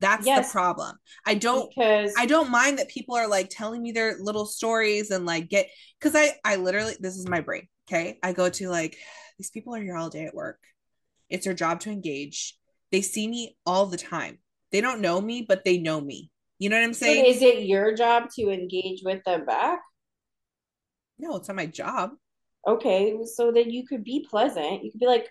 That's 0.00 0.26
yes, 0.26 0.48
the 0.48 0.52
problem. 0.52 0.96
I 1.26 1.34
don't 1.34 1.70
because 1.70 2.12
I 2.18 2.26
don't 2.26 2.50
mind 2.50 2.78
that 2.78 2.88
people 2.88 3.14
are 3.14 3.28
like 3.28 3.48
telling 3.50 3.82
me 3.82 3.92
their 3.92 4.16
little 4.18 4.46
stories 4.46 5.10
and 5.10 5.24
like 5.24 5.48
get 5.48 5.68
because 5.98 6.14
I 6.14 6.34
I 6.44 6.56
literally 6.56 6.94
this 7.00 7.16
is 7.16 7.28
my 7.28 7.40
brain. 7.40 7.68
Okay. 7.88 8.18
I 8.22 8.32
go 8.32 8.48
to 8.48 8.68
like 8.68 8.96
these 9.38 9.50
people 9.50 9.74
are 9.74 9.82
here 9.82 9.96
all 9.96 10.10
day 10.10 10.26
at 10.26 10.34
work. 10.34 10.58
It's 11.28 11.44
their 11.44 11.54
job 11.54 11.80
to 11.80 11.90
engage. 11.90 12.56
They 12.92 13.00
see 13.00 13.26
me 13.26 13.56
all 13.64 13.86
the 13.86 13.96
time. 13.96 14.38
They 14.72 14.80
don't 14.80 15.00
know 15.00 15.20
me, 15.20 15.44
but 15.46 15.64
they 15.64 15.78
know 15.78 16.00
me. 16.00 16.30
You 16.58 16.68
know 16.68 16.76
what 16.76 16.84
I'm 16.84 16.94
saying? 16.94 17.22
But 17.22 17.30
is 17.30 17.42
it 17.42 17.64
your 17.64 17.94
job 17.94 18.28
to 18.36 18.50
engage 18.50 19.02
with 19.04 19.22
them 19.24 19.44
back? 19.44 19.80
No, 21.18 21.36
it's 21.36 21.48
not 21.48 21.56
my 21.56 21.66
job. 21.66 22.10
Okay, 22.66 23.16
so 23.24 23.52
then 23.52 23.70
you 23.70 23.86
could 23.86 24.04
be 24.04 24.26
pleasant. 24.28 24.84
You 24.84 24.90
could 24.90 25.00
be 25.00 25.06
like, 25.06 25.28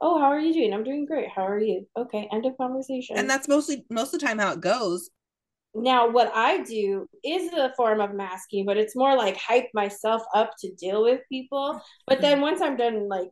"Oh, 0.00 0.18
how 0.18 0.26
are 0.26 0.40
you 0.40 0.52
doing? 0.52 0.72
I'm 0.72 0.84
doing 0.84 1.06
great. 1.06 1.28
How 1.28 1.46
are 1.46 1.60
you?" 1.60 1.86
Okay, 1.96 2.28
end 2.32 2.46
of 2.46 2.56
conversation. 2.56 3.16
And 3.16 3.28
that's 3.28 3.48
mostly 3.48 3.84
most 3.90 4.14
of 4.14 4.20
the 4.20 4.26
time 4.26 4.38
how 4.38 4.52
it 4.52 4.60
goes. 4.60 5.10
Now, 5.74 6.10
what 6.10 6.32
I 6.34 6.62
do 6.62 7.06
is 7.22 7.52
a 7.52 7.72
form 7.76 8.00
of 8.00 8.14
masking, 8.14 8.64
but 8.64 8.78
it's 8.78 8.96
more 8.96 9.14
like 9.14 9.36
hype 9.36 9.68
myself 9.74 10.22
up 10.34 10.52
to 10.60 10.74
deal 10.74 11.02
with 11.02 11.20
people. 11.28 11.80
But 12.06 12.22
then 12.22 12.40
once 12.40 12.62
I'm 12.62 12.76
done, 12.76 13.08
like, 13.08 13.28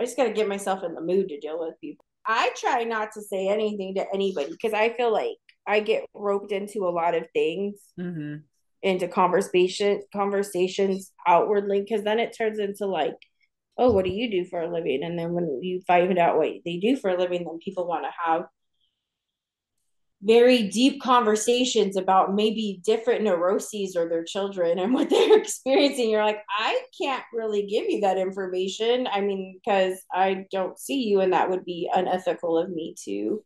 I 0.00 0.04
just 0.04 0.16
got 0.16 0.24
to 0.24 0.32
get 0.32 0.48
myself 0.48 0.82
in 0.82 0.94
the 0.94 1.00
mood 1.00 1.28
to 1.28 1.38
deal 1.38 1.60
with 1.60 1.80
people. 1.80 2.04
I 2.26 2.50
try 2.56 2.82
not 2.82 3.12
to 3.12 3.22
say 3.22 3.48
anything 3.48 3.94
to 3.94 4.06
anybody 4.12 4.50
because 4.50 4.72
I 4.72 4.92
feel 4.94 5.12
like 5.12 5.36
I 5.64 5.80
get 5.80 6.04
roped 6.14 6.50
into 6.50 6.80
a 6.80 6.90
lot 6.90 7.14
of 7.14 7.26
things. 7.32 7.76
Mm-hmm 7.98 8.38
into 8.82 9.06
conversation 9.06 10.02
conversations 10.12 11.12
outwardly 11.26 11.80
because 11.80 12.02
then 12.02 12.18
it 12.18 12.36
turns 12.36 12.58
into 12.58 12.86
like 12.86 13.14
oh 13.78 13.92
what 13.92 14.04
do 14.04 14.10
you 14.10 14.30
do 14.30 14.44
for 14.44 14.60
a 14.60 14.72
living? 14.72 15.02
And 15.02 15.18
then 15.18 15.32
when 15.32 15.60
you 15.62 15.80
find 15.86 16.18
out 16.18 16.36
what 16.36 16.52
they 16.64 16.78
do 16.78 16.96
for 16.96 17.10
a 17.10 17.18
living 17.18 17.44
then 17.44 17.58
people 17.58 17.86
want 17.86 18.04
to 18.04 18.10
have 18.24 18.46
very 20.24 20.62
deep 20.64 21.02
conversations 21.02 21.96
about 21.96 22.32
maybe 22.32 22.80
different 22.84 23.24
neuroses 23.24 23.96
or 23.96 24.08
their 24.08 24.22
children 24.24 24.78
and 24.78 24.94
what 24.94 25.10
they're 25.10 25.38
experiencing. 25.38 26.10
You're 26.10 26.24
like 26.24 26.42
i 26.50 26.80
can't 27.00 27.24
really 27.32 27.66
give 27.66 27.86
you 27.88 28.00
that 28.02 28.18
information. 28.18 29.08
I 29.10 29.20
mean 29.20 29.60
because 29.62 29.98
i 30.12 30.46
don't 30.50 30.78
see 30.78 31.02
you 31.04 31.20
and 31.20 31.32
that 31.32 31.50
would 31.50 31.64
be 31.64 31.90
unethical 31.92 32.58
of 32.58 32.70
me 32.70 32.94
to 33.04 33.42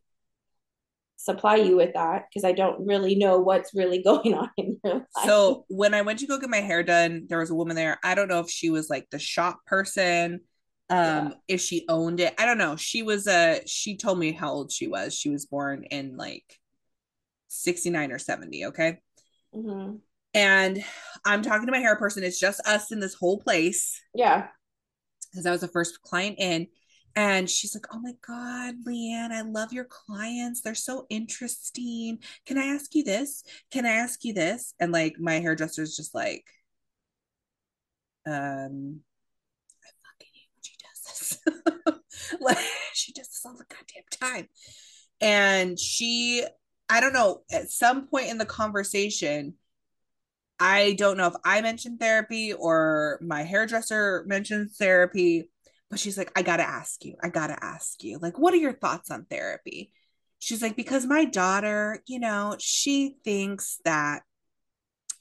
supply 1.17 1.55
you 1.55 1.75
with 1.75 1.93
that 1.95 2.25
because 2.29 2.45
I 2.45 2.53
don't 2.53 2.85
really 2.85 3.15
know 3.15 3.39
what's 3.39 3.73
really 3.73 4.01
going 4.03 4.33
on 4.33 4.49
in 4.57 4.79
your 4.83 4.93
life. 4.93 5.25
So 5.25 5.65
when 5.67 5.93
I 5.93 6.03
went 6.03 6.19
to 6.19 6.27
go 6.27 6.39
get 6.39 6.49
my 6.49 6.61
hair 6.61 6.83
done, 6.83 7.25
there 7.27 7.39
was 7.39 7.49
a 7.49 7.55
woman 7.55 7.75
there. 7.75 7.99
I 8.03 8.15
don't 8.15 8.29
know 8.29 8.39
if 8.39 8.49
she 8.49 8.69
was 8.69 8.89
like 8.89 9.09
the 9.09 9.19
shop 9.19 9.59
person, 9.65 10.41
um, 10.89 10.99
yeah. 10.99 11.29
if 11.47 11.61
she 11.61 11.85
owned 11.89 12.19
it. 12.19 12.33
I 12.37 12.45
don't 12.45 12.57
know. 12.57 12.75
She 12.77 13.03
was 13.03 13.27
a 13.27 13.61
she 13.65 13.97
told 13.97 14.19
me 14.19 14.31
how 14.31 14.53
old 14.53 14.71
she 14.71 14.87
was. 14.87 15.13
She 15.13 15.29
was 15.29 15.45
born 15.45 15.83
in 15.83 16.15
like 16.15 16.45
69 17.49 18.11
or 18.11 18.19
70, 18.19 18.65
okay? 18.67 18.99
Mm-hmm. 19.53 19.97
And 20.33 20.83
I'm 21.25 21.41
talking 21.41 21.65
to 21.65 21.71
my 21.71 21.79
hair 21.79 21.95
person. 21.95 22.23
It's 22.23 22.39
just 22.39 22.61
us 22.67 22.91
in 22.91 22.99
this 22.99 23.15
whole 23.15 23.39
place. 23.39 23.99
Yeah. 24.13 24.47
Because 25.31 25.45
I 25.45 25.51
was 25.51 25.61
the 25.61 25.67
first 25.67 26.01
client 26.03 26.35
in 26.37 26.67
and 27.17 27.49
she's 27.49 27.73
like, 27.73 27.87
Oh 27.91 27.99
my 27.99 28.13
God, 28.25 28.75
Leanne, 28.87 29.31
I 29.31 29.41
love 29.41 29.73
your 29.73 29.85
clients. 29.85 30.61
They're 30.61 30.75
so 30.75 31.07
interesting. 31.09 32.19
Can 32.45 32.59
I 32.59 32.65
ask 32.65 32.93
you 32.93 33.03
this? 33.03 33.43
Can 33.71 33.87
I 33.87 33.93
ask 33.93 34.23
you 34.23 34.33
this? 34.33 34.75
And 34.79 34.91
like 34.91 35.15
my 35.19 35.39
hairdresser's 35.39 35.95
just 35.95 36.13
like, 36.13 36.45
um, 38.27 38.99
I 39.83 39.89
fucking 40.05 40.29
hate 40.31 40.49
when 40.53 40.61
she 40.61 40.75
does 40.77 41.39
this. 41.87 42.39
like 42.39 42.57
she 42.93 43.13
does 43.13 43.29
this 43.29 43.41
all 43.43 43.57
the 43.57 43.65
goddamn 43.67 44.03
time. 44.11 44.47
And 45.19 45.79
she, 45.79 46.45
I 46.87 46.99
don't 46.99 47.13
know, 47.13 47.41
at 47.51 47.71
some 47.71 48.05
point 48.05 48.29
in 48.29 48.37
the 48.37 48.45
conversation, 48.45 49.55
I 50.59 50.93
don't 50.93 51.17
know 51.17 51.27
if 51.27 51.35
I 51.43 51.61
mentioned 51.61 51.99
therapy 51.99 52.53
or 52.53 53.17
my 53.23 53.41
hairdresser 53.41 54.23
mentioned 54.27 54.69
therapy 54.71 55.49
but 55.89 55.99
she's 55.99 56.17
like, 56.17 56.31
I 56.35 56.41
gotta 56.41 56.67
ask 56.67 57.03
you, 57.05 57.15
I 57.23 57.29
gotta 57.29 57.57
ask 57.63 58.03
you, 58.03 58.19
like, 58.19 58.37
what 58.37 58.53
are 58.53 58.57
your 58.57 58.73
thoughts 58.73 59.11
on 59.11 59.25
therapy? 59.25 59.91
She's 60.39 60.61
like, 60.61 60.75
because 60.75 61.05
my 61.05 61.25
daughter, 61.25 62.03
you 62.05 62.19
know, 62.19 62.55
she 62.59 63.15
thinks 63.23 63.79
that 63.85 64.21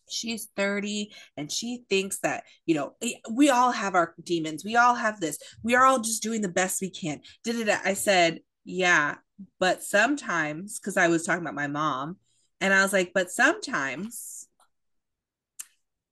she's 0.09 0.49
30 0.57 1.13
and 1.37 1.51
she 1.51 1.85
thinks 1.89 2.21
that 2.21 2.45
you 2.65 2.75
know 2.75 2.95
eh, 3.03 3.15
we 3.31 3.51
all 3.51 3.73
have 3.73 3.95
our 3.95 4.15
demons 4.23 4.65
we 4.65 4.77
all 4.77 4.95
have 4.95 5.21
this 5.21 5.39
we 5.63 5.75
are 5.75 5.85
all 5.85 5.99
just 5.99 6.23
doing 6.23 6.43
the 6.43 6.49
best 6.49 6.81
we 6.81 6.91
can 6.91 7.21
did 7.45 7.57
it 7.57 7.81
i 7.85 7.93
said 7.93 8.41
yeah 8.65 9.17
but 9.59 9.83
sometimes 9.83 10.79
because 10.79 10.97
i 10.97 11.09
was 11.09 11.25
talking 11.25 11.43
about 11.43 11.55
my 11.55 11.67
mom 11.67 12.17
and 12.61 12.73
i 12.73 12.83
was 12.83 12.93
like 12.93 13.13
but 13.15 13.31
sometimes 13.31 14.47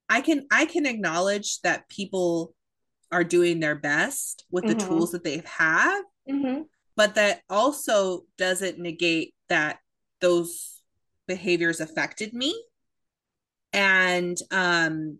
i 0.09 0.21
can 0.21 0.45
i 0.51 0.65
can 0.65 0.85
acknowledge 0.85 1.61
that 1.61 1.87
people 1.89 2.53
are 3.11 3.23
doing 3.23 3.59
their 3.59 3.75
best 3.75 4.45
with 4.51 4.63
mm-hmm. 4.63 4.77
the 4.77 4.85
tools 4.85 5.11
that 5.11 5.23
they 5.23 5.41
have 5.45 6.03
mm-hmm. 6.29 6.61
but 6.95 7.15
that 7.15 7.41
also 7.49 8.21
doesn't 8.37 8.79
negate 8.79 9.33
that 9.49 9.79
those 10.21 10.81
behaviors 11.27 11.79
affected 11.79 12.33
me 12.33 12.55
and 13.73 14.37
um 14.51 15.17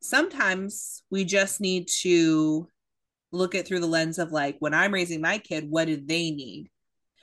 sometimes 0.00 1.02
we 1.10 1.24
just 1.24 1.60
need 1.60 1.88
to 1.88 2.68
look 3.32 3.54
at 3.54 3.66
through 3.66 3.80
the 3.80 3.86
lens 3.86 4.18
of 4.18 4.32
like 4.32 4.56
when 4.58 4.74
i'm 4.74 4.92
raising 4.92 5.20
my 5.20 5.38
kid 5.38 5.68
what 5.68 5.86
did 5.86 6.06
they 6.06 6.30
need 6.30 6.68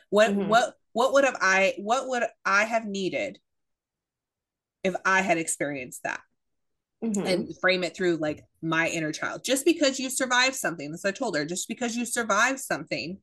what 0.10 0.32
mm-hmm. 0.32 0.48
what 0.48 0.74
what 0.94 1.14
would 1.14 1.24
have 1.24 1.38
i 1.42 1.74
what 1.78 2.08
would 2.08 2.24
i 2.46 2.64
have 2.64 2.86
needed 2.86 3.40
if 4.84 4.96
i 5.06 5.22
had 5.22 5.38
experienced 5.38 6.04
that 6.04 6.22
mm-hmm. 7.04 7.26
and 7.26 7.60
frame 7.60 7.84
it 7.84 7.96
through 7.96 8.18
like 8.18 8.46
my 8.62 8.88
inner 8.88 9.12
child. 9.12 9.44
Just 9.44 9.66
because 9.66 10.00
you 10.00 10.10
survived 10.10 10.56
something, 10.56 10.94
as 10.94 11.06
I 11.06 11.12
told 11.12 11.36
her, 11.36 11.46
just 11.46 11.68
because 11.68 11.96
you 11.96 12.06
survived 12.06 12.60
something 12.60 13.18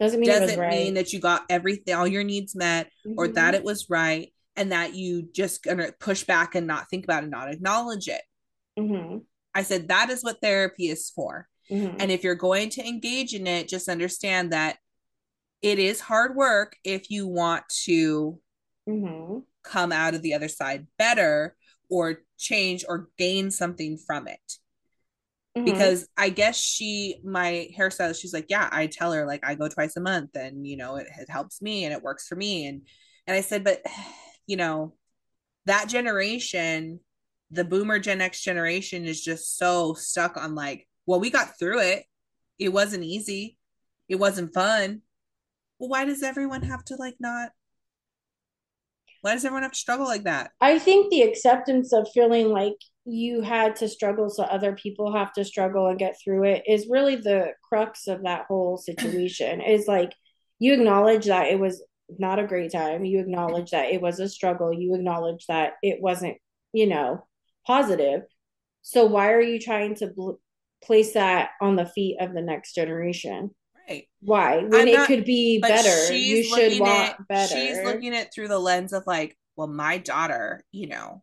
doesn't 0.00 0.20
mean 0.20 0.28
doesn't 0.28 0.58
right. 0.58 0.70
mean 0.70 0.94
that 0.94 1.12
you 1.12 1.20
got 1.20 1.44
everything, 1.48 1.94
all 1.94 2.06
your 2.06 2.24
needs 2.24 2.56
met, 2.56 2.86
mm-hmm. 3.06 3.14
or 3.16 3.28
that 3.28 3.54
it 3.54 3.64
was 3.64 3.88
right, 3.88 4.32
and 4.56 4.72
that 4.72 4.94
you 4.94 5.28
just 5.32 5.62
gonna 5.62 5.92
push 6.00 6.24
back 6.24 6.54
and 6.54 6.66
not 6.66 6.88
think 6.90 7.04
about 7.04 7.24
it, 7.24 7.30
not 7.30 7.52
acknowledge 7.52 8.08
it. 8.08 8.22
Mm-hmm. 8.78 9.18
I 9.54 9.62
said 9.62 9.88
that 9.88 10.10
is 10.10 10.22
what 10.22 10.40
therapy 10.40 10.88
is 10.88 11.10
for. 11.10 11.48
Mm-hmm. 11.70 11.96
And 12.00 12.10
if 12.10 12.24
you're 12.24 12.34
going 12.34 12.70
to 12.70 12.86
engage 12.86 13.34
in 13.34 13.46
it, 13.46 13.68
just 13.68 13.88
understand 13.88 14.52
that 14.52 14.76
it 15.62 15.78
is 15.78 16.00
hard 16.00 16.36
work 16.36 16.76
if 16.84 17.10
you 17.10 17.26
want 17.26 17.64
to 17.84 18.38
mm-hmm. 18.88 19.38
come 19.62 19.92
out 19.92 20.14
of 20.14 20.22
the 20.22 20.34
other 20.34 20.48
side 20.48 20.86
better 20.98 21.56
or 21.94 22.18
change 22.38 22.84
or 22.88 23.08
gain 23.16 23.50
something 23.50 23.96
from 23.96 24.26
it. 24.28 24.58
Mm-hmm. 25.56 25.66
Because 25.66 26.08
I 26.16 26.30
guess 26.30 26.58
she, 26.58 27.20
my 27.24 27.68
hairstylist, 27.78 28.20
she's 28.20 28.34
like, 28.34 28.46
yeah, 28.48 28.68
I 28.72 28.88
tell 28.88 29.12
her 29.12 29.24
like 29.24 29.46
I 29.46 29.54
go 29.54 29.68
twice 29.68 29.96
a 29.96 30.00
month, 30.00 30.30
and 30.34 30.66
you 30.66 30.76
know 30.76 30.96
it, 30.96 31.06
it 31.18 31.30
helps 31.30 31.62
me 31.62 31.84
and 31.84 31.94
it 31.94 32.02
works 32.02 32.26
for 32.26 32.34
me, 32.34 32.66
and 32.66 32.82
and 33.26 33.36
I 33.36 33.40
said, 33.40 33.62
but 33.62 33.82
you 34.46 34.56
know, 34.56 34.94
that 35.66 35.88
generation, 35.88 37.00
the 37.50 37.64
Boomer 37.64 37.98
Gen 37.98 38.20
X 38.20 38.42
generation, 38.42 39.04
is 39.04 39.22
just 39.22 39.56
so 39.56 39.94
stuck 39.94 40.36
on 40.36 40.54
like, 40.54 40.88
well, 41.06 41.20
we 41.20 41.30
got 41.30 41.58
through 41.58 41.80
it. 41.80 42.04
It 42.58 42.70
wasn't 42.70 43.04
easy. 43.04 43.56
It 44.08 44.16
wasn't 44.16 44.52
fun. 44.52 45.02
Well, 45.78 45.88
why 45.88 46.04
does 46.04 46.22
everyone 46.22 46.62
have 46.62 46.84
to 46.86 46.96
like 46.96 47.16
not 47.20 47.50
why 49.24 49.32
does 49.32 49.46
everyone 49.46 49.62
have 49.62 49.72
to 49.72 49.78
struggle 49.78 50.04
like 50.04 50.24
that? 50.24 50.50
I 50.60 50.78
think 50.78 51.10
the 51.10 51.22
acceptance 51.22 51.94
of 51.94 52.06
feeling 52.12 52.50
like 52.50 52.76
you 53.06 53.40
had 53.40 53.74
to 53.76 53.88
struggle 53.88 54.28
so 54.28 54.42
other 54.42 54.74
people 54.74 55.16
have 55.16 55.32
to 55.32 55.46
struggle 55.46 55.86
and 55.86 55.98
get 55.98 56.14
through 56.22 56.44
it 56.44 56.62
is 56.68 56.88
really 56.90 57.16
the 57.16 57.52
crux 57.66 58.06
of 58.06 58.24
that 58.24 58.44
whole 58.48 58.76
situation. 58.84 59.62
is 59.62 59.88
like 59.88 60.12
you 60.58 60.74
acknowledge 60.74 61.24
that 61.24 61.46
it 61.46 61.58
was 61.58 61.82
not 62.18 62.38
a 62.38 62.46
great 62.46 62.70
time. 62.70 63.06
You 63.06 63.20
acknowledge 63.20 63.70
that 63.70 63.86
it 63.92 64.02
was 64.02 64.20
a 64.20 64.28
struggle. 64.28 64.74
You 64.74 64.94
acknowledge 64.94 65.46
that 65.46 65.72
it 65.82 66.02
wasn't, 66.02 66.36
you 66.74 66.86
know, 66.86 67.24
positive. 67.66 68.24
So 68.82 69.06
why 69.06 69.32
are 69.32 69.40
you 69.40 69.58
trying 69.58 69.94
to 69.96 70.08
bl- 70.08 70.32
place 70.82 71.14
that 71.14 71.52
on 71.62 71.76
the 71.76 71.86
feet 71.86 72.18
of 72.20 72.34
the 72.34 72.42
next 72.42 72.74
generation? 72.74 73.54
Why? 74.24 74.56
When 74.56 74.74
I'm 74.74 74.88
it 74.88 74.94
not, 74.94 75.06
could 75.06 75.24
be 75.24 75.58
better. 75.60 76.14
You 76.14 76.42
should 76.42 76.80
want 76.80 77.10
at, 77.10 77.28
better. 77.28 77.54
She's 77.54 77.82
looking 77.82 78.14
at 78.14 78.32
through 78.32 78.48
the 78.48 78.58
lens 78.58 78.92
of 78.92 79.04
like, 79.06 79.36
well, 79.56 79.66
my 79.66 79.98
daughter, 79.98 80.64
you 80.72 80.88
know. 80.88 81.22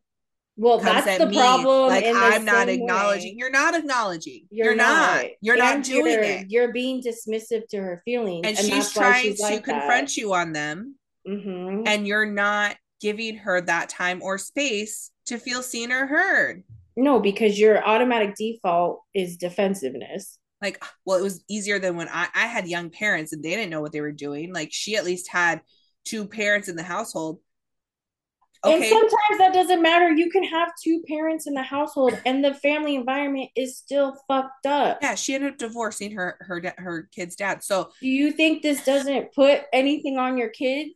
well, 0.55 0.77
that's 0.77 1.17
the 1.17 1.27
me, 1.27 1.35
problem. 1.35 1.89
Like 1.89 2.05
I'm 2.07 2.45
not 2.45 2.69
acknowledging. 2.69 3.31
Way. 3.31 3.35
You're 3.37 3.51
not 3.51 3.73
acknowledging. 3.73 4.47
You're, 4.51 4.67
you're 4.67 4.75
not. 4.75 5.23
not. 5.23 5.31
You're 5.41 5.55
and 5.55 5.79
not 5.79 5.83
doing 5.83 6.13
you're, 6.13 6.23
it. 6.23 6.45
You're 6.49 6.71
being 6.71 7.01
dismissive 7.01 7.67
to 7.69 7.77
her 7.77 8.01
feelings, 8.05 8.45
and, 8.45 8.57
and 8.57 8.67
she's 8.67 8.91
trying 8.93 9.23
she's 9.23 9.37
to 9.37 9.43
like 9.43 9.63
confront 9.63 10.09
that. 10.09 10.17
you 10.17 10.33
on 10.33 10.53
them. 10.53 10.95
Mm-hmm. 11.27 11.83
And 11.87 12.07
you're 12.07 12.25
not 12.25 12.77
giving 12.99 13.37
her 13.37 13.61
that 13.61 13.89
time 13.89 14.21
or 14.21 14.37
space 14.37 15.11
to 15.25 15.37
feel 15.37 15.63
seen 15.63 15.91
or 15.91 16.05
heard. 16.05 16.63
No, 16.95 17.19
because 17.19 17.59
your 17.59 17.83
automatic 17.83 18.35
default 18.35 19.01
is 19.13 19.37
defensiveness. 19.37 20.37
Like, 20.61 20.83
well, 21.05 21.17
it 21.17 21.23
was 21.23 21.43
easier 21.49 21.79
than 21.79 21.95
when 21.95 22.09
I, 22.09 22.27
I 22.33 22.47
had 22.47 22.67
young 22.67 22.89
parents 22.89 23.33
and 23.33 23.43
they 23.43 23.51
didn't 23.51 23.69
know 23.69 23.81
what 23.81 23.91
they 23.91 24.01
were 24.01 24.11
doing. 24.11 24.53
Like, 24.53 24.69
she 24.71 24.95
at 24.95 25.05
least 25.05 25.29
had 25.29 25.61
two 26.05 26.27
parents 26.27 26.67
in 26.67 26.75
the 26.75 26.83
household 26.83 27.39
Okay. 28.63 28.75
And 28.75 28.85
sometimes 28.85 29.37
that 29.39 29.53
doesn't 29.53 29.81
matter. 29.81 30.11
You 30.11 30.29
can 30.29 30.43
have 30.43 30.69
two 30.83 31.01
parents 31.07 31.47
in 31.47 31.55
the 31.55 31.63
household, 31.63 32.19
and 32.27 32.43
the 32.43 32.53
family 32.53 32.93
environment 32.93 33.49
is 33.55 33.75
still 33.75 34.15
fucked 34.27 34.67
up. 34.67 34.99
Yeah, 35.01 35.15
she 35.15 35.33
ended 35.33 35.53
up 35.53 35.57
divorcing 35.57 36.11
her 36.11 36.37
her 36.41 36.61
her 36.77 37.09
kid's 37.11 37.35
dad. 37.35 37.63
So, 37.63 37.91
do 38.01 38.07
you 38.07 38.31
think 38.31 38.61
this 38.61 38.85
doesn't 38.85 39.33
put 39.33 39.63
anything 39.73 40.17
on 40.17 40.37
your 40.37 40.49
kids? 40.49 40.93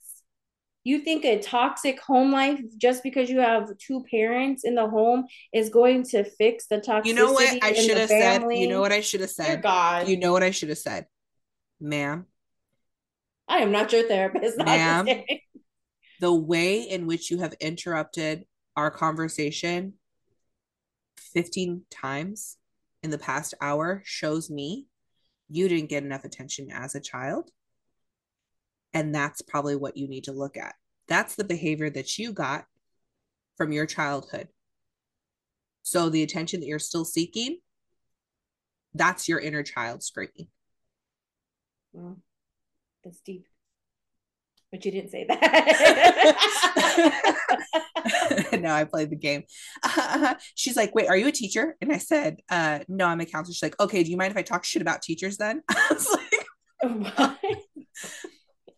You 0.85 0.99
think 0.99 1.25
a 1.25 1.39
toxic 1.39 1.99
home 1.99 2.31
life 2.31 2.61
just 2.77 3.01
because 3.01 3.27
you 3.27 3.39
have 3.39 3.75
two 3.79 4.05
parents 4.09 4.63
in 4.63 4.75
the 4.75 4.87
home 4.87 5.25
is 5.51 5.69
going 5.69 6.03
to 6.09 6.23
fix 6.23 6.67
the 6.67 6.77
toxicity? 6.77 7.05
You 7.07 7.13
know 7.15 7.33
what 7.33 7.63
I 7.63 7.73
should 7.73 7.97
have 7.97 8.07
said. 8.07 8.43
You 8.51 8.69
know 8.69 8.81
what 8.81 8.91
I 8.91 9.01
should 9.01 9.21
have 9.21 9.31
said. 9.31 9.47
Dear 9.47 9.57
God, 9.57 10.07
you 10.07 10.17
know 10.17 10.31
what 10.31 10.43
I 10.43 10.51
should 10.51 10.69
have 10.69 10.77
said, 10.77 11.07
ma'am. 11.81 12.27
I 13.47 13.59
am 13.59 13.71
not 13.71 13.91
your 13.91 14.07
therapist. 14.07 14.59
Ma'am, 14.59 15.07
the 16.19 16.33
way 16.33 16.81
in 16.81 17.07
which 17.07 17.31
you 17.31 17.39
have 17.39 17.53
interrupted 17.59 18.45
our 18.75 18.91
conversation 18.91 19.93
15 21.33 21.81
times 21.89 22.57
in 23.01 23.09
the 23.09 23.17
past 23.17 23.55
hour 23.59 24.03
shows 24.05 24.51
me 24.51 24.85
you 25.49 25.67
didn't 25.67 25.89
get 25.89 26.03
enough 26.03 26.25
attention 26.25 26.69
as 26.71 26.93
a 26.93 26.99
child. 26.99 27.49
And 28.95 29.13
that's 29.13 29.43
probably 29.43 29.75
what 29.75 29.97
you 29.97 30.07
need 30.07 30.23
to 30.23 30.31
look 30.31 30.57
at. 30.57 30.73
That's 31.07 31.35
the 31.35 31.43
behavior 31.43 31.91
that 31.91 32.17
you 32.17 32.33
got 32.33 32.65
from 33.57 33.71
your 33.71 33.85
childhood. 33.85 34.47
So 35.83 36.09
the 36.09 36.23
attention 36.23 36.61
that 36.61 36.65
you're 36.65 36.79
still 36.79 37.05
seeking, 37.05 37.59
that's 38.95 39.29
your 39.29 39.39
inner 39.39 39.61
child 39.61 40.01
screaming. 40.01 40.47
Well, 41.93 42.17
that's 43.03 43.19
deep 43.19 43.45
but 44.75 44.83
you 44.83 44.91
didn't 44.91 45.09
say 45.11 45.25
that. 45.29 45.41
no, 48.59 48.71
I 48.71 48.83
played 48.83 49.09
the 49.09 49.15
game. 49.15 49.43
Uh, 49.83 50.35
she's 50.55 50.75
like, 50.75 50.93
"Wait, 50.93 51.07
are 51.07 51.15
you 51.15 51.27
a 51.27 51.31
teacher?" 51.31 51.77
And 51.81 51.93
I 51.93 51.97
said, 51.97 52.41
uh, 52.49 52.79
"No, 52.89 53.05
I'm 53.05 53.21
a 53.21 53.25
counselor." 53.25 53.53
She's 53.53 53.63
like, 53.63 53.79
"Okay, 53.79 54.03
do 54.03 54.11
you 54.11 54.17
mind 54.17 54.31
if 54.31 54.37
I 54.37 54.41
talk 54.41 54.65
shit 54.65 54.81
about 54.81 55.01
teachers 55.01 55.37
then?" 55.37 55.63
I 55.69 55.87
was 55.91 56.09
like, 56.11 56.45
what? 56.81 57.39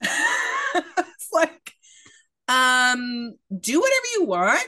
it's 0.75 1.29
like, 1.33 1.73
um, 2.47 3.33
do 3.59 3.79
whatever 3.79 4.05
you 4.15 4.25
want. 4.25 4.67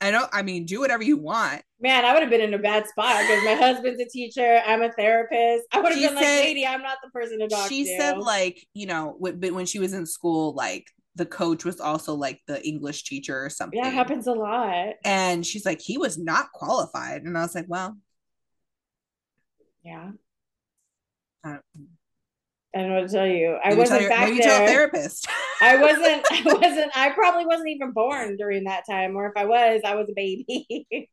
I 0.00 0.10
don't. 0.10 0.28
I 0.32 0.42
mean, 0.42 0.66
do 0.66 0.80
whatever 0.80 1.04
you 1.04 1.16
want. 1.16 1.62
Man, 1.80 2.04
I 2.04 2.12
would 2.12 2.22
have 2.22 2.30
been 2.30 2.40
in 2.40 2.54
a 2.54 2.58
bad 2.58 2.88
spot 2.88 3.20
because 3.20 3.44
my 3.44 3.54
husband's 3.54 4.00
a 4.00 4.06
teacher. 4.06 4.60
I'm 4.66 4.82
a 4.82 4.90
therapist. 4.90 5.64
I 5.72 5.80
would 5.80 5.92
have 5.92 6.00
been 6.00 6.08
said, 6.08 6.14
like, 6.16 6.44
"Lady, 6.44 6.66
I'm 6.66 6.82
not 6.82 6.98
the 7.04 7.10
person 7.10 7.38
to 7.38 7.48
talk 7.48 7.68
she 7.68 7.84
to." 7.84 7.88
She 7.90 7.96
said, 7.96 8.18
like, 8.18 8.66
you 8.74 8.86
know, 8.86 9.14
when 9.18 9.64
she 9.64 9.78
was 9.78 9.92
in 9.92 10.06
school, 10.06 10.54
like 10.54 10.86
the 11.14 11.26
coach 11.26 11.64
was 11.64 11.78
also 11.78 12.14
like 12.14 12.40
the 12.48 12.66
English 12.66 13.04
teacher 13.04 13.44
or 13.44 13.48
something. 13.48 13.78
Yeah, 13.78 13.88
it 13.88 13.94
happens 13.94 14.26
a 14.26 14.32
lot. 14.32 14.94
And 15.04 15.46
she's 15.46 15.64
like, 15.64 15.80
he 15.80 15.98
was 15.98 16.18
not 16.18 16.50
qualified, 16.52 17.22
and 17.22 17.38
I 17.38 17.42
was 17.42 17.54
like, 17.54 17.66
well, 17.68 17.96
yeah. 19.84 20.10
I 21.44 21.58
I 22.74 22.78
don't 22.78 22.88
know 22.88 23.00
what 23.00 23.10
to 23.10 23.14
tell 23.14 23.26
you. 23.26 23.58
I 23.62 23.74
wasn't 23.74 24.00
your, 24.00 24.10
back 24.10 24.28
there. 24.28 24.40
Tell 24.40 24.66
therapist. 24.66 25.28
I 25.60 25.76
wasn't. 25.76 26.24
I 26.30 26.42
wasn't. 26.44 26.96
I 26.96 27.10
probably 27.10 27.44
wasn't 27.44 27.68
even 27.68 27.92
born 27.92 28.36
during 28.36 28.64
that 28.64 28.84
time, 28.88 29.14
or 29.14 29.26
if 29.26 29.32
I 29.36 29.44
was, 29.44 29.82
I 29.84 29.94
was 29.94 30.08
a 30.08 30.14
baby. 30.14 30.86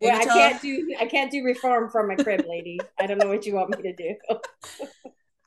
well, 0.00 0.20
I 0.20 0.24
can't 0.24 0.60
do. 0.60 0.94
I 1.00 1.06
can't 1.06 1.30
do 1.30 1.42
reform 1.42 1.90
from 1.90 2.08
my 2.08 2.16
crib, 2.16 2.44
lady. 2.46 2.78
I 3.00 3.06
don't 3.06 3.18
know 3.18 3.28
what 3.28 3.46
you 3.46 3.54
want 3.54 3.70
me 3.70 3.82
to 3.82 3.94
do. 3.94 4.14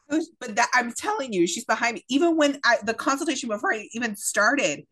but 0.39 0.55
that 0.55 0.69
I'm 0.73 0.91
telling 0.91 1.33
you, 1.33 1.45
she's 1.45 1.65
behind 1.65 1.95
me. 1.95 2.05
Even 2.09 2.35
when 2.35 2.59
I 2.63 2.77
the 2.83 2.95
consultation 2.95 3.49
before 3.49 3.73
I 3.73 3.87
even 3.93 4.15
started, 4.15 4.85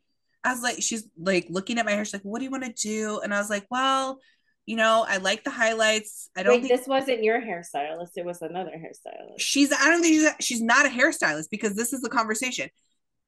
I 0.43 0.51
was 0.51 0.61
like, 0.61 0.81
she's 0.81 1.09
like 1.17 1.47
looking 1.49 1.79
at 1.79 1.85
my 1.85 1.91
hair. 1.93 2.05
She's 2.05 2.13
like, 2.13 2.21
"What 2.21 2.37
do 2.37 2.45
you 2.45 2.51
want 2.51 2.65
to 2.65 2.73
do?" 2.73 3.19
And 3.23 3.33
I 3.33 3.39
was 3.39 3.49
like, 3.49 3.65
"Well." 3.71 4.19
You 4.65 4.77
know, 4.77 5.05
I 5.07 5.17
like 5.17 5.43
the 5.43 5.49
highlights. 5.49 6.29
I 6.37 6.43
don't 6.43 6.53
Wait, 6.53 6.63
think 6.63 6.79
this 6.79 6.87
wasn't 6.87 7.23
your 7.23 7.41
hairstylist. 7.41 8.11
It 8.15 8.25
was 8.25 8.41
another 8.41 8.71
hairstylist. 8.71 9.39
She's 9.39 9.71
I 9.71 9.89
don't 9.89 10.01
think 10.01 10.13
she's, 10.13 10.31
she's 10.39 10.61
not 10.61 10.85
a 10.85 10.89
hairstylist 10.89 11.49
because 11.51 11.75
this 11.75 11.93
is 11.93 12.01
the 12.01 12.09
conversation. 12.09 12.69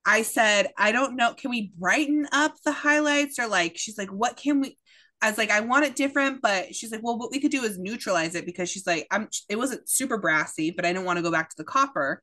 I 0.05 0.21
said, 0.21 0.67
I 0.77 0.91
don't 0.91 1.15
know. 1.15 1.33
Can 1.33 1.49
we 1.49 1.73
brighten 1.77 2.27
up 2.31 2.53
the 2.63 2.71
highlights 2.71 3.39
or 3.39 3.47
like 3.47 3.73
she's 3.75 3.97
like, 3.97 4.09
what 4.09 4.37
can 4.37 4.61
we 4.61 4.77
I 5.21 5.29
was 5.29 5.37
like, 5.37 5.49
I 5.49 5.61
want 5.61 5.85
it 5.85 5.95
different, 5.95 6.41
but 6.41 6.75
she's 6.75 6.91
like, 6.91 7.01
well, 7.01 7.17
what 7.17 7.31
we 7.31 7.39
could 7.39 7.51
do 7.51 7.63
is 7.63 7.79
neutralize 7.79 8.35
it 8.35 8.45
because 8.45 8.69
she's 8.69 8.85
like, 8.85 9.07
I'm 9.11 9.27
it 9.49 9.57
wasn't 9.57 9.89
super 9.89 10.17
brassy, 10.17 10.71
but 10.71 10.85
I 10.85 10.93
didn't 10.93 11.05
want 11.05 11.17
to 11.17 11.23
go 11.23 11.31
back 11.31 11.49
to 11.49 11.57
the 11.57 11.63
copper. 11.63 12.21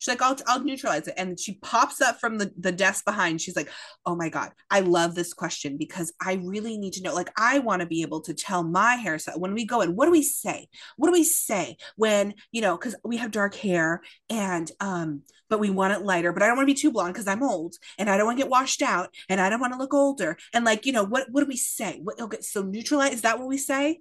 She's 0.00 0.08
like, 0.08 0.22
I'll, 0.22 0.36
I'll 0.46 0.64
neutralize 0.64 1.06
it. 1.06 1.14
And 1.16 1.38
she 1.38 1.54
pops 1.62 2.00
up 2.00 2.18
from 2.18 2.38
the, 2.38 2.50
the 2.58 2.72
desk 2.72 3.04
behind. 3.04 3.40
She's 3.40 3.54
like, 3.54 3.70
Oh 4.06 4.16
my 4.16 4.30
God, 4.30 4.50
I 4.70 4.80
love 4.80 5.14
this 5.14 5.32
question 5.34 5.76
because 5.76 6.12
I 6.20 6.40
really 6.42 6.78
need 6.78 6.94
to 6.94 7.02
know. 7.02 7.14
Like, 7.14 7.30
I 7.36 7.58
want 7.58 7.80
to 7.80 7.86
be 7.86 8.02
able 8.02 8.22
to 8.22 8.34
tell 8.34 8.62
my 8.62 9.00
hairstyle 9.04 9.38
when 9.38 9.54
we 9.54 9.64
go 9.64 9.82
in, 9.82 9.94
what 9.94 10.06
do 10.06 10.10
we 10.10 10.22
say? 10.22 10.68
What 10.96 11.08
do 11.08 11.12
we 11.12 11.22
say 11.22 11.76
when, 11.96 12.34
you 12.50 12.62
know, 12.62 12.76
because 12.76 12.96
we 13.04 13.18
have 13.18 13.30
dark 13.30 13.54
hair 13.54 14.00
and, 14.28 14.70
um, 14.80 15.22
but 15.50 15.60
we 15.60 15.68
want 15.68 15.92
it 15.92 16.02
lighter, 16.02 16.32
but 16.32 16.42
I 16.42 16.46
don't 16.46 16.56
want 16.56 16.68
to 16.68 16.74
be 16.74 16.80
too 16.80 16.92
blonde 16.92 17.12
because 17.12 17.26
I'm 17.26 17.42
old 17.42 17.74
and 17.98 18.08
I 18.08 18.16
don't 18.16 18.26
want 18.26 18.38
to 18.38 18.44
get 18.44 18.50
washed 18.50 18.82
out 18.82 19.14
and 19.28 19.40
I 19.40 19.50
don't 19.50 19.60
want 19.60 19.74
to 19.74 19.78
look 19.78 19.92
older. 19.92 20.38
And 20.54 20.64
like, 20.64 20.86
you 20.86 20.92
know, 20.92 21.04
what, 21.04 21.26
what 21.30 21.42
do 21.42 21.46
we 21.46 21.56
say? 21.56 22.00
What, 22.02 22.20
okay, 22.20 22.40
so 22.40 22.62
neutralize, 22.62 23.12
is 23.12 23.22
that 23.22 23.38
what 23.38 23.48
we 23.48 23.58
say? 23.58 24.00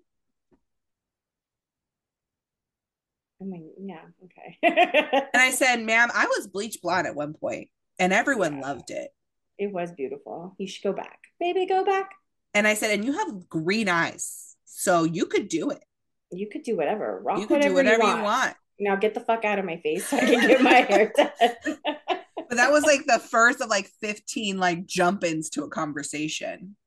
I 3.42 3.46
mean, 3.46 3.72
yeah, 3.80 4.02
okay. 4.26 4.58
and 5.34 5.42
I 5.42 5.52
said, 5.52 5.82
ma'am, 5.82 6.10
I 6.14 6.26
was 6.26 6.48
bleach 6.48 6.82
blonde 6.82 7.08
at 7.08 7.16
one 7.16 7.34
point 7.34 7.70
and 7.98 8.14
everyone 8.14 8.56
yeah. 8.56 8.62
loved 8.62 8.90
it. 8.90 9.12
It 9.58 9.72
was 9.72 9.92
beautiful. 9.92 10.56
You 10.58 10.68
should 10.68 10.84
go 10.84 10.94
back. 10.94 11.20
Baby, 11.40 11.66
go 11.66 11.86
back. 11.86 12.12
And 12.54 12.68
I 12.68 12.74
said, 12.74 12.92
and 12.92 13.06
you 13.06 13.14
have 13.14 13.50
green 13.50 13.90
eyes. 13.90 14.56
So 14.66 15.04
you 15.04 15.26
could 15.26 15.50
do 15.50 15.70
it. 15.72 15.84
You 16.32 16.48
could 16.50 16.64
do 16.64 16.78
whatever. 16.78 17.22
Rock 17.24 17.40
you 17.40 17.48
could 17.48 17.56
whatever 17.56 17.70
do 17.70 17.76
whatever 17.76 18.04
you 18.04 18.08
want. 18.08 18.20
you 18.20 18.24
want. 18.24 18.56
Now 18.80 18.96
get 18.96 19.14
the 19.14 19.20
fuck 19.20 19.44
out 19.44 19.60
of 19.60 19.66
my 19.66 19.78
face 19.82 20.08
so 20.08 20.18
I 20.18 20.22
can 20.22 20.48
get 20.48 20.62
my 20.62 20.74
hair 20.74 21.12
done. 21.18 21.30
but 21.76 22.56
that 22.56 22.72
was 22.72 22.84
like 22.84 23.06
the 23.06 23.20
first 23.20 23.62
of 23.62 23.70
like 23.70 23.90
15 24.02 24.58
like 24.58 24.86
jump 24.86 25.24
ins 25.24 25.50
to 25.52 25.64
a 25.64 25.70
conversation. 25.70 26.78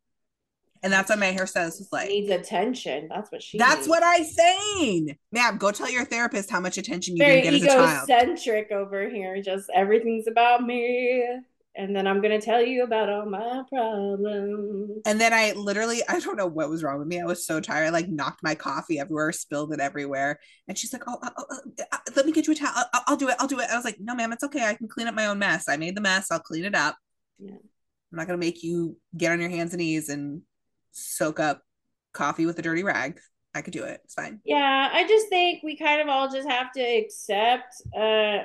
And 0.82 0.92
that's 0.92 1.10
what 1.10 1.18
my 1.20 1.32
hairstylist 1.32 1.78
was 1.78 1.88
like. 1.92 2.08
Needs 2.08 2.30
attention. 2.30 3.08
That's 3.08 3.30
what 3.30 3.42
she. 3.42 3.56
That's 3.56 3.86
needs. 3.86 3.88
what 3.88 4.02
I'm 4.04 4.24
saying, 4.24 5.16
ma'am. 5.30 5.56
Go 5.56 5.70
tell 5.70 5.90
your 5.90 6.04
therapist 6.04 6.50
how 6.50 6.58
much 6.58 6.76
attention 6.76 7.16
you 7.16 7.22
Very 7.22 7.42
didn't 7.42 7.60
get 7.60 7.68
as 7.68 7.74
a 7.74 7.76
child. 7.76 8.10
Egocentric 8.10 8.72
over 8.72 9.08
here. 9.08 9.40
Just 9.40 9.70
everything's 9.72 10.26
about 10.26 10.64
me, 10.64 11.24
and 11.76 11.94
then 11.94 12.08
I'm 12.08 12.20
gonna 12.20 12.40
tell 12.40 12.60
you 12.60 12.82
about 12.82 13.08
all 13.08 13.26
my 13.26 13.62
problems. 13.68 15.02
And 15.06 15.20
then 15.20 15.32
I 15.32 15.52
literally, 15.52 16.02
I 16.08 16.18
don't 16.18 16.36
know 16.36 16.48
what 16.48 16.68
was 16.68 16.82
wrong 16.82 16.98
with 16.98 17.06
me. 17.06 17.20
I 17.20 17.26
was 17.26 17.46
so 17.46 17.60
tired. 17.60 17.86
I 17.86 17.90
like 17.90 18.08
knocked 18.08 18.42
my 18.42 18.56
coffee 18.56 18.98
everywhere, 18.98 19.30
spilled 19.30 19.72
it 19.72 19.78
everywhere. 19.78 20.40
And 20.66 20.76
she's 20.76 20.92
like, 20.92 21.04
"Oh, 21.06 21.18
oh, 21.22 21.30
oh, 21.38 21.44
oh 21.48 21.60
uh, 21.78 21.84
uh, 21.92 21.98
let 22.16 22.26
me 22.26 22.32
get 22.32 22.48
you 22.48 22.54
a 22.54 22.56
towel. 22.56 22.72
I'll, 22.92 23.04
I'll 23.06 23.16
do 23.16 23.28
it. 23.28 23.36
I'll 23.38 23.46
do 23.46 23.60
it." 23.60 23.70
I 23.70 23.76
was 23.76 23.84
like, 23.84 23.98
"No, 24.00 24.16
ma'am, 24.16 24.32
it's 24.32 24.44
okay. 24.44 24.66
I 24.66 24.74
can 24.74 24.88
clean 24.88 25.06
up 25.06 25.14
my 25.14 25.26
own 25.26 25.38
mess. 25.38 25.68
I 25.68 25.76
made 25.76 25.96
the 25.96 26.00
mess. 26.00 26.32
I'll 26.32 26.40
clean 26.40 26.64
it 26.64 26.74
up." 26.74 26.96
Yeah. 27.38 27.52
I'm 27.52 28.18
not 28.18 28.26
gonna 28.26 28.38
make 28.38 28.64
you 28.64 28.96
get 29.16 29.30
on 29.30 29.40
your 29.40 29.48
hands 29.48 29.72
and 29.72 29.80
knees 29.80 30.08
and 30.08 30.42
soak 30.92 31.40
up 31.40 31.62
coffee 32.12 32.46
with 32.46 32.58
a 32.58 32.62
dirty 32.62 32.84
rag. 32.84 33.18
I 33.54 33.60
could 33.60 33.72
do 33.72 33.84
it. 33.84 34.00
It's 34.04 34.14
fine. 34.14 34.40
Yeah, 34.44 34.88
I 34.92 35.06
just 35.06 35.28
think 35.28 35.62
we 35.62 35.76
kind 35.76 36.00
of 36.00 36.08
all 36.08 36.30
just 36.30 36.48
have 36.48 36.72
to 36.72 36.80
accept. 36.80 37.74
Uh, 37.94 38.44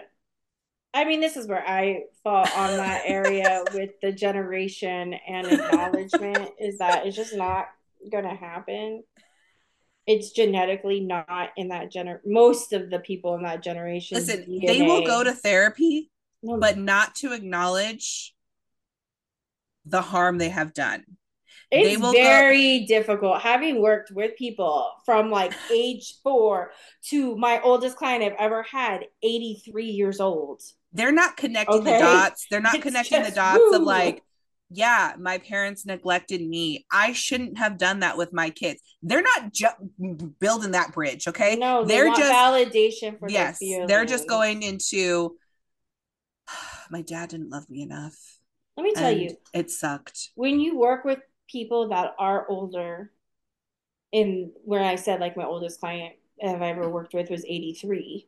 I 0.93 1.05
mean, 1.05 1.21
this 1.21 1.37
is 1.37 1.47
where 1.47 1.65
I 1.65 2.03
fall 2.23 2.45
on 2.55 2.77
that 2.77 3.03
area 3.05 3.63
with 3.73 3.91
the 4.01 4.11
generation 4.11 5.13
and 5.13 5.47
acknowledgement 5.47 6.49
is 6.59 6.79
that 6.79 7.05
it's 7.05 7.15
just 7.15 7.35
not 7.35 7.67
going 8.11 8.23
to 8.23 8.35
happen. 8.35 9.03
It's 10.05 10.31
genetically 10.31 11.01
not 11.01 11.49
in 11.55 11.69
that 11.69 11.91
gener. 11.91 12.19
Most 12.25 12.73
of 12.73 12.89
the 12.89 12.99
people 12.99 13.35
in 13.35 13.43
that 13.43 13.61
generation. 13.61 14.15
Listen, 14.15 14.43
DNA. 14.43 14.67
they 14.67 14.81
will 14.81 15.05
go 15.05 15.23
to 15.23 15.33
therapy, 15.33 16.09
but 16.41 16.77
not 16.77 17.15
to 17.15 17.33
acknowledge 17.33 18.33
the 19.85 20.01
harm 20.01 20.37
they 20.37 20.49
have 20.49 20.73
done. 20.73 21.03
It's 21.69 22.01
very 22.01 22.79
go- 22.79 22.85
difficult 22.87 23.41
having 23.41 23.81
worked 23.81 24.11
with 24.11 24.37
people 24.37 24.91
from 25.05 25.29
like 25.29 25.53
age 25.73 26.15
four 26.23 26.71
to 27.09 27.35
my 27.37 27.59
oldest 27.61 27.97
client 27.97 28.23
I've 28.23 28.37
ever 28.39 28.63
had, 28.63 29.05
83 29.21 29.85
years 29.85 30.19
old. 30.19 30.61
They're 30.93 31.11
not 31.11 31.35
connecting 31.35 31.81
okay? 31.81 31.93
the 31.93 31.99
dots. 31.99 32.47
They're 32.49 32.61
not 32.61 32.75
it's 32.75 32.83
connecting 32.83 33.23
the 33.23 33.31
dots 33.31 33.59
woo. 33.59 33.75
of 33.75 33.81
like, 33.81 34.23
yeah, 34.69 35.13
my 35.19 35.37
parents 35.37 35.85
neglected 35.85 36.45
me. 36.45 36.85
I 36.91 37.13
shouldn't 37.13 37.57
have 37.57 37.77
done 37.77 37.99
that 37.99 38.17
with 38.17 38.33
my 38.33 38.49
kids. 38.49 38.81
They're 39.01 39.21
not 39.21 39.53
ju- 39.53 40.31
building 40.39 40.71
that 40.71 40.93
bridge, 40.93 41.27
okay? 41.27 41.55
No, 41.55 41.83
they 41.83 41.95
they're 41.95 42.07
want 42.07 42.19
just 42.19 42.33
validation 42.33 43.19
for 43.19 43.29
yes, 43.29 43.59
they're 43.59 44.05
just 44.05 44.27
going 44.27 44.63
into 44.63 45.35
my 46.89 47.01
dad 47.01 47.29
didn't 47.29 47.49
love 47.49 47.69
me 47.69 47.81
enough. 47.81 48.15
Let 48.75 48.83
me 48.83 48.93
tell 48.93 49.11
you, 49.11 49.35
it 49.53 49.71
sucked. 49.71 50.29
when 50.35 50.59
you 50.59 50.77
work 50.77 51.03
with 51.03 51.19
people 51.47 51.89
that 51.89 52.15
are 52.19 52.45
older, 52.49 53.11
in 54.11 54.51
where 54.63 54.83
I 54.83 54.95
said 54.95 55.19
like 55.19 55.35
my 55.35 55.43
oldest 55.43 55.79
client 55.79 56.15
I've 56.43 56.61
ever 56.61 56.89
worked 56.89 57.13
with 57.13 57.29
was 57.29 57.43
83, 57.45 58.27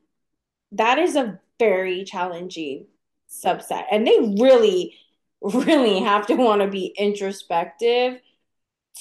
that 0.73 0.97
is 0.99 1.15
a 1.15 1.39
very 1.57 2.03
challenging 2.03 2.87
subset. 3.29 3.85
And 3.91 4.05
they 4.05 4.35
really, 4.41 4.95
really 5.41 5.99
have 5.99 6.27
to 6.27 6.35
want 6.35 6.61
to 6.61 6.67
be 6.67 6.93
introspective 6.97 8.19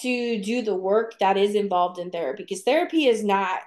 to 0.03 0.43
do 0.43 0.63
the 0.63 0.77
work 0.77 1.19
that 1.19 1.37
is 1.37 1.55
involved 1.55 1.99
in 1.99 2.11
therapy 2.11 2.45
because 2.45 2.63
therapy 2.63 3.07
is 3.07 3.25
not 3.25 3.61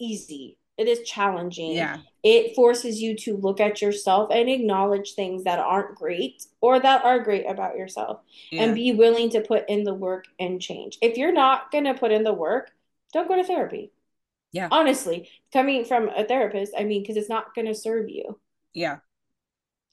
easy. 0.00 0.56
It 0.78 0.88
is 0.88 1.00
challenging. 1.08 1.72
Yeah. 1.72 1.98
It 2.22 2.54
forces 2.54 3.00
you 3.00 3.16
to 3.18 3.36
look 3.36 3.60
at 3.60 3.82
yourself 3.82 4.30
and 4.32 4.48
acknowledge 4.48 5.12
things 5.14 5.44
that 5.44 5.58
aren't 5.58 5.96
great 5.96 6.44
or 6.60 6.80
that 6.80 7.04
are 7.04 7.18
great 7.20 7.44
about 7.48 7.76
yourself 7.76 8.20
yeah. 8.50 8.62
and 8.64 8.74
be 8.74 8.92
willing 8.92 9.30
to 9.30 9.40
put 9.40 9.68
in 9.68 9.84
the 9.84 9.94
work 9.94 10.24
and 10.38 10.60
change. 10.60 10.98
If 11.02 11.16
you're 11.16 11.32
not 11.32 11.70
going 11.70 11.84
to 11.84 11.94
put 11.94 12.12
in 12.12 12.24
the 12.24 12.32
work, 12.32 12.70
don't 13.12 13.28
go 13.28 13.36
to 13.36 13.44
therapy. 13.44 13.92
Yeah. 14.52 14.68
Honestly, 14.70 15.28
coming 15.52 15.84
from 15.84 16.08
a 16.08 16.24
therapist, 16.24 16.72
I 16.78 16.84
mean, 16.84 17.02
because 17.02 17.16
it's 17.16 17.28
not 17.28 17.54
going 17.54 17.66
to 17.66 17.74
serve 17.74 18.08
you. 18.08 18.38
yeah. 18.74 18.98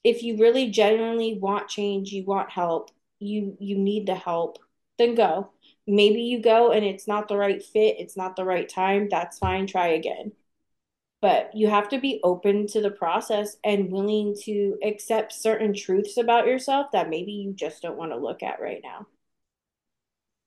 If 0.03 0.23
you 0.23 0.37
really 0.37 0.71
genuinely 0.71 1.37
want 1.37 1.67
change, 1.67 2.11
you 2.11 2.23
want 2.23 2.49
help, 2.49 2.91
you 3.19 3.57
you 3.59 3.77
need 3.77 4.07
the 4.07 4.15
help, 4.15 4.57
then 4.97 5.15
go. 5.15 5.51
Maybe 5.85 6.21
you 6.21 6.41
go 6.41 6.71
and 6.71 6.85
it's 6.85 7.07
not 7.07 7.27
the 7.27 7.37
right 7.37 7.61
fit, 7.63 7.97
it's 7.99 8.15
not 8.17 8.35
the 8.35 8.45
right 8.45 8.69
time, 8.69 9.09
that's 9.09 9.37
fine, 9.39 9.67
try 9.67 9.87
again. 9.89 10.31
But 11.21 11.55
you 11.55 11.67
have 11.69 11.89
to 11.89 11.99
be 11.99 12.19
open 12.23 12.67
to 12.67 12.81
the 12.81 12.91
process 12.91 13.57
and 13.63 13.91
willing 13.91 14.35
to 14.43 14.77
accept 14.83 15.33
certain 15.33 15.73
truths 15.73 16.17
about 16.17 16.47
yourself 16.47 16.91
that 16.91 17.09
maybe 17.09 17.31
you 17.31 17.53
just 17.53 17.81
don't 17.83 17.97
want 17.97 18.11
to 18.11 18.17
look 18.17 18.43
at 18.43 18.59
right 18.61 18.81
now. 18.83 19.07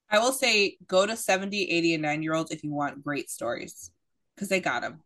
I 0.09 0.19
will 0.19 0.33
say 0.33 0.77
go 0.87 1.05
to 1.05 1.15
70, 1.15 1.69
80, 1.71 1.93
and 1.93 2.03
nine 2.03 2.21
year 2.23 2.33
olds 2.35 2.51
if 2.51 2.63
you 2.63 2.71
want 2.71 3.03
great 3.03 3.29
stories 3.29 3.91
because 4.35 4.49
they 4.49 4.59
got 4.59 4.81
them. 4.81 5.01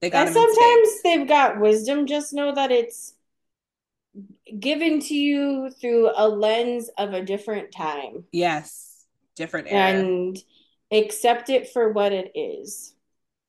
They 0.00 0.10
got 0.10 0.24
And 0.24 0.32
them. 0.32 0.34
sometimes 0.34 1.02
they've 1.02 1.28
got 1.28 1.60
wisdom, 1.60 2.06
just 2.06 2.32
know 2.32 2.54
that 2.54 2.70
it's 2.70 3.14
given 4.60 5.00
to 5.00 5.14
you 5.14 5.70
through 5.70 6.10
a 6.14 6.28
lens 6.28 6.88
of 6.98 7.12
a 7.14 7.22
different 7.24 7.72
time 7.72 8.24
Yes. 8.32 9.06
Different 9.36 9.68
era. 9.68 10.10
and 10.10 10.38
accept 10.92 11.48
it 11.50 11.70
for 11.72 11.90
what 11.90 12.12
it 12.12 12.32
is. 12.34 12.93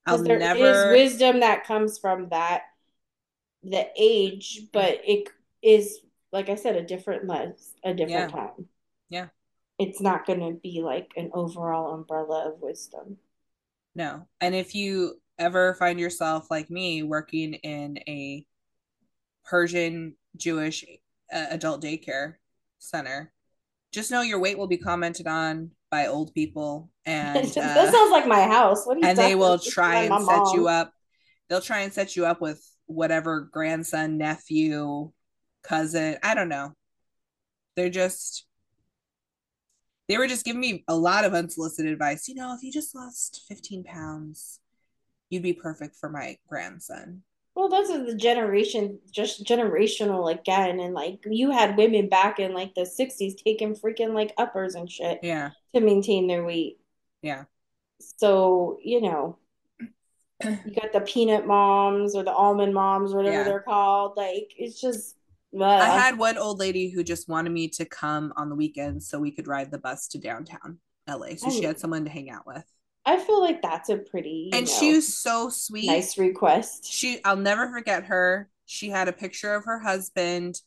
I'll 0.06 0.24
there 0.24 0.38
is 0.38 0.39
never. 0.39 0.91
wisdom 0.91 1.39
that 1.39 1.66
comes 1.66 1.97
from 1.97 2.30
that, 2.30 2.64
the 3.64 3.88
age, 3.97 4.62
but 4.72 5.01
it 5.03 5.30
is, 5.62 5.99
like 6.32 6.49
I 6.49 6.56
said, 6.56 6.76
a 6.76 6.84
different 6.84 7.28
lens, 7.28 7.74
a 7.84 7.93
different 7.93 8.32
Yeah. 8.32 8.38
time. 8.38 8.70
Yeah. 9.10 9.28
It's 9.80 9.99
not 9.99 10.26
going 10.26 10.39
to 10.39 10.53
be 10.53 10.82
like 10.82 11.12
an 11.18 11.32
overall 11.34 11.93
umbrella 11.93 12.51
of 12.51 12.62
wisdom. 12.62 13.18
No. 13.95 14.28
And 14.39 14.53
if 14.56 14.76
you 14.76 15.22
ever 15.38 15.74
find 15.76 15.99
yourself 15.99 16.49
like 16.49 16.70
me 16.70 17.03
working 17.03 17.56
in 17.56 17.97
a 18.08 18.45
Persian 19.43 20.16
Jewish 20.38 20.86
uh, 21.34 21.45
adult 21.49 21.82
daycare 21.82 22.36
center, 22.80 23.32
just 23.91 24.12
know 24.12 24.22
your 24.22 24.39
weight 24.39 24.58
will 24.58 24.68
be 24.68 24.78
commented 24.78 25.28
on 25.28 25.72
by 25.96 26.08
old 26.08 26.34
people 26.34 26.89
and 27.06 27.48
that 27.54 27.78
uh, 27.78 27.91
sounds 27.91 28.12
like 28.12 28.28
my 28.28 28.41
house. 28.41 28.86
What 28.86 28.98
are 28.98 29.00
you 29.00 29.06
and 29.08 29.18
they 29.18 29.34
will 29.34 29.58
try 29.58 30.04
and 30.04 30.26
set 30.26 30.52
you 30.54 30.68
up. 30.68 30.91
They'll 31.48 31.62
try 31.62 31.82
and 31.82 31.93
set 31.93 32.18
you 32.18 32.26
up 32.26 32.41
with 32.41 32.62
whatever 32.86 33.48
grandson, 33.50 34.18
nephew, 34.18 35.12
cousin. 35.64 36.18
I 36.22 36.36
don't 36.36 36.50
know. 36.50 36.74
They're 37.78 37.89
just 37.89 38.46
they 40.10 40.18
were 40.18 40.28
just 40.28 40.43
giving 40.43 40.60
me 40.60 40.84
a 40.89 40.96
lot 40.96 41.24
of 41.24 41.34
unsolicited 41.34 41.93
advice. 41.93 42.28
You 42.28 42.36
know, 42.36 42.54
if 42.54 42.62
you 42.62 42.74
just 42.74 42.93
lost 42.93 43.46
15 43.48 43.86
pounds, 43.86 44.60
you'd 45.30 45.43
be 45.43 45.54
perfect 45.54 45.96
for 45.96 46.10
my 46.10 46.36
grandson. 46.50 47.24
Well, 47.56 47.70
those 47.70 47.89
are 47.89 48.06
the 48.06 48.16
generation, 48.16 49.00
just 49.10 49.46
generational 49.46 50.30
again. 50.30 50.82
And 50.82 50.93
like 50.93 51.24
you 51.26 51.52
had 51.52 51.78
women 51.78 52.10
back 52.10 52.39
in 52.39 52.54
like 52.54 52.76
the 52.76 52.82
60s 52.82 53.41
taking 53.41 53.76
freaking 53.76 54.14
like 54.14 54.34
uppers 54.38 54.76
and 54.76 54.91
shit 54.91 55.20
Yeah. 55.24 55.52
To 55.76 55.82
maintain 55.82 56.28
their 56.28 56.43
weight. 56.43 56.80
Yeah. 57.21 57.45
So, 57.99 58.78
you 58.84 59.01
know, 59.01 59.38
you 60.43 60.76
got 60.76 60.91
the 60.93 61.01
peanut 61.01 61.45
moms 61.47 62.15
or 62.15 62.23
the 62.23 62.34
almond 62.34 62.73
moms, 62.73 63.13
or 63.13 63.17
whatever 63.17 63.38
Yeah. 63.38 63.43
they're 63.43 63.59
called. 63.61 64.17
Like 64.17 64.53
it's 64.57 64.80
just, 64.82 65.15
uh, 65.57 65.63
I 65.63 65.86
had 65.89 66.17
one 66.17 66.38
old 66.38 66.59
lady 66.59 66.89
who 66.89 67.03
just 67.03 67.30
wanted 67.30 67.51
me 67.51 67.67
to 67.69 67.86
come 67.86 68.34
on 68.36 68.49
the 68.49 68.55
weekends 68.55 69.07
so 69.07 69.19
we 69.19 69.32
could 69.32 69.47
ride 69.47 69.71
the 69.71 69.78
bus 69.78 70.07
to 70.09 70.17
downtown 70.17 70.80
LA. 71.07 71.36
So 71.36 71.49
she 71.49 71.63
Oh. 71.63 71.67
had 71.67 71.80
someone 71.80 72.03
to 72.05 72.11
hang 72.11 72.30
out 72.30 72.45
with. 72.45 72.65
I 73.05 73.17
feel 73.17 73.39
like 73.39 73.61
that's 73.61 73.89
a 73.89 73.97
pretty, 73.97 74.49
And 74.51 74.65
know, 74.65 74.71
she 74.71 74.93
was 74.95 75.15
so 75.15 75.49
sweet. 75.49 75.88
nice 75.88 76.17
request. 76.17 76.86
she 76.86 77.23
I'll 77.23 77.36
never 77.38 77.69
forget 77.69 78.05
her. 78.05 78.49
She 78.65 78.89
had 78.89 79.07
a 79.07 79.13
picture 79.13 79.53
of 79.53 79.65
her 79.65 79.80
husband 79.80 80.61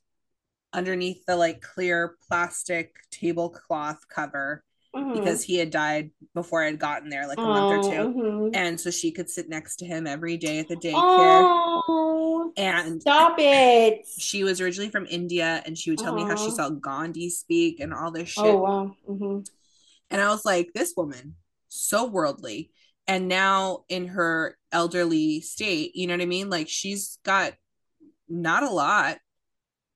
underneath 0.72 1.24
the 1.26 1.34
like 1.36 1.60
clear 1.62 2.16
plastic 2.28 2.94
tablecloth 3.10 4.06
cover 4.08 4.62
Mhm. 4.94 5.12
because 5.14 5.42
he 5.42 5.56
had 5.56 5.70
died 5.70 6.10
before 6.34 6.62
I 6.62 6.66
had 6.66 6.78
gotten 6.78 7.08
there 7.08 7.26
like 7.26 7.38
a 7.38 7.46
month 7.46 7.70
or 7.70 7.78
two. 7.78 7.96
Oh, 7.98 8.14
mhm. 8.14 8.50
And 8.56 8.80
so 8.80 8.90
she 8.90 9.12
could 9.12 9.28
sit 9.28 9.48
next 9.48 9.76
to 9.76 9.86
him 9.86 10.06
every 10.06 10.36
day 10.36 10.58
at 10.58 10.68
the 10.68 10.76
daycare. 10.76 11.44
Oh, 11.88 12.52
And 12.56 13.00
stop 13.00 13.36
it. 13.38 14.06
she 14.18 14.44
was 14.44 14.60
originally 14.60 14.90
from 14.90 15.06
India 15.06 15.62
and 15.66 15.76
she 15.76 15.90
would 15.90 15.98
tell 15.98 16.12
me 16.12 16.24
how 16.24 16.34
she 16.34 16.50
saw 16.50 16.70
Gandhi 16.70 17.30
speak 17.30 17.80
and 17.80 17.92
all 17.94 18.10
this 18.10 18.28
shit. 18.28 18.56
Oh, 18.56 18.62
wow. 18.62 18.96
hmm 19.06 19.40
And 20.10 20.20
I 20.20 20.28
was 20.28 20.44
like, 20.44 20.70
this 20.74 20.94
woman, 20.96 21.36
so 21.68 22.06
worldly. 22.06 22.70
And 23.06 23.28
now 23.28 23.84
in 23.88 24.08
her 24.08 24.56
elderly 24.72 25.40
state, 25.40 25.94
you 25.94 26.06
know 26.06 26.14
what 26.14 26.22
I 26.22 26.26
mean? 26.26 26.50
Like 26.50 26.68
she's 26.68 27.18
got 27.24 27.54
not 28.28 28.62
a 28.62 28.70
lot. 28.70 29.18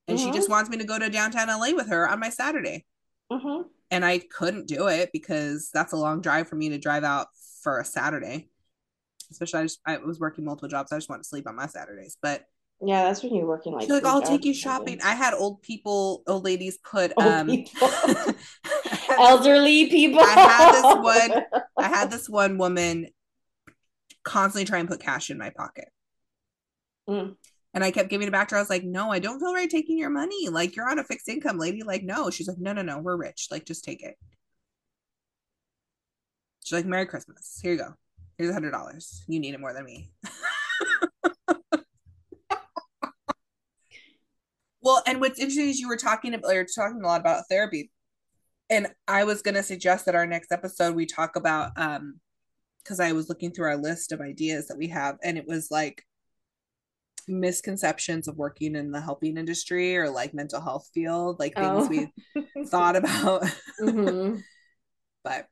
And 0.07 0.19
she 0.19 0.29
Mhm. 0.29 0.33
just 0.33 0.49
wants 0.49 0.69
me 0.69 0.77
to 0.77 0.83
go 0.83 0.99
to 0.99 1.09
downtown 1.09 1.49
LA 1.49 1.73
with 1.73 1.87
her 1.87 2.07
on 2.07 2.19
my 2.19 2.29
Saturday. 2.29 2.85
hmm 3.31 3.63
And 3.93 4.03
I 4.03 4.17
couldn't 4.17 4.67
do 4.67 4.87
it 4.87 5.11
because 5.13 5.69
that's 5.71 5.93
a 5.93 5.97
long 5.97 6.19
drive 6.19 6.47
for 6.47 6.55
me 6.55 6.69
to 6.69 6.79
drive 6.79 7.03
out 7.03 7.27
for 7.61 7.79
a 7.79 7.85
Saturday. 7.85 8.49
Especially 9.29 9.59
I 9.59 9.63
just 9.63 9.79
I 9.85 9.97
was 9.97 10.19
working 10.19 10.45
multiple 10.45 10.67
jobs. 10.67 10.91
I 10.91 10.97
just 10.97 11.09
want 11.09 11.21
to 11.21 11.29
sleep 11.29 11.47
on 11.47 11.55
my 11.55 11.67
Saturdays. 11.67 12.17
But 12.19 12.43
Yeah, 12.83 13.03
that's 13.03 13.21
when 13.21 13.35
you're 13.35 13.45
working 13.45 13.71
like. 13.73 13.87
like, 13.87 14.03
I'll 14.03 14.23
take 14.23 14.45
you 14.45 14.53
shopping. 14.53 14.99
I 15.03 15.13
had 15.13 15.35
old 15.35 15.61
people, 15.61 16.23
old 16.25 16.43
ladies 16.43 16.79
put 16.79 17.13
Old 17.17 17.27
um 17.27 17.47
people. 17.47 17.89
Elderly 19.19 19.89
people. 19.91 20.21
I 20.21 20.31
had 20.31 20.71
this 20.71 20.95
one. 21.03 21.45
I 21.77 21.87
had 21.87 22.09
this 22.09 22.27
one 22.27 22.57
woman 22.57 23.09
constantly 24.23 24.65
try 24.65 24.79
and 24.79 24.89
put 24.89 25.01
cash 25.01 25.29
in 25.29 25.37
my 25.37 25.51
pocket. 25.51 25.89
Mm. 27.07 27.35
And 27.73 27.83
I 27.83 27.91
kept 27.91 28.09
giving 28.09 28.27
it 28.27 28.31
back 28.31 28.49
to 28.49 28.55
her. 28.55 28.59
I 28.59 28.61
was 28.61 28.69
like, 28.69 28.83
no, 28.83 29.11
I 29.11 29.19
don't 29.19 29.39
feel 29.39 29.53
right 29.53 29.69
taking 29.69 29.97
your 29.97 30.11
money. 30.11 30.47
Like, 30.49 30.75
you're 30.75 30.89
on 30.89 30.99
a 30.99 31.03
fixed 31.03 31.27
income, 31.27 31.57
lady. 31.57 31.81
Like, 31.81 32.03
no. 32.03 32.29
She's 32.29 32.47
like, 32.47 32.59
no, 32.59 32.71
no, 32.71 32.83
no, 32.83 32.99
we're 32.99 33.17
rich. 33.17 33.47
Like, 33.49 33.65
just 33.65 33.83
take 33.83 34.03
it. 34.03 34.15
She's 36.63 36.73
like, 36.73 36.85
Merry 36.85 37.07
Christmas. 37.07 37.59
Here 37.61 37.71
you 37.73 37.79
go. 37.79 37.95
Here's 38.37 38.51
a 38.51 38.53
hundred 38.53 38.71
dollars. 38.71 39.23
You 39.27 39.39
need 39.39 39.53
it 39.53 39.59
more 39.59 39.73
than 39.73 39.85
me. 39.85 40.11
well, 44.81 45.03
and 45.05 45.19
what's 45.19 45.39
interesting 45.39 45.69
is 45.69 45.79
you 45.79 45.87
were 45.87 45.97
talking 45.97 46.33
about 46.33 46.53
you're 46.53 46.65
talking 46.65 47.01
a 47.03 47.07
lot 47.07 47.21
about 47.21 47.43
therapy. 47.49 47.91
And 48.69 48.87
I 49.07 49.23
was 49.25 49.41
gonna 49.41 49.61
suggest 49.61 50.05
that 50.05 50.15
our 50.15 50.25
next 50.25 50.51
episode 50.51 50.95
we 50.95 51.05
talk 51.05 51.35
about 51.35 51.71
um 51.75 52.19
because 52.83 52.99
I 52.99 53.11
was 53.13 53.29
looking 53.29 53.51
through 53.51 53.67
our 53.67 53.77
list 53.77 54.11
of 54.11 54.19
ideas 54.19 54.67
that 54.67 54.77
we 54.77 54.87
have, 54.87 55.17
and 55.23 55.37
it 55.37 55.47
was 55.47 55.69
like 55.69 56.03
misconceptions 57.27 58.27
of 58.27 58.37
working 58.37 58.75
in 58.75 58.91
the 58.91 59.01
helping 59.01 59.37
industry 59.37 59.97
or 59.97 60.09
like 60.09 60.33
mental 60.33 60.61
health 60.61 60.89
field, 60.93 61.39
like 61.39 61.55
things 61.55 61.85
Oh. 61.85 61.87
we 61.87 62.65
thought 62.67 62.95
about. 62.95 63.43
Mhm. 63.81 64.41
but 65.23 65.47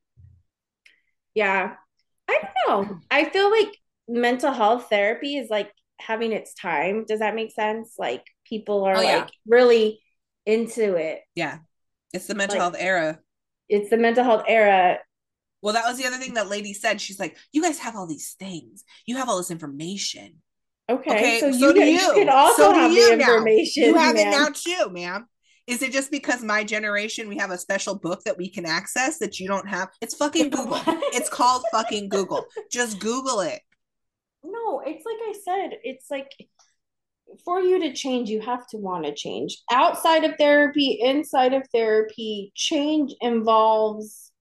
Yeah. 1.34 1.76
I 2.30 2.40
don't 2.68 2.88
know. 2.90 3.00
I 3.10 3.26
feel 3.30 3.50
like 3.52 3.76
mental 4.08 4.52
health 4.52 4.88
therapy 4.90 5.38
is 5.38 5.50
like 5.50 5.72
having 6.00 6.32
its 6.32 6.54
time. 6.54 7.06
Does 7.06 7.20
that 7.20 7.36
make 7.36 7.52
sense? 7.52 7.96
Like 7.98 8.26
people 8.46 8.84
are 8.86 8.96
Oh, 8.98 9.02
yeah. 9.02 9.16
like 9.18 9.32
really 9.46 10.02
into 10.46 10.96
it. 10.96 11.22
yeah, 11.36 11.60
it's 12.14 12.26
the 12.28 12.36
mental 12.36 12.58
Like- 12.58 12.62
health 12.74 12.76
era. 12.82 13.20
It's 13.70 13.90
the 13.90 13.98
mental 13.98 14.24
health 14.24 14.44
era. 14.48 15.00
Well, 15.62 15.74
that 15.76 15.86
was 15.86 15.98
the 15.98 16.06
other 16.08 16.18
thing 16.18 16.34
that 16.34 16.50
lady 16.50 16.74
said. 16.74 17.00
She's 17.00 17.20
like, 17.20 17.38
"You 17.54 17.62
guys 17.62 17.78
have 17.80 17.96
all 17.96 18.08
these 18.08 18.34
things. 18.40 18.84
You 19.06 19.18
have 19.18 19.30
all 19.30 19.38
this 19.38 19.52
information. 19.52 20.42
Okay. 20.92 21.12
Okay, 21.12 21.39
so, 21.39 21.52
so 21.52 21.58
you, 21.68 21.74
do 21.74 21.80
can- 21.80 21.88
you. 21.89 22.14
can 22.14 22.30
also 22.30 22.64
So 22.64 22.74
do 22.74 22.80
have 22.80 22.92
you 22.92 23.10
the 23.12 23.16
now. 23.18 23.24
information. 23.36 23.84
You 23.84 23.96
have 23.96 24.16
it 24.16 24.26
now 24.26 24.48
too, 24.54 24.89
ma'am. 24.92 25.28
Is 25.68 25.82
it 25.82 25.92
just 25.92 26.12
because 26.12 26.44
my 26.44 26.64
generation 26.64 27.30
we 27.30 27.38
have 27.38 27.52
a 27.52 27.58
special 27.58 27.96
book 27.98 28.24
that 28.26 28.38
we 28.38 28.50
can 28.50 28.66
access 28.66 29.20
that 29.20 29.39
you 29.39 29.48
don't 29.48 29.70
have? 29.70 29.89
It's 30.02 30.16
fucking 30.16 30.50
Google. 30.58 30.82
it's 31.14 31.30
called 31.30 31.64
fucking 31.72 32.10
Google. 32.10 32.46
Just 32.72 33.00
Google 33.00 33.42
it. 33.42 33.62
No, 34.44 34.82
it's 34.86 35.06
like 35.06 35.18
I 35.22 35.34
said, 35.46 35.78
it's 35.84 36.10
like 36.10 36.32
for 37.46 37.62
you 37.62 37.80
to 37.82 37.94
change, 37.94 38.30
you 38.30 38.42
have 38.42 38.68
to 38.70 38.78
want 38.78 39.06
to 39.06 39.14
change. 39.14 39.58
Outside 39.72 40.24
of 40.26 40.36
therapy, 40.38 41.00
inside 41.02 41.54
of 41.54 41.64
therapy, 41.74 42.52
change 42.56 43.14
involves 43.22 44.32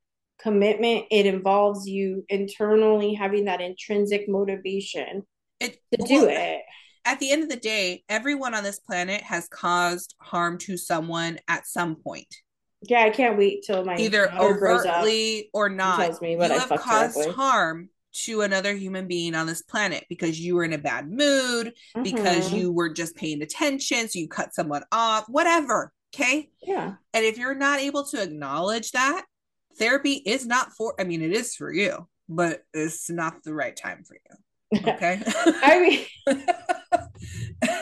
commitment. 0.40 1.04
It 1.10 1.26
involves 1.26 1.86
you 1.86 2.24
internally 2.28 3.14
having 3.14 3.44
that 3.44 3.60
intrinsic 3.60 4.28
motivation 4.28 5.24
it, 5.60 5.78
to 5.92 6.02
do 6.06 6.26
well, 6.26 6.28
it. 6.30 6.62
At 7.04 7.18
the 7.18 7.30
end 7.32 7.42
of 7.42 7.48
the 7.48 7.56
day, 7.56 8.04
everyone 8.08 8.54
on 8.54 8.64
this 8.64 8.78
planet 8.78 9.22
has 9.22 9.48
caused 9.48 10.14
harm 10.20 10.58
to 10.58 10.76
someone 10.76 11.38
at 11.48 11.66
some 11.66 11.96
point. 11.96 12.34
Yeah, 12.82 13.00
I 13.00 13.10
can't 13.10 13.36
wait 13.36 13.64
till 13.64 13.84
my 13.84 13.96
either 13.96 14.32
overtly 14.32 15.50
or 15.52 15.68
not. 15.68 15.98
Tells 15.98 16.20
me 16.20 16.36
what 16.36 16.50
you 16.50 16.56
I 16.56 16.58
have 16.58 16.80
caused 16.80 17.30
harm 17.30 17.90
to 18.12 18.40
another 18.40 18.74
human 18.74 19.06
being 19.06 19.34
on 19.34 19.46
this 19.46 19.62
planet 19.62 20.04
because 20.08 20.40
you 20.40 20.56
were 20.56 20.64
in 20.64 20.72
a 20.72 20.78
bad 20.78 21.10
mood, 21.10 21.68
mm-hmm. 21.68 22.02
because 22.02 22.52
you 22.52 22.72
were 22.72 22.92
just 22.92 23.16
paying 23.16 23.42
attention, 23.42 24.08
so 24.08 24.18
you 24.18 24.28
cut 24.28 24.54
someone 24.54 24.82
off, 24.90 25.26
whatever. 25.28 25.92
Okay. 26.14 26.50
Yeah. 26.60 26.94
And 27.14 27.24
if 27.24 27.38
you're 27.38 27.54
not 27.54 27.78
able 27.78 28.04
to 28.06 28.22
acknowledge 28.22 28.90
that, 28.92 29.24
therapy 29.78 30.14
is 30.14 30.44
not 30.44 30.72
for, 30.72 30.94
I 30.98 31.04
mean, 31.04 31.22
it 31.22 31.32
is 31.32 31.54
for 31.54 31.72
you, 31.72 32.08
but 32.28 32.62
it's 32.74 33.08
not 33.08 33.44
the 33.44 33.54
right 33.54 33.76
time 33.76 34.02
for 34.04 34.14
you. 34.14 34.36
Okay. 34.76 35.22
I 35.26 35.80
mean, 35.80 36.44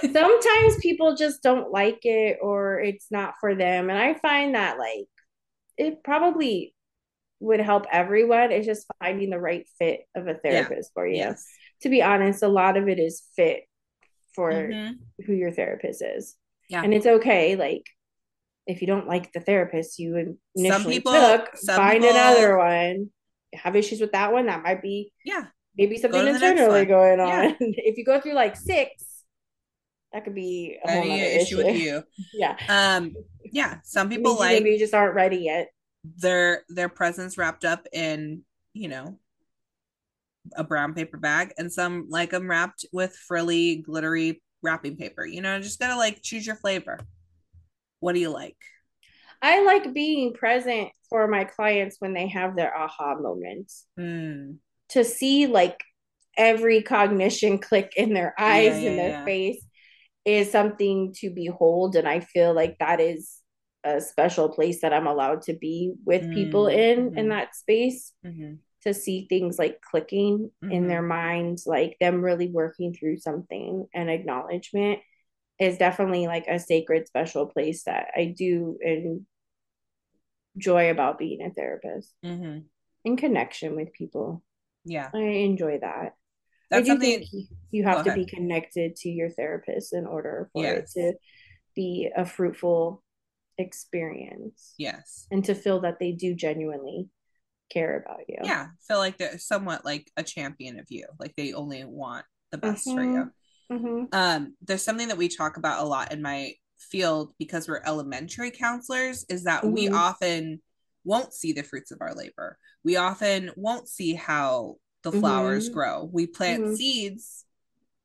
sometimes 0.12 0.76
people 0.80 1.16
just 1.16 1.42
don't 1.42 1.70
like 1.70 2.00
it 2.02 2.38
or 2.40 2.80
it's 2.80 3.06
not 3.10 3.34
for 3.40 3.54
them. 3.54 3.90
And 3.90 3.98
I 3.98 4.14
find 4.14 4.54
that 4.54 4.78
like 4.78 5.06
it 5.76 6.02
probably 6.02 6.74
would 7.40 7.60
help 7.60 7.86
everyone. 7.90 8.52
It's 8.52 8.66
just 8.66 8.86
finding 9.00 9.30
the 9.30 9.38
right 9.38 9.66
fit 9.78 10.00
of 10.14 10.26
a 10.26 10.34
therapist 10.34 10.90
yeah. 10.90 10.94
for 10.94 11.06
you. 11.06 11.16
Yes. 11.16 11.44
To 11.82 11.88
be 11.88 12.02
honest, 12.02 12.42
a 12.42 12.48
lot 12.48 12.76
of 12.76 12.88
it 12.88 12.98
is 12.98 13.22
fit 13.36 13.62
for 14.34 14.52
mm-hmm. 14.52 14.92
who 15.24 15.32
your 15.32 15.52
therapist 15.52 16.02
is. 16.02 16.34
Yeah. 16.68 16.82
And 16.82 16.92
it's 16.92 17.06
okay. 17.06 17.56
Like 17.56 17.84
if 18.66 18.80
you 18.80 18.86
don't 18.86 19.06
like 19.06 19.32
the 19.32 19.40
therapist 19.40 19.98
you 19.98 20.36
initially 20.54 20.70
some 20.70 20.90
people, 20.90 21.12
took, 21.12 21.56
find 21.58 22.02
people, 22.02 22.16
another 22.16 22.58
one. 22.58 23.10
Have 23.54 23.76
issues 23.76 24.00
with 24.00 24.12
that 24.12 24.32
one? 24.32 24.46
That 24.46 24.62
might 24.62 24.82
be 24.82 25.12
yeah. 25.24 25.46
Maybe 25.78 25.96
something 25.96 26.26
internally 26.26 26.84
going 26.84 27.20
on. 27.20 27.28
Yeah. 27.28 27.54
if 27.60 27.96
you 27.96 28.04
go 28.04 28.20
through 28.20 28.34
like 28.34 28.56
six, 28.56 29.24
that 30.12 30.24
could 30.24 30.34
be 30.34 30.76
a 30.84 30.90
whole 30.90 31.02
issue. 31.04 31.40
issue 31.40 31.56
with 31.58 31.76
you. 31.76 32.02
yeah. 32.34 32.56
Um. 32.68 33.14
Yeah. 33.44 33.78
Some 33.84 34.10
people 34.10 34.34
maybe, 34.34 34.40
like 34.40 34.62
maybe 34.62 34.70
you 34.74 34.78
just 34.78 34.94
aren't 34.94 35.14
ready 35.14 35.38
yet 35.38 35.68
their 36.16 36.62
their 36.68 36.88
presents 36.88 37.36
wrapped 37.36 37.64
up 37.64 37.86
in 37.92 38.42
you 38.72 38.88
know 38.88 39.18
a 40.56 40.64
brown 40.64 40.94
paper 40.94 41.16
bag 41.16 41.52
and 41.58 41.72
some 41.72 42.06
like 42.08 42.30
them 42.30 42.48
wrapped 42.48 42.86
with 42.92 43.14
frilly 43.14 43.76
glittery 43.76 44.42
wrapping 44.62 44.96
paper 44.96 45.26
you 45.26 45.42
know 45.42 45.60
just 45.60 45.78
gotta 45.78 45.96
like 45.96 46.22
choose 46.22 46.46
your 46.46 46.56
flavor 46.56 46.98
what 48.00 48.14
do 48.14 48.20
you 48.20 48.30
like 48.30 48.56
i 49.42 49.62
like 49.62 49.92
being 49.92 50.32
present 50.32 50.88
for 51.10 51.28
my 51.28 51.44
clients 51.44 51.96
when 51.98 52.14
they 52.14 52.28
have 52.28 52.56
their 52.56 52.74
aha 52.76 53.14
moments 53.16 53.86
mm. 53.98 54.56
To 54.90 55.04
see 55.04 55.46
like 55.46 55.82
every 56.36 56.82
cognition 56.82 57.58
click 57.58 57.92
in 57.96 58.14
their 58.14 58.34
eyes 58.38 58.80
yeah, 58.82 58.90
yeah, 58.90 58.96
their 58.96 59.10
yeah. 59.10 59.24
face 59.24 59.64
is 60.24 60.50
something 60.50 61.12
to 61.16 61.30
behold 61.30 61.96
and 61.96 62.06
i 62.08 62.20
feel 62.20 62.54
like 62.54 62.76
that 62.78 63.00
is 63.00 63.40
a 63.84 64.00
special 64.00 64.48
place 64.48 64.80
that 64.80 64.92
I'm 64.92 65.06
allowed 65.06 65.42
to 65.42 65.54
be 65.54 65.92
with 66.04 66.22
mm-hmm. 66.22 66.34
people 66.34 66.66
in 66.66 66.98
in 66.98 67.12
mm-hmm. 67.12 67.28
that 67.28 67.54
space 67.54 68.12
mm-hmm. 68.24 68.54
to 68.82 68.94
see 68.94 69.26
things 69.28 69.58
like 69.58 69.80
clicking 69.80 70.50
mm-hmm. 70.62 70.72
in 70.72 70.88
their 70.88 71.02
minds, 71.02 71.64
like 71.66 71.96
them 72.00 72.22
really 72.22 72.48
working 72.48 72.92
through 72.92 73.18
something 73.18 73.86
and 73.94 74.10
acknowledgement 74.10 75.00
is 75.58 75.78
definitely 75.78 76.26
like 76.26 76.46
a 76.46 76.58
sacred 76.58 77.06
special 77.06 77.46
place 77.46 77.84
that 77.84 78.08
I 78.16 78.34
do 78.36 78.78
enjoy 80.56 80.90
about 80.90 81.18
being 81.18 81.42
a 81.42 81.50
therapist 81.50 82.12
mm-hmm. 82.24 82.60
in 83.04 83.16
connection 83.16 83.74
with 83.74 83.92
people. 83.92 84.42
Yeah. 84.88 85.10
I 85.14 85.18
enjoy 85.18 85.78
that. 85.80 86.14
That's 86.70 86.80
I 86.80 86.82
do 86.82 86.86
something... 86.86 87.18
think 87.20 87.48
you 87.70 87.84
have 87.84 88.04
to 88.04 88.14
be 88.14 88.26
connected 88.26 88.96
to 88.96 89.08
your 89.08 89.30
therapist 89.30 89.92
in 89.92 90.06
order 90.06 90.50
for 90.52 90.62
yes. 90.62 90.92
it 90.96 91.00
to 91.00 91.18
be 91.74 92.10
a 92.14 92.24
fruitful 92.24 93.02
experience. 93.56 94.74
Yes. 94.78 95.26
And 95.30 95.44
to 95.44 95.54
feel 95.54 95.80
that 95.80 95.98
they 95.98 96.12
do 96.12 96.34
genuinely 96.34 97.08
care 97.70 98.04
about 98.04 98.20
you. 98.28 98.38
Yeah. 98.42 98.68
Feel 98.86 98.98
like 98.98 99.18
they're 99.18 99.38
somewhat 99.38 99.84
like 99.84 100.10
a 100.16 100.22
champion 100.22 100.78
of 100.78 100.86
you. 100.90 101.06
Like 101.18 101.34
they 101.36 101.52
only 101.52 101.84
want 101.84 102.24
the 102.50 102.58
best 102.58 102.86
mm-hmm. 102.86 102.96
for 102.96 103.04
you. 103.04 103.30
Mm-hmm. 103.70 104.04
Um, 104.12 104.54
there's 104.62 104.82
something 104.82 105.08
that 105.08 105.18
we 105.18 105.28
talk 105.28 105.56
about 105.56 105.82
a 105.82 105.86
lot 105.86 106.12
in 106.12 106.22
my 106.22 106.54
field 106.78 107.32
because 107.38 107.68
we're 107.68 107.82
elementary 107.84 108.50
counselors 108.50 109.26
is 109.28 109.44
that 109.44 109.62
mm-hmm. 109.62 109.74
we 109.74 109.88
often 109.88 110.60
won't 111.04 111.32
see 111.32 111.52
the 111.52 111.62
fruits 111.62 111.90
of 111.90 111.98
our 112.00 112.14
labor. 112.14 112.58
We 112.84 112.96
often 112.96 113.50
won't 113.56 113.88
see 113.88 114.14
how 114.14 114.76
the 115.02 115.12
flowers 115.12 115.66
mm-hmm. 115.66 115.74
grow. 115.74 116.10
We 116.12 116.26
plant 116.26 116.64
mm-hmm. 116.64 116.74
seeds 116.74 117.44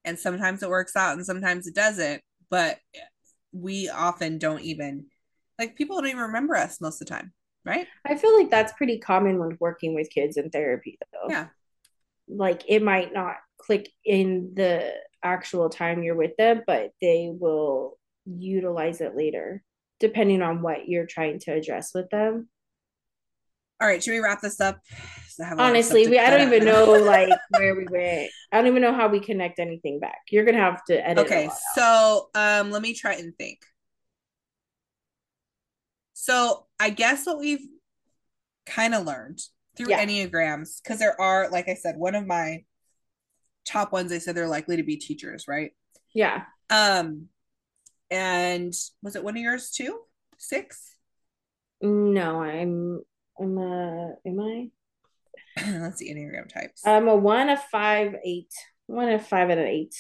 and 0.05 0.17
sometimes 0.17 0.63
it 0.63 0.69
works 0.69 0.95
out 0.95 1.17
and 1.17 1.25
sometimes 1.25 1.67
it 1.67 1.75
doesn't, 1.75 2.21
but 2.49 2.79
we 3.51 3.89
often 3.89 4.37
don't 4.37 4.61
even 4.61 5.05
like 5.59 5.75
people 5.75 5.97
don't 5.97 6.07
even 6.07 6.21
remember 6.21 6.55
us 6.55 6.81
most 6.81 7.01
of 7.01 7.07
the 7.07 7.13
time, 7.13 7.33
right? 7.65 7.87
I 8.05 8.15
feel 8.15 8.35
like 8.37 8.49
that's 8.49 8.73
pretty 8.73 8.99
common 8.99 9.39
when 9.39 9.57
working 9.59 9.93
with 9.93 10.09
kids 10.09 10.37
in 10.37 10.49
therapy, 10.49 10.97
though. 11.11 11.29
Yeah. 11.29 11.47
Like 12.27 12.63
it 12.67 12.81
might 12.81 13.13
not 13.13 13.35
click 13.57 13.89
in 14.03 14.53
the 14.55 14.93
actual 15.23 15.69
time 15.69 16.03
you're 16.03 16.15
with 16.15 16.35
them, 16.37 16.63
but 16.65 16.91
they 17.01 17.31
will 17.31 17.97
utilize 18.25 19.01
it 19.01 19.15
later, 19.15 19.63
depending 19.99 20.41
on 20.41 20.61
what 20.61 20.87
you're 20.87 21.05
trying 21.05 21.39
to 21.39 21.53
address 21.53 21.91
with 21.93 22.09
them. 22.09 22.49
All 23.83 23.89
right, 23.89 24.01
should 24.01 24.11
we 24.11 24.19
wrap 24.19 24.39
this 24.39 24.61
up? 24.61 24.79
Honestly, 25.57 26.07
we 26.07 26.17
I 26.17 26.29
don't 26.29 26.47
even 26.47 26.63
know 26.63 26.93
like 27.05 27.27
where 27.49 27.75
we 27.75 27.85
went. 27.91 28.31
I 28.49 28.57
don't 28.57 28.67
even 28.67 28.81
know 28.81 28.93
how 28.93 29.09
we 29.09 29.19
connect 29.19 29.59
anything 29.59 29.99
back. 29.99 30.19
You're 30.31 30.45
gonna 30.45 30.59
have 30.59 30.85
to 30.85 31.05
edit. 31.05 31.25
Okay, 31.25 31.49
so 31.75 32.29
um, 32.33 32.71
let 32.71 32.81
me 32.81 32.93
try 32.93 33.15
and 33.15 33.35
think. 33.37 33.59
So 36.13 36.67
I 36.79 36.91
guess 36.91 37.25
what 37.25 37.39
we've 37.39 37.67
kind 38.65 38.95
of 38.95 39.05
learned 39.05 39.41
through 39.75 39.89
yeah. 39.89 40.05
Enneagrams, 40.05 40.81
because 40.81 40.99
there 40.99 41.19
are, 41.19 41.49
like 41.49 41.67
I 41.67 41.73
said, 41.73 41.97
one 41.97 42.15
of 42.15 42.25
my 42.25 42.63
top 43.65 43.91
ones, 43.91 44.13
I 44.13 44.19
said 44.19 44.35
they're 44.35 44.47
likely 44.47 44.77
to 44.77 44.83
be 44.83 44.95
teachers, 44.95 45.45
right? 45.49 45.71
Yeah. 46.13 46.43
Um, 46.69 47.27
and 48.09 48.73
was 49.01 49.17
it 49.17 49.25
one 49.25 49.35
of 49.35 49.43
yours 49.43 49.71
too? 49.71 49.99
Six? 50.37 50.95
No, 51.81 52.41
I'm 52.41 53.01
I'm 53.39 53.57
a 53.57 54.15
am 54.25 54.39
I? 54.39 54.69
Let's 55.79 55.97
see 55.97 56.13
Enneagram 56.13 56.51
types. 56.53 56.85
I'm 56.85 57.07
a 57.07 57.15
one 57.15 57.49
of 57.49 57.61
five, 57.65 58.15
eight. 58.23 58.53
One 58.87 59.09
of 59.09 59.25
five 59.25 59.49
and 59.49 59.59
an 59.59 59.67
eight. 59.67 59.95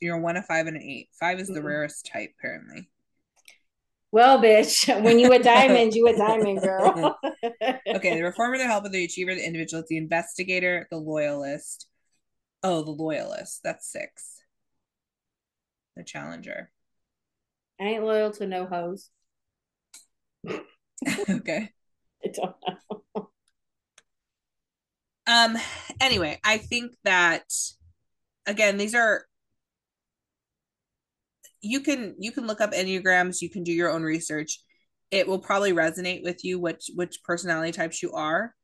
You're 0.00 0.16
a 0.16 0.20
one 0.20 0.36
of 0.36 0.44
five 0.46 0.66
and 0.66 0.76
an 0.76 0.82
eight. 0.82 1.08
Five 1.18 1.40
is 1.40 1.48
the 1.48 1.54
mm-hmm. 1.54 1.66
rarest 1.66 2.10
type, 2.12 2.32
apparently. 2.38 2.88
Well, 4.12 4.40
bitch, 4.40 5.02
when 5.02 5.18
you 5.18 5.32
a 5.32 5.38
diamond, 5.38 5.94
you 5.94 6.06
a 6.08 6.16
diamond 6.16 6.60
girl. 6.60 7.18
okay, 7.44 8.14
the 8.14 8.22
reformer, 8.22 8.58
the 8.58 8.66
helper, 8.66 8.88
the 8.88 9.04
achiever, 9.04 9.34
the 9.34 9.44
individual, 9.44 9.82
the 9.88 9.96
investigator, 9.96 10.86
the 10.90 10.98
loyalist. 10.98 11.86
Oh, 12.62 12.82
the 12.82 12.90
loyalist. 12.90 13.60
That's 13.62 13.90
six. 13.90 14.42
The 15.96 16.04
challenger. 16.04 16.70
I 17.80 17.84
ain't 17.84 18.04
loyal 18.04 18.30
to 18.32 18.46
no 18.46 18.66
hoes. 18.66 19.10
okay. 21.30 21.70
I 22.24 22.28
don't 22.32 22.54
know. 22.68 23.30
Um. 25.28 25.56
Anyway, 26.00 26.38
I 26.44 26.58
think 26.58 26.92
that 27.02 27.52
again, 28.46 28.76
these 28.76 28.94
are 28.94 29.26
you 31.66 31.80
can 31.80 32.14
you 32.18 32.32
can 32.32 32.46
look 32.46 32.60
up 32.60 32.72
enneagrams 32.72 33.42
you 33.42 33.50
can 33.50 33.64
do 33.64 33.72
your 33.72 33.90
own 33.90 34.02
research 34.02 34.60
it 35.10 35.26
will 35.26 35.38
probably 35.38 35.72
resonate 35.72 36.22
with 36.22 36.44
you 36.44 36.58
which 36.58 36.90
which 36.94 37.22
personality 37.24 37.72
types 37.72 38.02
you 38.02 38.12
are 38.12 38.54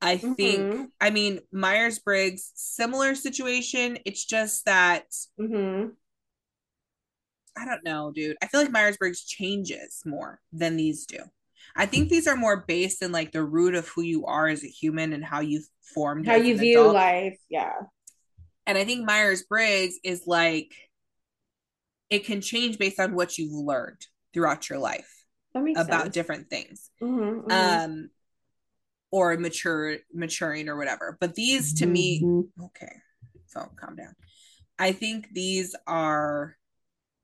i 0.00 0.16
mm-hmm. 0.16 0.32
think 0.34 0.90
i 1.00 1.10
mean 1.10 1.40
myers-briggs 1.52 2.52
similar 2.54 3.14
situation 3.14 3.98
it's 4.04 4.24
just 4.24 4.64
that 4.64 5.04
mm-hmm. 5.40 5.88
I 7.58 7.64
don't 7.64 7.84
know 7.84 8.12
dude 8.14 8.36
i 8.42 8.46
feel 8.46 8.60
like 8.60 8.70
myers-briggs 8.70 9.24
changes 9.24 10.02
more 10.04 10.40
than 10.52 10.76
these 10.76 11.06
do 11.06 11.18
i 11.76 11.86
think 11.86 12.08
these 12.08 12.26
are 12.26 12.36
more 12.36 12.64
based 12.66 13.02
in 13.02 13.12
like 13.12 13.32
the 13.32 13.44
root 13.44 13.74
of 13.74 13.88
who 13.88 14.02
you 14.02 14.26
are 14.26 14.48
as 14.48 14.64
a 14.64 14.68
human 14.68 15.12
and 15.12 15.24
how 15.24 15.40
you 15.40 15.62
formed 15.94 16.26
how 16.26 16.36
you 16.36 16.56
view 16.56 16.80
adult. 16.80 16.94
life 16.94 17.38
yeah 17.48 17.74
and 18.66 18.76
i 18.76 18.84
think 18.84 19.04
myers-briggs 19.04 19.96
is 20.04 20.22
like 20.26 20.72
it 22.10 22.24
can 22.24 22.40
change 22.40 22.78
based 22.78 23.00
on 23.00 23.14
what 23.14 23.36
you've 23.38 23.52
learned 23.52 24.00
throughout 24.32 24.68
your 24.68 24.78
life 24.78 25.10
about 25.76 26.02
sense. 26.02 26.14
different 26.14 26.50
things. 26.50 26.90
Mm-hmm, 27.02 27.50
mm-hmm. 27.50 27.50
Um 27.50 28.10
or 29.12 29.36
mature 29.36 29.98
maturing 30.12 30.68
or 30.68 30.76
whatever. 30.76 31.16
But 31.20 31.34
these 31.34 31.74
to 31.74 31.86
me, 31.86 32.22
mm-hmm. 32.22 32.64
okay, 32.64 32.92
so 33.46 33.70
calm 33.80 33.96
down. 33.96 34.14
I 34.78 34.92
think 34.92 35.28
these 35.32 35.74
are 35.86 36.56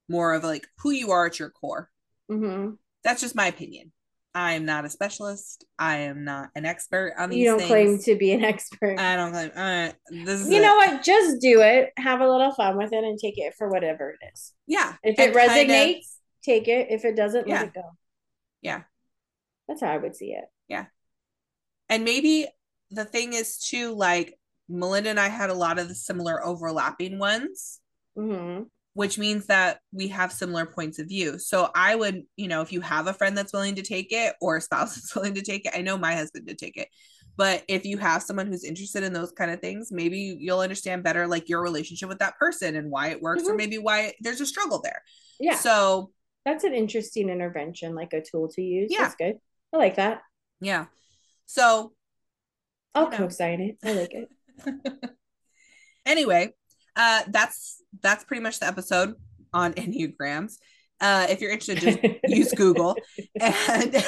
more 0.08 0.34
of 0.34 0.44
like 0.44 0.66
who 0.78 0.90
you 0.90 1.10
are 1.10 1.26
at 1.26 1.38
your 1.38 1.50
core. 1.50 1.90
Mm-hmm. 2.30 2.74
That's 3.04 3.20
just 3.20 3.34
my 3.34 3.46
opinion. 3.46 3.92
I 4.34 4.52
am 4.52 4.64
not 4.64 4.84
a 4.84 4.90
specialist. 4.90 5.66
I 5.78 5.98
am 5.98 6.24
not 6.24 6.50
an 6.54 6.64
expert 6.64 7.14
on 7.18 7.30
these. 7.30 7.40
You 7.40 7.44
don't 7.46 7.58
things. 7.58 7.68
claim 7.68 7.98
to 7.98 8.16
be 8.16 8.32
an 8.32 8.44
expert. 8.44 8.98
I 8.98 9.16
don't 9.16 9.32
claim. 9.32 9.50
Uh, 9.54 9.92
this 10.24 10.48
you 10.48 10.60
know 10.62 10.74
what? 10.76 11.02
Just 11.02 11.40
do 11.40 11.60
it. 11.60 11.90
Have 11.98 12.20
a 12.20 12.28
little 12.28 12.52
fun 12.52 12.78
with 12.78 12.92
it 12.92 13.04
and 13.04 13.18
take 13.18 13.36
it 13.36 13.54
for 13.58 13.68
whatever 13.68 14.10
it 14.10 14.26
is. 14.32 14.52
Yeah. 14.66 14.94
If 15.02 15.18
it 15.18 15.34
resonates, 15.34 15.66
kind 15.68 15.96
of, 15.96 16.02
take 16.44 16.68
it. 16.68 16.86
If 16.90 17.04
it 17.04 17.14
doesn't, 17.14 17.46
yeah. 17.46 17.54
let 17.56 17.68
it 17.68 17.74
go. 17.74 17.90
Yeah. 18.62 18.82
That's 19.68 19.82
how 19.82 19.88
I 19.88 19.98
would 19.98 20.16
see 20.16 20.32
it. 20.32 20.44
Yeah. 20.68 20.86
And 21.90 22.04
maybe 22.04 22.46
the 22.90 23.04
thing 23.04 23.34
is 23.34 23.58
too, 23.58 23.94
like 23.94 24.38
Melinda 24.66 25.10
and 25.10 25.20
I 25.20 25.28
had 25.28 25.50
a 25.50 25.54
lot 25.54 25.78
of 25.78 25.88
the 25.88 25.94
similar 25.94 26.44
overlapping 26.44 27.18
ones. 27.18 27.80
Mm-hmm 28.16 28.62
which 28.94 29.18
means 29.18 29.46
that 29.46 29.80
we 29.92 30.08
have 30.08 30.32
similar 30.32 30.66
points 30.66 30.98
of 30.98 31.08
view. 31.08 31.38
So 31.38 31.70
I 31.74 31.94
would, 31.94 32.22
you 32.36 32.48
know, 32.48 32.60
if 32.60 32.72
you 32.72 32.80
have 32.82 33.06
a 33.06 33.14
friend 33.14 33.36
that's 33.36 33.52
willing 33.52 33.76
to 33.76 33.82
take 33.82 34.12
it 34.12 34.34
or 34.40 34.56
a 34.56 34.60
spouse 34.60 34.94
that's 34.94 35.14
willing 35.14 35.34
to 35.34 35.42
take 35.42 35.66
it, 35.66 35.72
I 35.74 35.82
know 35.82 35.96
my 35.96 36.14
husband 36.14 36.46
did 36.46 36.58
take 36.58 36.76
it. 36.76 36.88
But 37.36 37.64
if 37.66 37.86
you 37.86 37.96
have 37.96 38.22
someone 38.22 38.46
who's 38.46 38.64
interested 38.64 39.02
in 39.02 39.14
those 39.14 39.32
kind 39.32 39.50
of 39.50 39.60
things, 39.60 39.90
maybe 39.90 40.36
you'll 40.38 40.60
understand 40.60 41.02
better 41.02 41.26
like 41.26 41.48
your 41.48 41.62
relationship 41.62 42.08
with 42.08 42.18
that 42.18 42.36
person 42.36 42.76
and 42.76 42.90
why 42.90 43.08
it 43.08 43.22
works 43.22 43.44
mm-hmm. 43.44 43.52
or 43.52 43.56
maybe 43.56 43.78
why 43.78 44.12
there's 44.20 44.42
a 44.42 44.46
struggle 44.46 44.82
there. 44.82 45.02
Yeah. 45.40 45.56
So 45.56 46.10
that's 46.44 46.64
an 46.64 46.74
interesting 46.74 47.30
intervention, 47.30 47.94
like 47.94 48.12
a 48.12 48.20
tool 48.20 48.48
to 48.48 48.62
use. 48.62 48.90
Yeah. 48.92 49.02
That's 49.02 49.14
good. 49.14 49.36
I 49.72 49.76
like 49.78 49.96
that. 49.96 50.20
Yeah. 50.60 50.86
So 51.46 51.92
I'll 52.94 53.10
co-sign 53.10 53.60
it. 53.60 53.78
I 53.82 53.92
like 53.92 54.12
it. 54.12 54.28
anyway, 56.06 56.52
uh 56.96 57.22
that's 57.28 57.82
that's 58.02 58.24
pretty 58.24 58.42
much 58.42 58.60
the 58.60 58.66
episode 58.66 59.14
on 59.52 59.72
enneagrams 59.74 60.54
uh 61.00 61.26
if 61.28 61.40
you're 61.40 61.50
interested 61.50 61.80
just 61.80 61.98
use 62.28 62.52
google 62.52 62.96
and 63.40 64.04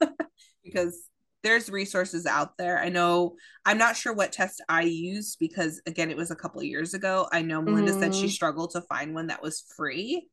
because 0.64 1.06
there's 1.42 1.70
resources 1.70 2.26
out 2.26 2.56
there 2.58 2.78
i 2.78 2.88
know 2.88 3.34
i'm 3.64 3.78
not 3.78 3.96
sure 3.96 4.12
what 4.12 4.32
test 4.32 4.62
i 4.68 4.82
used 4.82 5.38
because 5.38 5.80
again 5.86 6.10
it 6.10 6.16
was 6.16 6.30
a 6.30 6.36
couple 6.36 6.62
years 6.62 6.94
ago 6.94 7.28
i 7.32 7.42
know 7.42 7.62
melinda 7.62 7.92
mm-hmm. 7.92 8.00
said 8.00 8.14
she 8.14 8.22
mm-hmm. 8.22 8.28
struggled 8.28 8.70
to 8.70 8.80
find 8.82 9.14
one 9.14 9.28
that 9.28 9.42
was 9.42 9.64
free 9.76 10.28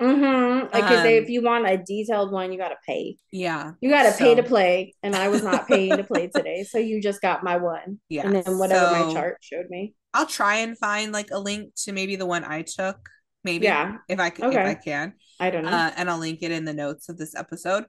Mm-hmm. 0.00 0.66
Because 0.66 1.00
um, 1.00 1.06
if 1.06 1.28
you 1.28 1.42
want 1.42 1.66
a 1.66 1.78
detailed 1.78 2.30
one, 2.30 2.52
you 2.52 2.58
gotta 2.58 2.76
pay. 2.86 3.16
Yeah. 3.32 3.72
You 3.80 3.88
gotta 3.88 4.12
so. 4.12 4.18
pay 4.18 4.34
to 4.34 4.42
play. 4.42 4.94
And 5.02 5.16
I 5.16 5.28
was 5.28 5.42
not 5.42 5.66
paying 5.66 5.96
to 5.96 6.04
play 6.04 6.28
today. 6.28 6.64
So 6.64 6.78
you 6.78 7.00
just 7.00 7.22
got 7.22 7.42
my 7.42 7.56
one. 7.56 7.98
Yeah. 8.08 8.26
And 8.26 8.36
then 8.36 8.58
whatever 8.58 8.94
so, 8.94 9.06
my 9.06 9.12
chart 9.12 9.38
showed 9.40 9.70
me. 9.70 9.94
I'll 10.16 10.26
try 10.26 10.56
and 10.56 10.78
find 10.78 11.12
like 11.12 11.30
a 11.30 11.38
link 11.38 11.74
to 11.84 11.92
maybe 11.92 12.16
the 12.16 12.24
one 12.24 12.42
I 12.42 12.62
took. 12.62 12.96
Maybe. 13.44 13.64
Yeah. 13.64 13.98
If 14.08 14.18
I 14.18 14.30
can 14.30 14.46
okay. 14.46 14.60
if 14.60 14.66
I 14.66 14.74
can. 14.74 15.12
I 15.38 15.50
don't 15.50 15.64
know. 15.64 15.70
Uh, 15.70 15.90
and 15.94 16.08
I'll 16.08 16.18
link 16.18 16.38
it 16.40 16.50
in 16.50 16.64
the 16.64 16.72
notes 16.72 17.10
of 17.10 17.18
this 17.18 17.34
episode. 17.34 17.84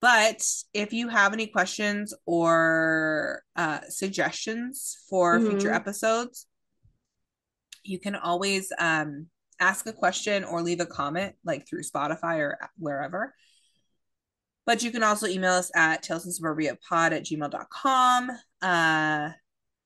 But 0.00 0.46
if 0.72 0.92
you 0.92 1.08
have 1.08 1.32
any 1.32 1.48
questions 1.48 2.14
or 2.26 3.42
uh, 3.56 3.80
suggestions 3.88 4.98
for 5.10 5.38
mm-hmm. 5.38 5.50
future 5.50 5.72
episodes, 5.72 6.46
you 7.82 7.98
can 7.98 8.14
always 8.14 8.72
um, 8.78 9.26
ask 9.58 9.86
a 9.86 9.92
question 9.92 10.44
or 10.44 10.62
leave 10.62 10.80
a 10.80 10.86
comment 10.86 11.34
like 11.44 11.66
through 11.66 11.82
Spotify 11.82 12.38
or 12.38 12.58
wherever. 12.78 13.34
But 14.64 14.82
you 14.82 14.92
can 14.92 15.02
also 15.02 15.26
email 15.26 15.54
us 15.54 15.72
at 15.74 16.04
talesandsuburbia 16.04 16.76
at 16.90 17.24
gmail.com. 17.24 18.30
Uh, 18.62 19.30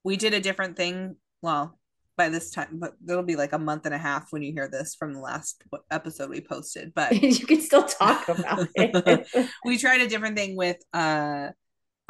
we 0.05 0.17
did 0.17 0.35
a 0.35 0.41
different 0.41 0.77
thing. 0.77 1.17
Well, 1.43 1.78
by 2.19 2.29
this 2.29 2.51
time, 2.51 2.69
but 2.73 2.95
it'll 3.09 3.23
be 3.23 3.37
like 3.37 3.55
a 3.55 3.59
month 3.59 3.87
and 3.87 3.95
a 3.95 3.99
half 3.99 4.27
when 4.31 4.43
you 4.43 4.53
hear 4.53 4.69
this 4.69 4.95
from 4.95 5.15
the 5.15 5.21
last 5.21 5.63
episode 5.91 6.29
we 6.29 6.43
posted. 6.43 6.93
But 6.95 7.13
you 7.23 7.47
can 7.47 7.63
still 7.63 7.85
talk 7.85 8.29
about 8.29 8.69
it. 8.75 9.49
we 9.65 9.79
tried 9.79 10.03
a 10.03 10.09
different 10.09 10.37
thing 10.37 10.57
with 10.57 10.77
uh 10.93 11.49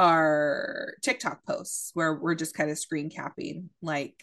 our 0.01 0.95
TikTok 1.03 1.45
posts 1.45 1.91
where 1.95 2.15
we're 2.15 2.35
just 2.35 2.57
kind 2.57 2.71
of 2.71 2.79
screen 2.79 3.11
capping 3.11 3.69
like 3.83 4.15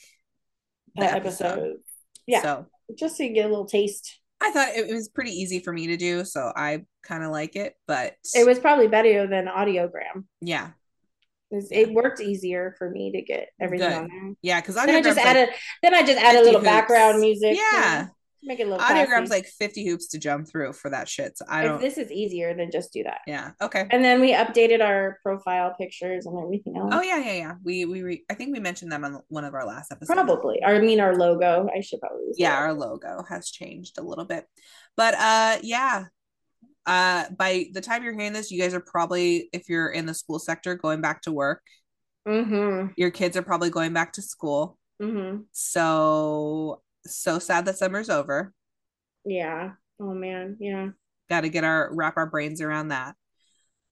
the 0.95 1.05
episode. 1.05 1.45
episode. 1.45 1.77
Yeah. 2.25 2.41
So 2.41 2.65
just 2.97 3.17
so 3.17 3.23
you 3.23 3.33
get 3.33 3.45
a 3.45 3.49
little 3.49 3.65
taste. 3.65 4.19
I 4.41 4.51
thought 4.51 4.75
it 4.75 4.93
was 4.93 5.07
pretty 5.07 5.31
easy 5.31 5.59
for 5.59 5.71
me 5.71 5.87
to 5.87 5.97
do, 5.97 6.25
so 6.25 6.51
I 6.55 6.85
kind 7.03 7.23
of 7.23 7.31
like 7.31 7.55
it, 7.55 7.73
but 7.87 8.15
it 8.33 8.45
was 8.45 8.59
probably 8.59 8.87
better 8.87 9.27
than 9.27 9.45
audiogram. 9.47 10.25
Yeah, 10.41 10.71
it 11.51 11.91
worked 11.91 12.19
easier 12.19 12.75
for 12.77 12.89
me 12.89 13.11
to 13.11 13.21
get 13.21 13.49
everything 13.59 13.89
Good. 13.89 13.97
on 13.97 14.07
there. 14.07 14.33
Yeah, 14.41 14.61
because 14.61 14.75
then 14.75 14.89
I 14.89 15.01
just 15.01 15.19
added 15.19 15.49
like 15.49 15.55
then 15.83 15.93
I 15.93 16.03
just 16.03 16.21
added 16.21 16.41
a 16.41 16.43
little 16.43 16.59
hoops. 16.59 16.69
background 16.71 17.19
music. 17.19 17.55
Yeah. 17.55 18.07
Make 18.47 18.59
it 18.59 18.67
a 18.67 18.69
little 18.69 18.85
audiogram's 18.85 19.31
like 19.31 19.47
50 19.47 19.87
hoops 19.87 20.07
to 20.09 20.19
jump 20.19 20.47
through 20.47 20.73
for 20.73 20.91
that 20.91 21.09
shit. 21.09 21.35
So 21.35 21.45
I 21.49 21.63
don't 21.63 21.75
if 21.75 21.81
this 21.81 21.97
is 21.97 22.11
easier 22.11 22.53
than 22.53 22.69
just 22.71 22.93
do 22.93 23.01
that. 23.03 23.21
Yeah. 23.25 23.51
Okay. 23.59 23.87
And 23.89 24.03
then 24.05 24.21
we 24.21 24.33
updated 24.33 24.83
our 24.83 25.17
profile 25.23 25.73
pictures 25.75 26.27
and 26.27 26.37
everything 26.37 26.77
else. 26.77 26.91
Oh 26.93 27.01
yeah, 27.01 27.17
yeah, 27.17 27.33
yeah. 27.33 27.53
We 27.63 27.85
we 27.85 28.03
re- 28.03 28.25
I 28.29 28.35
think 28.35 28.53
we 28.53 28.59
mentioned 28.59 28.91
them 28.91 29.03
on 29.03 29.19
one 29.29 29.45
of 29.45 29.55
our 29.55 29.65
last 29.65 29.91
episodes. 29.91 30.13
Probably. 30.13 30.63
I 30.63 30.77
mean 30.79 30.99
our 30.99 31.15
logo. 31.15 31.67
I 31.75 31.81
should 31.81 32.01
probably 32.01 32.25
Yeah, 32.37 32.55
our 32.55 32.73
logo 32.73 33.23
has 33.27 33.49
changed 33.49 33.97
a 33.97 34.03
little 34.03 34.25
bit. 34.25 34.45
But 34.95 35.15
uh 35.15 35.57
yeah, 35.63 36.05
uh 36.87 37.25
by 37.37 37.65
the 37.73 37.81
time 37.81 38.03
you're 38.03 38.13
hearing 38.13 38.33
this 38.33 38.51
you 38.51 38.61
guys 38.61 38.73
are 38.73 38.79
probably 38.79 39.49
if 39.53 39.69
you're 39.69 39.89
in 39.89 40.05
the 40.05 40.13
school 40.13 40.39
sector 40.39 40.75
going 40.75 41.01
back 41.01 41.21
to 41.21 41.31
work 41.31 41.61
Mm-hmm. 42.27 42.93
Your 42.97 43.11
kids 43.11 43.37
are 43.37 43.43
probably 43.43 43.69
going 43.69 43.93
back 43.93 44.13
to 44.13 44.21
school. 44.21 44.77
Mm-hmm. 45.01 45.41
So, 45.51 46.81
so 47.05 47.39
sad 47.39 47.65
that 47.65 47.77
summer's 47.77 48.09
over. 48.09 48.53
Yeah. 49.25 49.71
Oh 49.99 50.13
man. 50.13 50.57
Yeah. 50.59 50.89
Got 51.29 51.41
to 51.41 51.49
get 51.49 51.63
our 51.63 51.89
wrap 51.93 52.17
our 52.17 52.27
brains 52.27 52.61
around 52.61 52.89
that. 52.89 53.15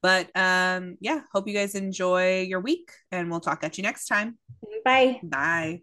But 0.01 0.29
um, 0.35 0.97
yeah, 0.99 1.21
hope 1.31 1.47
you 1.47 1.53
guys 1.53 1.75
enjoy 1.75 2.41
your 2.41 2.59
week 2.59 2.91
and 3.11 3.29
we'll 3.29 3.39
talk 3.39 3.63
at 3.63 3.77
you 3.77 3.83
next 3.83 4.07
time. 4.07 4.37
Bye. 4.83 5.19
Bye. 5.23 5.81